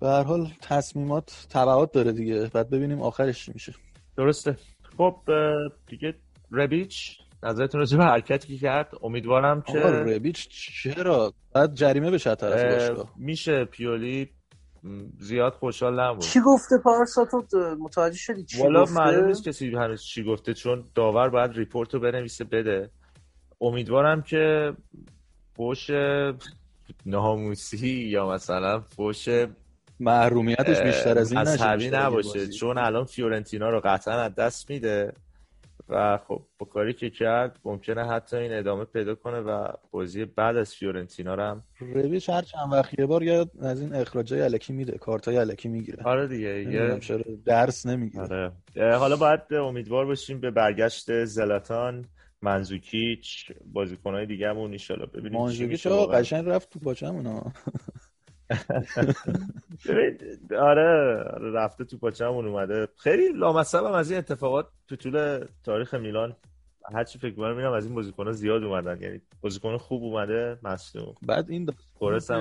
به 0.00 0.08
هر 0.08 0.22
حال 0.22 0.48
تصمیمات 0.62 1.46
تبعات 1.50 1.92
داره 1.92 2.12
دیگه. 2.12 2.50
بعد 2.54 2.70
ببینیم 2.70 3.02
آخرش 3.02 3.44
چی 3.44 3.52
میشه. 3.54 3.74
درسته. 4.16 4.56
خب 4.96 5.16
دیگه 5.86 6.14
ربیچ 6.52 7.18
نظرتون 7.42 7.80
راجع 7.80 7.98
به 7.98 8.04
حرکتی 8.04 8.48
که 8.48 8.58
کرد؟ 8.58 8.90
امیدوارم 9.02 9.62
که 9.62 9.78
ربیچ 9.78 10.48
چرا؟ 10.82 11.32
بعد 11.54 11.74
جریمه 11.74 12.10
بشه 12.10 12.34
طرف 12.34 12.72
باشگاه. 12.72 13.12
میشه 13.16 13.64
پیولی 13.64 14.30
زیاد 15.18 15.52
خوشحال 15.52 16.00
نبود. 16.00 16.22
چی 16.22 16.40
گفته 16.40 16.76
پارسا 16.84 17.24
تو 17.24 17.42
متوجه 17.80 18.16
شدی؟ 18.16 18.44
چی 18.44 18.62
والا 18.62 18.84
معلوم 18.84 19.26
نیست 19.26 19.48
کسی 19.48 19.70
هنوز 19.70 20.02
چی 20.02 20.24
گفته 20.24 20.54
چون 20.54 20.84
داور 20.94 21.28
باید 21.28 21.50
report 21.52 21.94
رو 21.94 22.00
بنویسه 22.00 22.44
بده. 22.44 22.90
امیدوارم 23.60 24.22
که 24.22 24.72
فوش 25.56 25.90
ناموسی 27.06 27.88
یا 27.88 28.30
مثلا 28.30 28.80
فوش 28.80 29.28
محرومیتش 30.00 30.80
بیشتر 30.80 31.18
از 31.18 31.32
این 31.32 31.40
نشه 31.40 31.90
نباشه. 31.90 32.48
چون 32.48 32.78
الان 32.78 33.04
فیورنتینا 33.04 33.70
رو 33.70 33.80
قطعا 33.84 34.14
از 34.14 34.34
دست 34.34 34.70
میده. 34.70 35.12
و 35.88 36.18
خب 36.28 36.42
با 36.58 36.66
کاری 36.66 36.94
که 36.94 37.10
کرد 37.10 37.58
ممکنه 37.64 38.08
حتی 38.08 38.36
این 38.36 38.52
ادامه 38.52 38.84
پیدا 38.84 39.14
کنه 39.14 39.40
و 39.40 39.68
بازی 39.90 40.24
بعد 40.24 40.56
از 40.56 40.74
فیورنتینا 40.74 41.34
رو 41.34 41.42
هم 41.42 41.62
رویش 41.80 42.28
هر 42.28 42.42
چند 42.42 42.72
وقت 42.72 42.98
یه 42.98 43.06
بار 43.06 43.22
یاد 43.22 43.50
از 43.60 43.80
این 43.80 43.94
اخراجای 43.94 44.40
علکی 44.40 44.72
میده 44.72 44.98
کارتای 44.98 45.36
علکی 45.36 45.68
می‌گیره. 45.68 46.02
آره 46.04 46.26
دیگه 46.26 46.62
یه 46.62 47.00
درس 47.44 47.86
نمی‌گیره. 47.86 48.22
آره. 48.22 48.52
حالا 48.96 49.16
باید 49.16 49.54
امیدوار 49.54 50.06
باشیم 50.06 50.40
به 50.40 50.50
برگشت 50.50 51.24
زلاتان 51.24 52.04
منزوکیچ 52.42 53.52
بازیکنهای 53.72 54.26
دیگه 54.26 54.48
همون 54.48 54.76
ان 54.90 55.06
ببینیم 55.14 55.48
چی 55.48 55.66
میشه 55.66 55.90
قشنگ 55.90 56.48
رفت 56.48 56.70
تو 56.70 56.94
پاچمون 58.48 60.18
آره 60.60 61.24
رفته 61.54 61.84
تو 61.84 61.98
پاچمون 61.98 62.46
اومده. 62.46 62.88
خیلی 62.96 63.28
لامصب 63.32 63.84
هم 63.84 63.92
از 63.92 64.10
این 64.10 64.18
اتفاقات 64.18 64.66
تو 64.88 64.96
طول 64.96 65.44
تاریخ 65.64 65.94
میلان 65.94 66.36
هرچی 66.94 67.18
فکر 67.18 67.34
کنم 67.34 67.56
میرم 67.56 67.72
از 67.72 67.86
این 67.86 67.94
بازیکن‌ها 67.94 68.32
زیاد 68.32 68.64
اومدن. 68.64 69.02
یعنی 69.02 69.20
بازیکن 69.40 69.76
خوب 69.76 70.02
اومده 70.02 70.58
مصدوم. 70.62 71.14
بعد 71.22 71.50
این 71.50 71.70
تورس 72.00 72.30
هم 72.30 72.40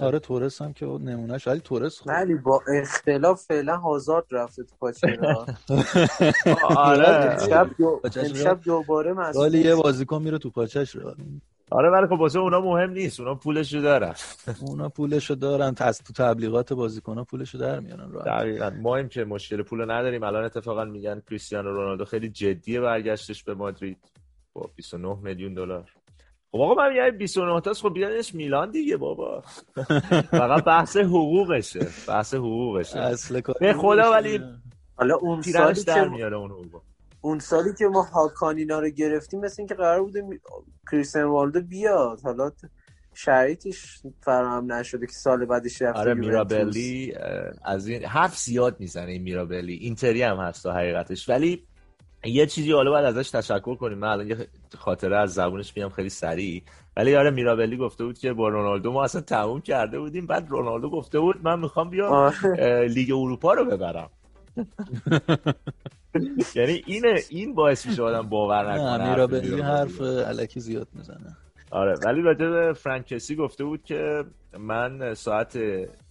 آره 0.00 0.18
تورس 0.18 0.62
هم 0.62 0.72
که 0.72 0.86
نمونهش. 0.86 1.48
ولی 1.48 1.60
تورس 1.60 1.98
خوب 1.98 2.12
ولی 2.12 2.34
با 2.34 2.60
اختلاف 2.80 3.42
فعلا 3.42 3.76
هازارد 3.76 4.24
رفته 4.30 4.64
تو 4.64 4.76
پاچرا 4.80 5.46
آره. 6.76 7.36
امشب 8.16 8.60
دوباره 8.64 9.12
مصدوم. 9.12 9.42
ولی 9.42 9.58
یه 9.58 9.74
بازیکن 9.74 10.22
میره 10.22 10.38
تو 10.38 10.50
پاچش 10.50 10.96
رو 10.96 11.14
آره 11.70 11.90
ولی 11.90 12.06
خب 12.06 12.20
واسه 12.20 12.38
اونا 12.38 12.60
مهم 12.60 12.90
نیست. 12.90 13.20
اونا 13.20 13.34
پولشو 13.34 13.78
دارن. 13.80 14.14
اونا 14.60 14.88
پولشو 14.88 15.34
دارن. 15.34 15.74
تست 15.74 16.04
تو 16.06 16.12
تبلیغات 16.12 16.72
بازیکن‌ها 16.72 17.24
پولشو 17.24 17.58
در 17.58 17.80
میارن 17.80 18.10
راحت 18.10 18.26
دقیقاً. 18.26 18.70
ما 18.70 18.96
هم 18.96 19.08
که 19.08 19.24
مشکل 19.24 19.62
پول 19.62 19.90
نداریم. 19.90 20.22
الان 20.22 20.44
اتفاقا 20.44 20.84
میگن 20.84 21.22
کریستیانو 21.30 21.72
رونالدو 21.72 22.04
خیلی 22.04 22.28
جدیه 22.28 22.80
برگشتش 22.80 23.44
به 23.44 23.54
مادرید. 23.54 23.98
با 24.52 24.70
29 24.76 25.16
میلیون 25.22 25.54
دلار. 25.54 25.90
خب 26.52 26.60
آقا 26.60 26.74
من 26.74 26.96
یه 26.96 27.10
29 27.10 27.60
تاست. 27.60 27.82
خب 27.82 27.94
بیانش 27.94 28.34
میلان 28.34 28.70
دیگه 28.70 28.96
بابا. 28.96 29.42
فقط 30.30 30.64
بحث 30.64 30.96
حقوقشه. 30.96 31.86
بحث 32.08 32.34
حقوقشه. 32.34 32.98
اصل 32.98 33.40
به 33.60 33.72
خدا 33.72 34.12
ولی 34.12 34.40
حالا 34.96 35.16
اون 35.16 35.42
سالی 35.42 35.84
که 35.84 36.04
میاره 36.04 36.36
اون 36.36 36.50
حقوق. 36.50 36.82
اون 37.20 37.38
سالی 37.38 37.74
که 37.78 37.86
ما 37.86 38.02
هاکانینا 38.02 38.80
رو 38.80 38.88
گرفتیم 38.88 39.40
مثل 39.40 39.54
اینکه 39.58 39.74
قرار 39.74 40.02
بوده 40.02 40.22
کریستیان 40.90 41.24
والدو 41.24 41.60
بیاد. 41.60 42.20
حالا 42.20 42.50
شرایطش 43.14 44.02
فراهم 44.20 44.72
نشده 44.72 45.06
که 45.06 45.12
سال 45.12 45.44
بعدش 45.44 45.82
رفته 45.82 46.00
آره 46.00 46.14
میرابلی 46.14 47.14
از 47.64 47.88
این 47.88 48.04
حرف 48.04 48.38
زیاد 48.38 48.80
می‌زنه 48.80 49.10
این 49.10 49.22
میرابلی. 49.22 49.74
اینتری 49.74 50.22
هم 50.22 50.36
هست 50.36 50.66
حقیقتش. 50.66 51.28
ولی 51.28 51.66
یه 52.24 52.46
چیزی 52.46 52.72
حالا 52.72 52.90
باید 52.90 53.04
ازش 53.04 53.30
تشکر 53.30 53.74
کنیم. 53.74 53.98
من 53.98 54.08
الان 54.08 54.28
یه 54.28 54.48
خاطره 54.78 55.16
از 55.18 55.34
زبونش 55.34 55.76
میام 55.76 55.90
خیلی 55.90 56.08
سریع. 56.08 56.62
ولی 56.96 57.16
آره 57.16 57.30
میرابلی 57.30 57.76
گفته 57.76 58.04
بود 58.04 58.18
که 58.18 58.32
با 58.32 58.48
رونالدو 58.48 58.92
ما 58.92 59.04
اصلا 59.04 59.20
تموم 59.20 59.60
کرده 59.60 59.98
بودیم. 59.98 60.26
بعد 60.26 60.48
رونالدو 60.48 60.90
گفته 60.90 61.20
بود 61.20 61.36
من 61.42 61.60
می‌خوام 61.60 61.90
بیام 61.90 62.32
لیگ 62.88 63.12
اروپا 63.12 63.52
رو 63.52 63.64
ببرم. 63.64 64.10
یعنی 66.54 66.82
اینه 66.86 67.20
این 67.30 67.54
باعث 67.54 67.86
میشه 67.86 68.02
آدم 68.02 68.28
باور 68.28 68.72
نکنه 68.72 69.10
میرابلی 69.10 69.60
حرف 69.60 70.00
علکی 70.00 70.60
زیاد 70.60 70.88
می‌زنه. 70.92 71.36
آره 71.70 71.94
ولی 72.04 72.22
راجع 72.22 72.50
به 72.50 72.72
فرانکسی 72.72 73.36
گفته 73.36 73.64
بود 73.64 73.84
که 73.84 74.24
من 74.58 75.14
ساعت 75.14 75.58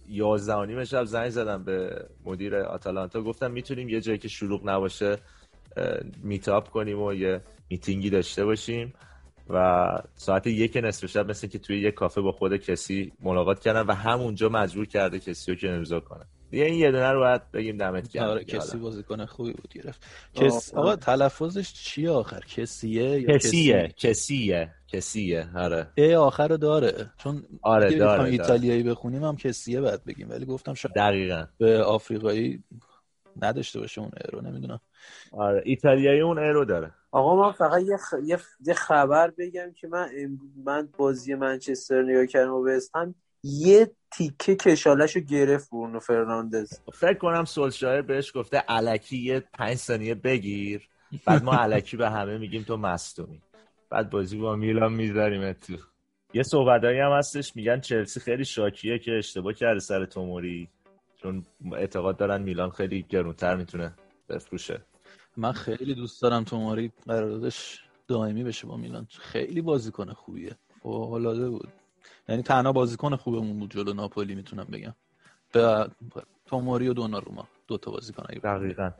11 0.08 0.54
و 0.54 0.64
نیم 0.64 0.84
شب 0.84 1.04
زنگ 1.04 1.30
زدم 1.30 1.64
به 1.64 2.06
مدیر 2.24 2.56
آتالانتا. 2.56 3.22
گفتم 3.22 3.50
می‌تونیم 3.50 3.88
یه 3.88 4.00
جایی 4.00 4.18
که 4.18 4.28
شلوغ 4.28 4.68
نباشه 4.68 5.16
میتاپ 6.22 6.68
کنیم 6.68 7.02
و 7.02 7.12
یه 7.12 7.40
میتینگی 7.70 8.10
داشته 8.10 8.44
باشیم. 8.44 8.94
و 9.50 9.86
ساعت 10.14 10.46
یک 10.46 10.76
نصف 10.76 11.06
شب 11.06 11.30
مثل 11.30 11.46
که 11.46 11.58
توی 11.58 11.80
یه 11.80 11.90
کافه 11.90 12.20
با 12.20 12.32
خود 12.32 12.56
کسی 12.56 13.12
ملاقات 13.20 13.60
کردن 13.60 13.80
و 13.80 13.92
همونجا 13.92 14.48
مجبور 14.48 14.86
کرده 14.86 15.18
کسی 15.18 15.52
رو 15.52 15.58
که 15.58 15.70
امضا 15.70 16.00
کنه. 16.00 16.24
دیگه 16.50 16.64
این 16.64 16.74
یه 16.74 16.90
دونه 16.90 17.12
رو 17.12 17.20
باید 17.20 17.50
بگیم 17.50 17.76
دمت 17.76 18.08
گرم 18.08 18.28
آره 18.28 18.44
کسی 18.44 18.78
بازیکن 18.78 19.24
خوبی 19.24 19.52
بود 19.52 19.72
گرفت. 19.74 20.06
کس 20.34 20.74
آقا 20.74 20.96
تلفظش 20.96 21.72
چی 21.72 22.08
آخر؟ 22.08 22.40
کسیه 22.40 23.20
یا 23.20 23.38
کسیه 23.38 23.94
کسیه 23.96 24.74
کسیه 24.88 25.48
آره. 25.56 25.86
ای 25.94 26.14
آخر 26.14 26.48
داره. 26.48 27.10
چون 27.18 27.42
آره 27.62 27.98
داره, 27.98 28.24
ایتالیایی 28.24 28.82
بخونیم 28.82 29.24
هم 29.24 29.36
کسیه 29.36 29.80
بعد 29.80 30.04
بگیم. 30.04 30.30
ولی 30.30 30.46
گفتم 30.46 30.74
شاید 30.74 30.94
دقیقا. 30.94 31.44
به 31.58 31.82
آفریقایی 31.82 32.64
نداشته 33.42 33.80
باشه 33.80 34.00
اون 34.00 34.10
ایرو 34.24 34.40
نمی‌دونم. 34.40 34.80
آره 35.32 35.62
ایتالیایی 35.64 36.20
اون 36.20 36.38
ایرو 36.38 36.64
داره. 36.64 36.92
آقا 37.10 37.36
من 37.36 37.52
فقط 37.52 37.82
یه, 37.82 37.96
خ... 37.96 38.14
یه, 38.66 38.74
خبر 38.74 39.30
بگم 39.30 39.72
که 39.72 39.88
من 39.88 40.08
من 40.64 40.88
بازی 40.96 41.34
منچستر 41.34 42.02
نگاه 42.02 42.26
کردم 42.26 42.54
و 42.54 42.80
هم 42.94 43.14
یه 43.42 43.90
تیکه 44.12 44.56
کشالش 44.56 45.16
رو 45.16 45.22
گرفت 45.22 45.70
برونو 45.70 46.00
فرناندز. 46.00 46.80
فکر 46.92 47.14
کنم 47.14 47.44
سولشایر 47.44 48.02
بهش 48.02 48.32
گفته 48.34 48.58
علکی 48.58 49.18
یه 49.18 49.40
پنج 49.40 49.74
ثانیه 49.74 50.14
بگیر. 50.14 50.88
بعد 51.26 51.42
ما 51.42 51.52
علکی 51.52 51.96
به 51.96 52.10
همه 52.10 52.38
میگیم 52.38 52.62
تو 52.62 52.76
مستومی 52.76 53.42
بعد 53.90 54.10
بازی 54.10 54.38
با 54.38 54.56
میلان 54.56 54.92
می‌ذاریم 54.92 55.52
تو 55.52 55.76
یه 56.34 56.42
صحبتایی 56.42 56.98
هم 56.98 57.12
هستش 57.12 57.56
میگن 57.56 57.80
چلسی 57.80 58.20
خیلی 58.20 58.44
شاکیه 58.44 58.98
که 58.98 59.18
اشتباه 59.18 59.52
کرده 59.52 59.80
سر 59.80 60.04
توموری. 60.04 60.68
چون 61.16 61.44
اعتقاد 61.72 62.16
دارن 62.16 62.42
میلان 62.42 62.70
خیلی 62.70 63.06
گرونتر 63.08 63.56
می‌تونه 63.56 63.94
بفروشه. 64.28 64.82
من 65.36 65.52
خیلی 65.52 65.94
دوست 65.94 66.22
دارم 66.22 66.44
توماری 66.44 66.92
قراردادش 67.06 67.82
دائمی 68.08 68.44
بشه 68.44 68.66
با 68.66 68.76
میلان. 68.76 69.06
خیلی 69.18 69.60
بازیکن 69.60 70.12
خوبیه. 70.12 70.56
فوق 70.82 71.48
بود. 71.48 71.68
یعنی 72.28 72.42
تنها 72.42 72.72
بازیکن 72.72 73.16
خوبمون 73.16 73.58
بود 73.58 73.70
جلو 73.70 73.92
ناپولی 73.92 74.34
می‌تونم 74.34 74.64
بگم. 74.72 74.94
به 75.52 75.90
توماری 76.46 76.88
و 76.88 76.92
دوناروما 76.92 77.48
دو 77.66 77.78
تا 77.78 77.90
بازیکن 77.90 78.22
دقیقاً. 78.22 78.90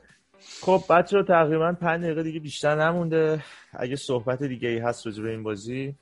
خب 0.60 0.82
بچه 0.90 1.16
رو 1.16 1.22
تقریبا 1.22 1.72
پنج 1.72 2.02
دقیقه 2.04 2.22
دیگه 2.22 2.40
بیشتر 2.40 2.84
نمونده. 2.84 3.44
اگه 3.72 3.96
صحبت 3.96 4.42
دیگه 4.42 4.68
ای 4.68 4.78
هست 4.78 5.06
راجع 5.06 5.22
به 5.22 5.30
این 5.30 5.42
بازی 5.42 5.94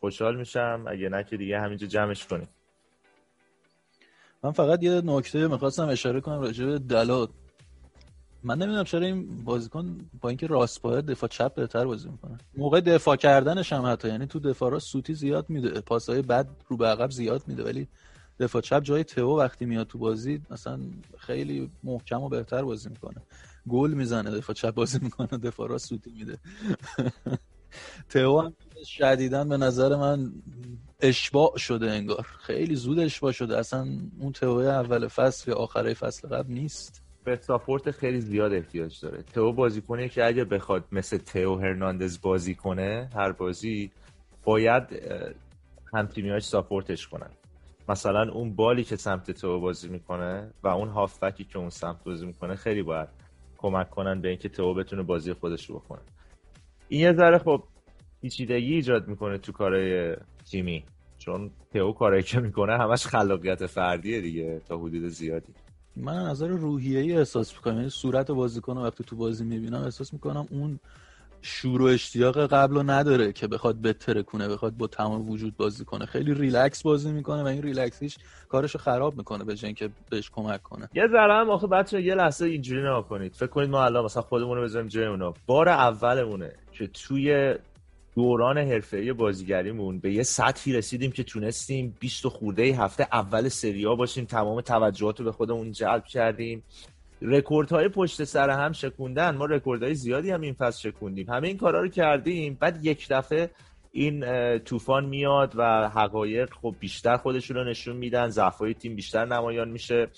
خوشحال 0.00 0.36
میشم. 0.36 0.84
اگه 0.88 1.08
نه 1.08 1.24
که 1.24 1.36
دیگه 1.36 1.60
همینجا 1.60 1.86
جمعش 1.86 2.26
کنیم. 2.26 2.48
من 4.42 4.52
فقط 4.52 4.82
یه 4.82 5.00
نکته 5.04 5.48
می‌خواستم 5.48 5.88
اشاره 5.88 6.20
کنم 6.20 6.40
راجع 6.40 6.66
به 6.66 6.78
دلات 6.78 7.30
من 8.42 8.58
نمی‌دونم 8.58 8.84
چرا 8.84 9.06
این 9.06 9.44
بازیکن 9.44 10.10
با 10.20 10.28
اینکه 10.28 10.46
راست 10.46 10.82
پای 10.82 11.02
دفاع 11.02 11.28
چپ 11.28 11.54
بهتر 11.54 11.84
بازی 11.84 12.08
می‌کنه. 12.08 12.38
موقع 12.56 12.80
دفاع 12.80 13.16
کردنش 13.16 13.72
هم 13.72 13.86
حتی 13.86 14.08
یعنی 14.08 14.26
تو 14.26 14.40
دفاع 14.40 14.70
را 14.70 14.78
سوتی 14.78 15.14
زیاد 15.14 15.50
میده 15.50 15.80
پاسهای 15.80 16.22
بد 16.22 16.48
رو 16.68 16.76
به 16.76 16.86
عقب 16.86 17.10
زیاد 17.10 17.42
میده 17.46 17.64
ولی 17.64 17.88
دفاع 18.40 18.62
چپ 18.62 18.82
جای 18.82 19.04
تئو 19.04 19.38
وقتی 19.38 19.64
میاد 19.66 19.86
تو 19.86 19.98
بازی 19.98 20.42
مثلا 20.50 20.80
خیلی 21.18 21.70
محکم 21.84 22.22
و 22.22 22.28
بهتر 22.28 22.62
بازی 22.62 22.88
می‌کنه. 22.88 23.22
گل 23.68 23.90
می‌زنه 23.94 24.30
دفاع 24.30 24.54
چپ 24.54 24.74
بازی 24.74 24.98
می‌کنه 25.02 25.38
دفاع 25.38 25.68
را 25.68 25.78
سوتی 25.78 26.10
میده. 26.10 26.38
تئو 28.08 28.40
هم 28.40 28.54
شدیدن 28.84 29.48
به 29.48 29.56
نظر 29.56 29.96
من 29.96 30.32
اشباع 31.00 31.56
شده 31.56 31.90
انگار. 31.90 32.26
خیلی 32.40 32.76
زود 32.76 32.98
اشباع 32.98 33.32
شده. 33.32 33.58
اصلا 33.58 33.86
اون 34.20 34.32
تئو 34.32 34.50
اول 34.58 35.08
فصل 35.08 35.50
یا 35.50 35.56
آخره 35.56 35.94
فصل 35.94 36.28
قبل 36.28 36.52
نیست. 36.52 37.07
به 37.28 37.36
ساپورت 37.36 37.90
خیلی 37.90 38.20
زیاد 38.20 38.52
احتیاج 38.52 39.00
داره. 39.00 39.22
تو 39.22 39.52
بازیکنی 39.52 40.08
که 40.08 40.26
اگه 40.26 40.44
بخواد 40.44 40.84
مثل 40.92 41.18
تئو 41.18 41.54
هرناندز 41.54 42.20
بازی 42.20 42.54
کنه 42.54 43.10
هر 43.14 43.32
بازی 43.32 43.90
باید 44.44 44.84
هم 45.94 46.06
تیمیاش 46.06 46.42
ساپورتش 46.42 47.08
کنن. 47.08 47.30
مثلا 47.88 48.32
اون 48.32 48.54
بالی 48.54 48.84
که 48.84 48.96
سمت 48.96 49.30
تو 49.30 49.60
بازی 49.60 49.88
می‌کنه 49.88 50.50
و 50.62 50.68
اون 50.68 50.88
هافبکی 50.88 51.44
که 51.44 51.58
اون 51.58 51.70
سمت 51.70 52.04
بازی 52.04 52.26
می‌کنه 52.26 52.54
خیلی 52.54 52.82
باید 52.82 53.08
کمک 53.58 53.90
کنن 53.90 54.20
به 54.20 54.28
اینکه 54.28 54.48
تو 54.48 54.74
بتونه 54.74 55.02
بازی 55.02 55.32
خودش 55.32 55.70
رو 55.70 55.78
بکنه. 55.78 56.00
این 56.88 57.00
یه 57.00 57.12
ذره 57.12 57.38
خب 57.38 57.62
پیچیدگی 58.22 58.74
ایجاد 58.74 59.08
می‌کنه 59.08 59.38
تو 59.38 59.52
کارهای 59.52 60.16
تیمی. 60.50 60.84
چون 61.18 61.50
تئو 61.72 61.92
کارایی 61.92 62.22
که 62.22 62.40
می‌کنه 62.40 62.78
همش 62.78 63.06
خلاقیت 63.06 63.66
فردیه 63.66 64.20
دیگه 64.20 64.60
تا 64.68 64.78
حدود 64.78 65.08
زیادی. 65.08 65.52
من 66.00 66.14
نظر 66.14 66.48
روحیه‌ای 66.48 67.12
احساس 67.12 67.54
می‌کنم 67.54 67.76
یعنی 67.76 67.88
صورت 67.90 68.30
بازیکن 68.30 68.78
وقتی 68.78 69.04
تو 69.04 69.16
بازی 69.16 69.44
می‌بینم 69.44 69.82
احساس 69.82 70.12
می‌کنم 70.12 70.46
اون 70.50 70.80
شور 71.42 71.82
و 71.82 71.84
اشتیاق 71.84 72.46
قبل 72.46 72.74
رو 72.74 72.82
نداره 72.82 73.32
که 73.32 73.46
بخواد 73.46 73.82
بتره 73.82 74.22
کنه 74.22 74.48
بخواد 74.48 74.76
با 74.76 74.86
تمام 74.86 75.30
وجود 75.30 75.56
بازی 75.56 75.84
کنه. 75.84 76.06
خیلی 76.06 76.34
ریلکس 76.34 76.82
بازی 76.82 77.12
می‌کنه 77.12 77.42
و 77.42 77.46
این 77.46 77.62
ریلکسیش 77.62 78.18
کارش 78.48 78.74
رو 78.74 78.80
خراب 78.80 79.16
می‌کنه 79.16 79.44
به 79.44 79.56
جای 79.56 79.74
که 79.74 79.90
بهش 80.10 80.30
کمک 80.30 80.62
کنه. 80.62 80.88
یه 80.94 81.08
ذره 81.12 81.34
هم 81.34 81.50
آخه 81.50 81.66
بچه 81.66 82.02
یه 82.02 82.14
لحظه 82.14 82.46
اینجوری 82.46 82.80
نگاه 82.80 83.08
کنید. 83.08 83.34
فکر 83.34 83.46
کنید 83.46 83.70
ما 83.70 83.84
الان 83.84 84.04
مثلا 84.04 84.22
خودمون 84.22 84.56
رو 84.56 84.62
بذاریم 84.62 84.88
جای 84.88 85.06
اونا 85.06 85.34
بار 85.46 85.68
اولمونه 85.68 86.52
که 86.72 86.86
توی 86.86 87.54
دوران 88.18 88.58
حرفه‌ای 88.58 89.12
بازیگریمون 89.12 89.98
به 89.98 90.12
یه 90.12 90.22
سطحی 90.22 90.72
رسیدیم 90.72 91.10
که 91.10 91.22
تونستیم 91.22 91.96
20 92.00 92.28
خورده 92.28 92.62
هفته 92.62 93.08
اول 93.12 93.48
سری 93.48 93.82
آ 93.82 93.94
باشیم 93.94 94.24
تمام 94.24 94.60
توجهات 94.60 95.18
رو 95.18 95.24
به 95.24 95.32
خودمون 95.32 95.72
جلب 95.72 96.04
کردیم. 96.04 96.62
رکوردهای 97.22 97.88
پشت 97.88 98.24
سر 98.24 98.50
هم 98.50 98.72
شکوندن. 98.72 99.36
ما 99.36 99.44
رکوردهای 99.44 99.94
زیادی 99.94 100.30
هم 100.30 100.40
این 100.40 100.54
فصل 100.54 100.90
شکوندیم. 100.90 101.30
همه 101.30 101.48
این 101.48 101.56
کارا 101.56 101.80
رو 101.80 101.88
کردیم. 101.88 102.56
بعد 102.60 102.84
یک 102.84 103.06
دفعه 103.10 103.50
این 103.92 104.24
طوفان 104.58 105.04
میاد 105.04 105.52
و 105.56 105.88
حقایق 105.88 106.50
خب 106.62 106.74
بیشتر 106.80 107.16
خودشون 107.16 107.56
رو 107.56 107.64
نشون 107.64 107.96
میدن. 107.96 108.28
ضعفای 108.28 108.74
تیم 108.74 108.96
بیشتر 108.96 109.24
نمایان 109.24 109.68
میشه. 109.68 110.08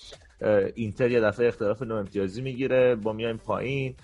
اینتر 0.75 1.11
یه 1.11 1.19
دفعه 1.19 1.47
اختلاف 1.47 1.81
نو 1.81 1.95
امتیازی 1.95 2.41
می‌گیره. 2.41 2.95
با 2.95 3.13
میایم 3.13 3.37
پایین. 3.37 3.95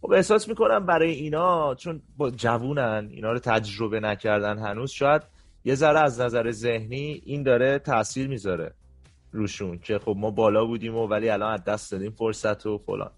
خب 0.00 0.12
احساس 0.12 0.48
می‌کنم 0.48 0.86
برای 0.86 1.10
اینا 1.10 1.74
چون 1.74 2.02
با 2.16 2.30
جوونن 2.30 3.08
اینا 3.10 3.32
رو 3.32 3.38
تجربه 3.38 4.00
نکردن 4.00 4.58
هنوز 4.58 4.90
شاید 4.90 5.22
یه 5.64 5.74
ذره 5.74 6.00
از 6.00 6.20
نظر 6.20 6.50
ذهنی 6.50 7.22
این 7.24 7.42
داره 7.42 7.78
تاثیر 7.78 8.28
می‌ذاره 8.28 8.74
روشون 9.32 9.78
که 9.78 9.98
خب 9.98 10.14
ما 10.18 10.30
بالا 10.30 10.64
بودیم 10.64 10.94
و 10.94 11.06
ولی 11.06 11.28
الان 11.28 11.52
از 11.52 11.64
دست 11.64 11.92
دادیم 11.92 12.10
فرصت 12.10 12.66
و 12.66 12.78
فلان. 12.78 13.10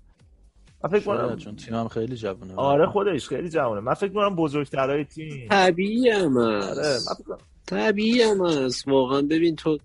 من 0.84 0.90
فکر 0.90 1.04
کنم 1.04 1.36
چون 1.36 1.56
تیم 1.56 1.74
هم 1.74 1.88
خیلی 1.88 2.16
جوونه. 2.16 2.54
آره 2.56 2.86
خودش 2.86 3.28
خیلی 3.28 3.48
جوونه. 3.48 3.80
من 3.80 3.94
فکر 3.94 4.12
کنم 4.12 4.36
بزرگترهای 4.36 5.04
تیم. 5.04 5.48
طبیعی 5.50 6.08
هم 6.08 6.38
هست 6.38 6.78
آره 6.78 7.38
طبیعی 7.66 8.22
هم 8.22 8.46
هست 8.46 8.88
واقعا 8.88 9.22
ببین 9.22 9.56
تو 9.56 9.78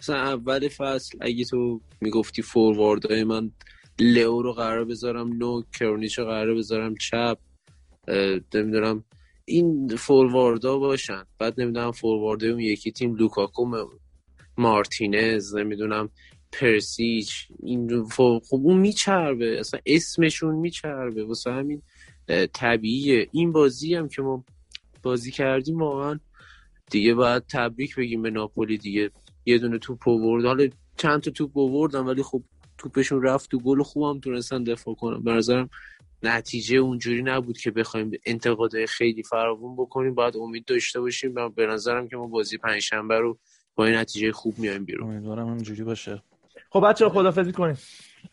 مثلا 0.00 0.16
اول 0.16 0.68
فصل 0.68 1.18
اگه 1.20 1.44
تو 1.44 1.80
می‌گفتی 2.00 2.42
فورواردهای 2.42 3.24
من 3.24 3.50
لئو 3.98 4.42
رو 4.42 4.52
قرار 4.52 4.84
بذارم 4.84 5.32
نو 5.32 5.62
کرونیش 5.78 6.18
رو 6.18 6.24
قرار 6.24 6.54
بذارم 6.54 6.94
چپ 6.94 7.38
نمی‌دونم. 8.54 9.04
این 9.44 9.96
فورواردا 9.96 10.78
باشن. 10.78 11.24
بعد 11.38 11.60
نمی‌دونم 11.60 11.92
فوروارده 11.92 12.46
اون 12.46 12.60
یکی 12.60 12.92
تیم 12.92 13.14
لوکاکو 13.14 13.88
مارتینز 14.56 15.54
نمی‌دونم 15.54 16.10
پرسیچ 16.52 17.48
این 17.62 18.04
خب 18.08 18.42
اون 18.50 18.78
میچربه. 18.78 19.60
اصلا 19.60 19.80
اسمشون 19.86 20.54
میچربه. 20.54 21.24
واسه 21.24 21.52
همین 21.52 21.82
طبیعیه. 22.52 23.28
این 23.32 23.52
بازی 23.52 23.94
هم 23.94 24.08
که 24.08 24.22
ما 24.22 24.44
بازی 25.02 25.30
کردیم 25.30 25.78
واقعا 25.78 26.20
دیگه 26.90 27.14
باید 27.14 27.42
تبریک 27.52 27.96
بگیم 27.96 28.22
به 28.22 28.30
ناپولی 28.30 28.78
دیگه. 28.78 29.10
یه 29.46 29.58
دونه 29.58 29.78
توپ 29.78 30.08
آورد. 30.08 30.44
حالا 30.44 30.68
چند 30.96 31.20
تا 31.20 31.30
توپ 31.30 31.58
آوردن 31.58 32.00
ولی 32.00 32.22
خب 32.22 32.42
توپشون 32.82 33.22
رفت 33.22 33.50
تو 33.50 33.58
گل 33.58 33.82
خوبم 33.82 34.20
تونستن 34.20 34.64
دفاع 34.64 34.94
کنن. 34.94 35.22
به 35.22 35.32
نظرم 35.32 35.70
نتیجه 36.22 36.76
اونجوری 36.76 37.22
نبود 37.22 37.58
که 37.58 37.70
بخوایم 37.70 38.10
انتقادهای 38.26 38.86
خیلی 38.86 39.22
فراوون 39.22 39.76
بکنیم. 39.76 40.14
باید 40.14 40.36
امید 40.36 40.64
داشته 40.64 41.00
باشیم. 41.00 41.34
به 41.48 41.66
نظرم 41.66 42.08
که 42.08 42.16
ما 42.16 42.26
بازی 42.26 42.58
پنجشنبه 42.58 43.18
رو 43.18 43.38
با 43.74 43.86
این 43.86 43.94
نتیجه 43.94 44.32
خوب 44.32 44.58
میایم 44.58 44.84
بیرون. 44.84 45.10
امیدوارم 45.10 45.46
اونجوری 45.46 45.84
باشه. 45.84 46.22
خب 46.70 46.80
بچه 46.88 47.08
خدافزی 47.08 47.52
کنیم 47.52 47.78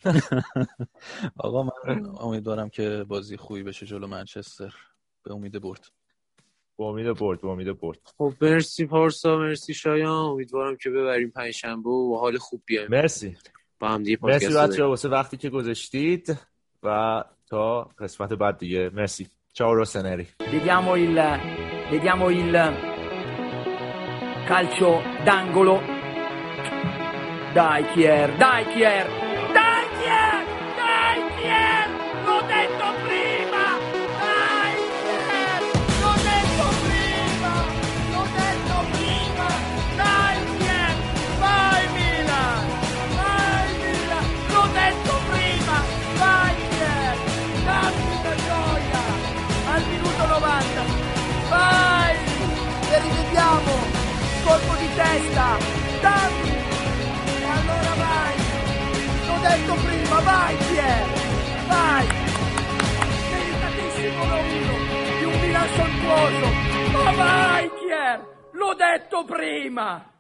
آقا 1.38 1.64
من 1.64 2.06
امیدوارم 2.20 2.70
که 2.70 3.06
بازی 3.08 3.38
خوبی 3.38 3.64
بشه 3.64 3.86
جلو 3.86 4.08
منچستر. 4.08 4.74
به 5.24 5.34
امید 5.34 5.62
برد. 5.62 5.88
به 6.78 6.84
امید 6.84 7.08
برد 7.14 7.42
به 7.42 7.48
امید 7.48 7.80
برد. 7.80 8.00
خب 8.18 8.34
مرسی 8.42 8.86
پارسا 8.86 9.38
مرسی 9.38 9.74
شایان. 9.74 10.12
امیدوارم 10.12 10.78
که 10.78 10.90
ببریم 10.90 11.30
پنجشنبه 11.30 11.90
و 11.90 12.18
حال 12.20 12.38
خوب 12.38 12.62
بیایم. 12.66 12.88
مرسی. 12.92 13.38
با 13.80 13.88
هم 13.88 14.04
دیگه 14.04 14.18
واسه 14.86 15.10
وقتی 15.10 15.38
که 15.38 15.50
گذاشتید 15.50 16.38
و 16.84 17.24
تا 17.50 17.90
قسمت 18.00 18.34
بعد 18.34 18.58
دیگه. 18.58 18.90
مرسی. 18.94 19.28
چاو 19.54 19.76
رو 19.76 19.86
سنری. 19.86 20.28
بگم 20.54 20.88
و 20.88 20.92
ایل 20.92 21.38
بگم 21.92 22.22
و 22.22 22.26
ایل 22.26 22.72
کلچو 24.50 25.02
دنگولو 25.26 25.80
دای 27.56 27.84
کیر 27.94 28.28
دای 28.28 28.64
rivediamo 53.40 53.72
colpo 54.44 54.76
di 54.76 54.90
testa. 54.96 55.58
Dammi. 56.02 56.58
Allora 57.50 57.94
vai. 57.96 58.36
L'ho 59.28 59.40
detto 59.42 59.74
prima 59.74 60.20
vai 60.20 60.56
Pier 60.56 61.06
vai. 61.68 62.08
Delicatissimo 63.32 64.24
lavoro 64.24 64.78
di 65.18 65.24
un 65.24 65.40
Milan 65.40 65.68
sontuoso 65.76 66.48
ma 66.92 67.12
vai 67.12 67.70
Pier 67.70 68.26
l'ho 68.52 68.74
detto 68.74 69.26
prima 69.26 70.19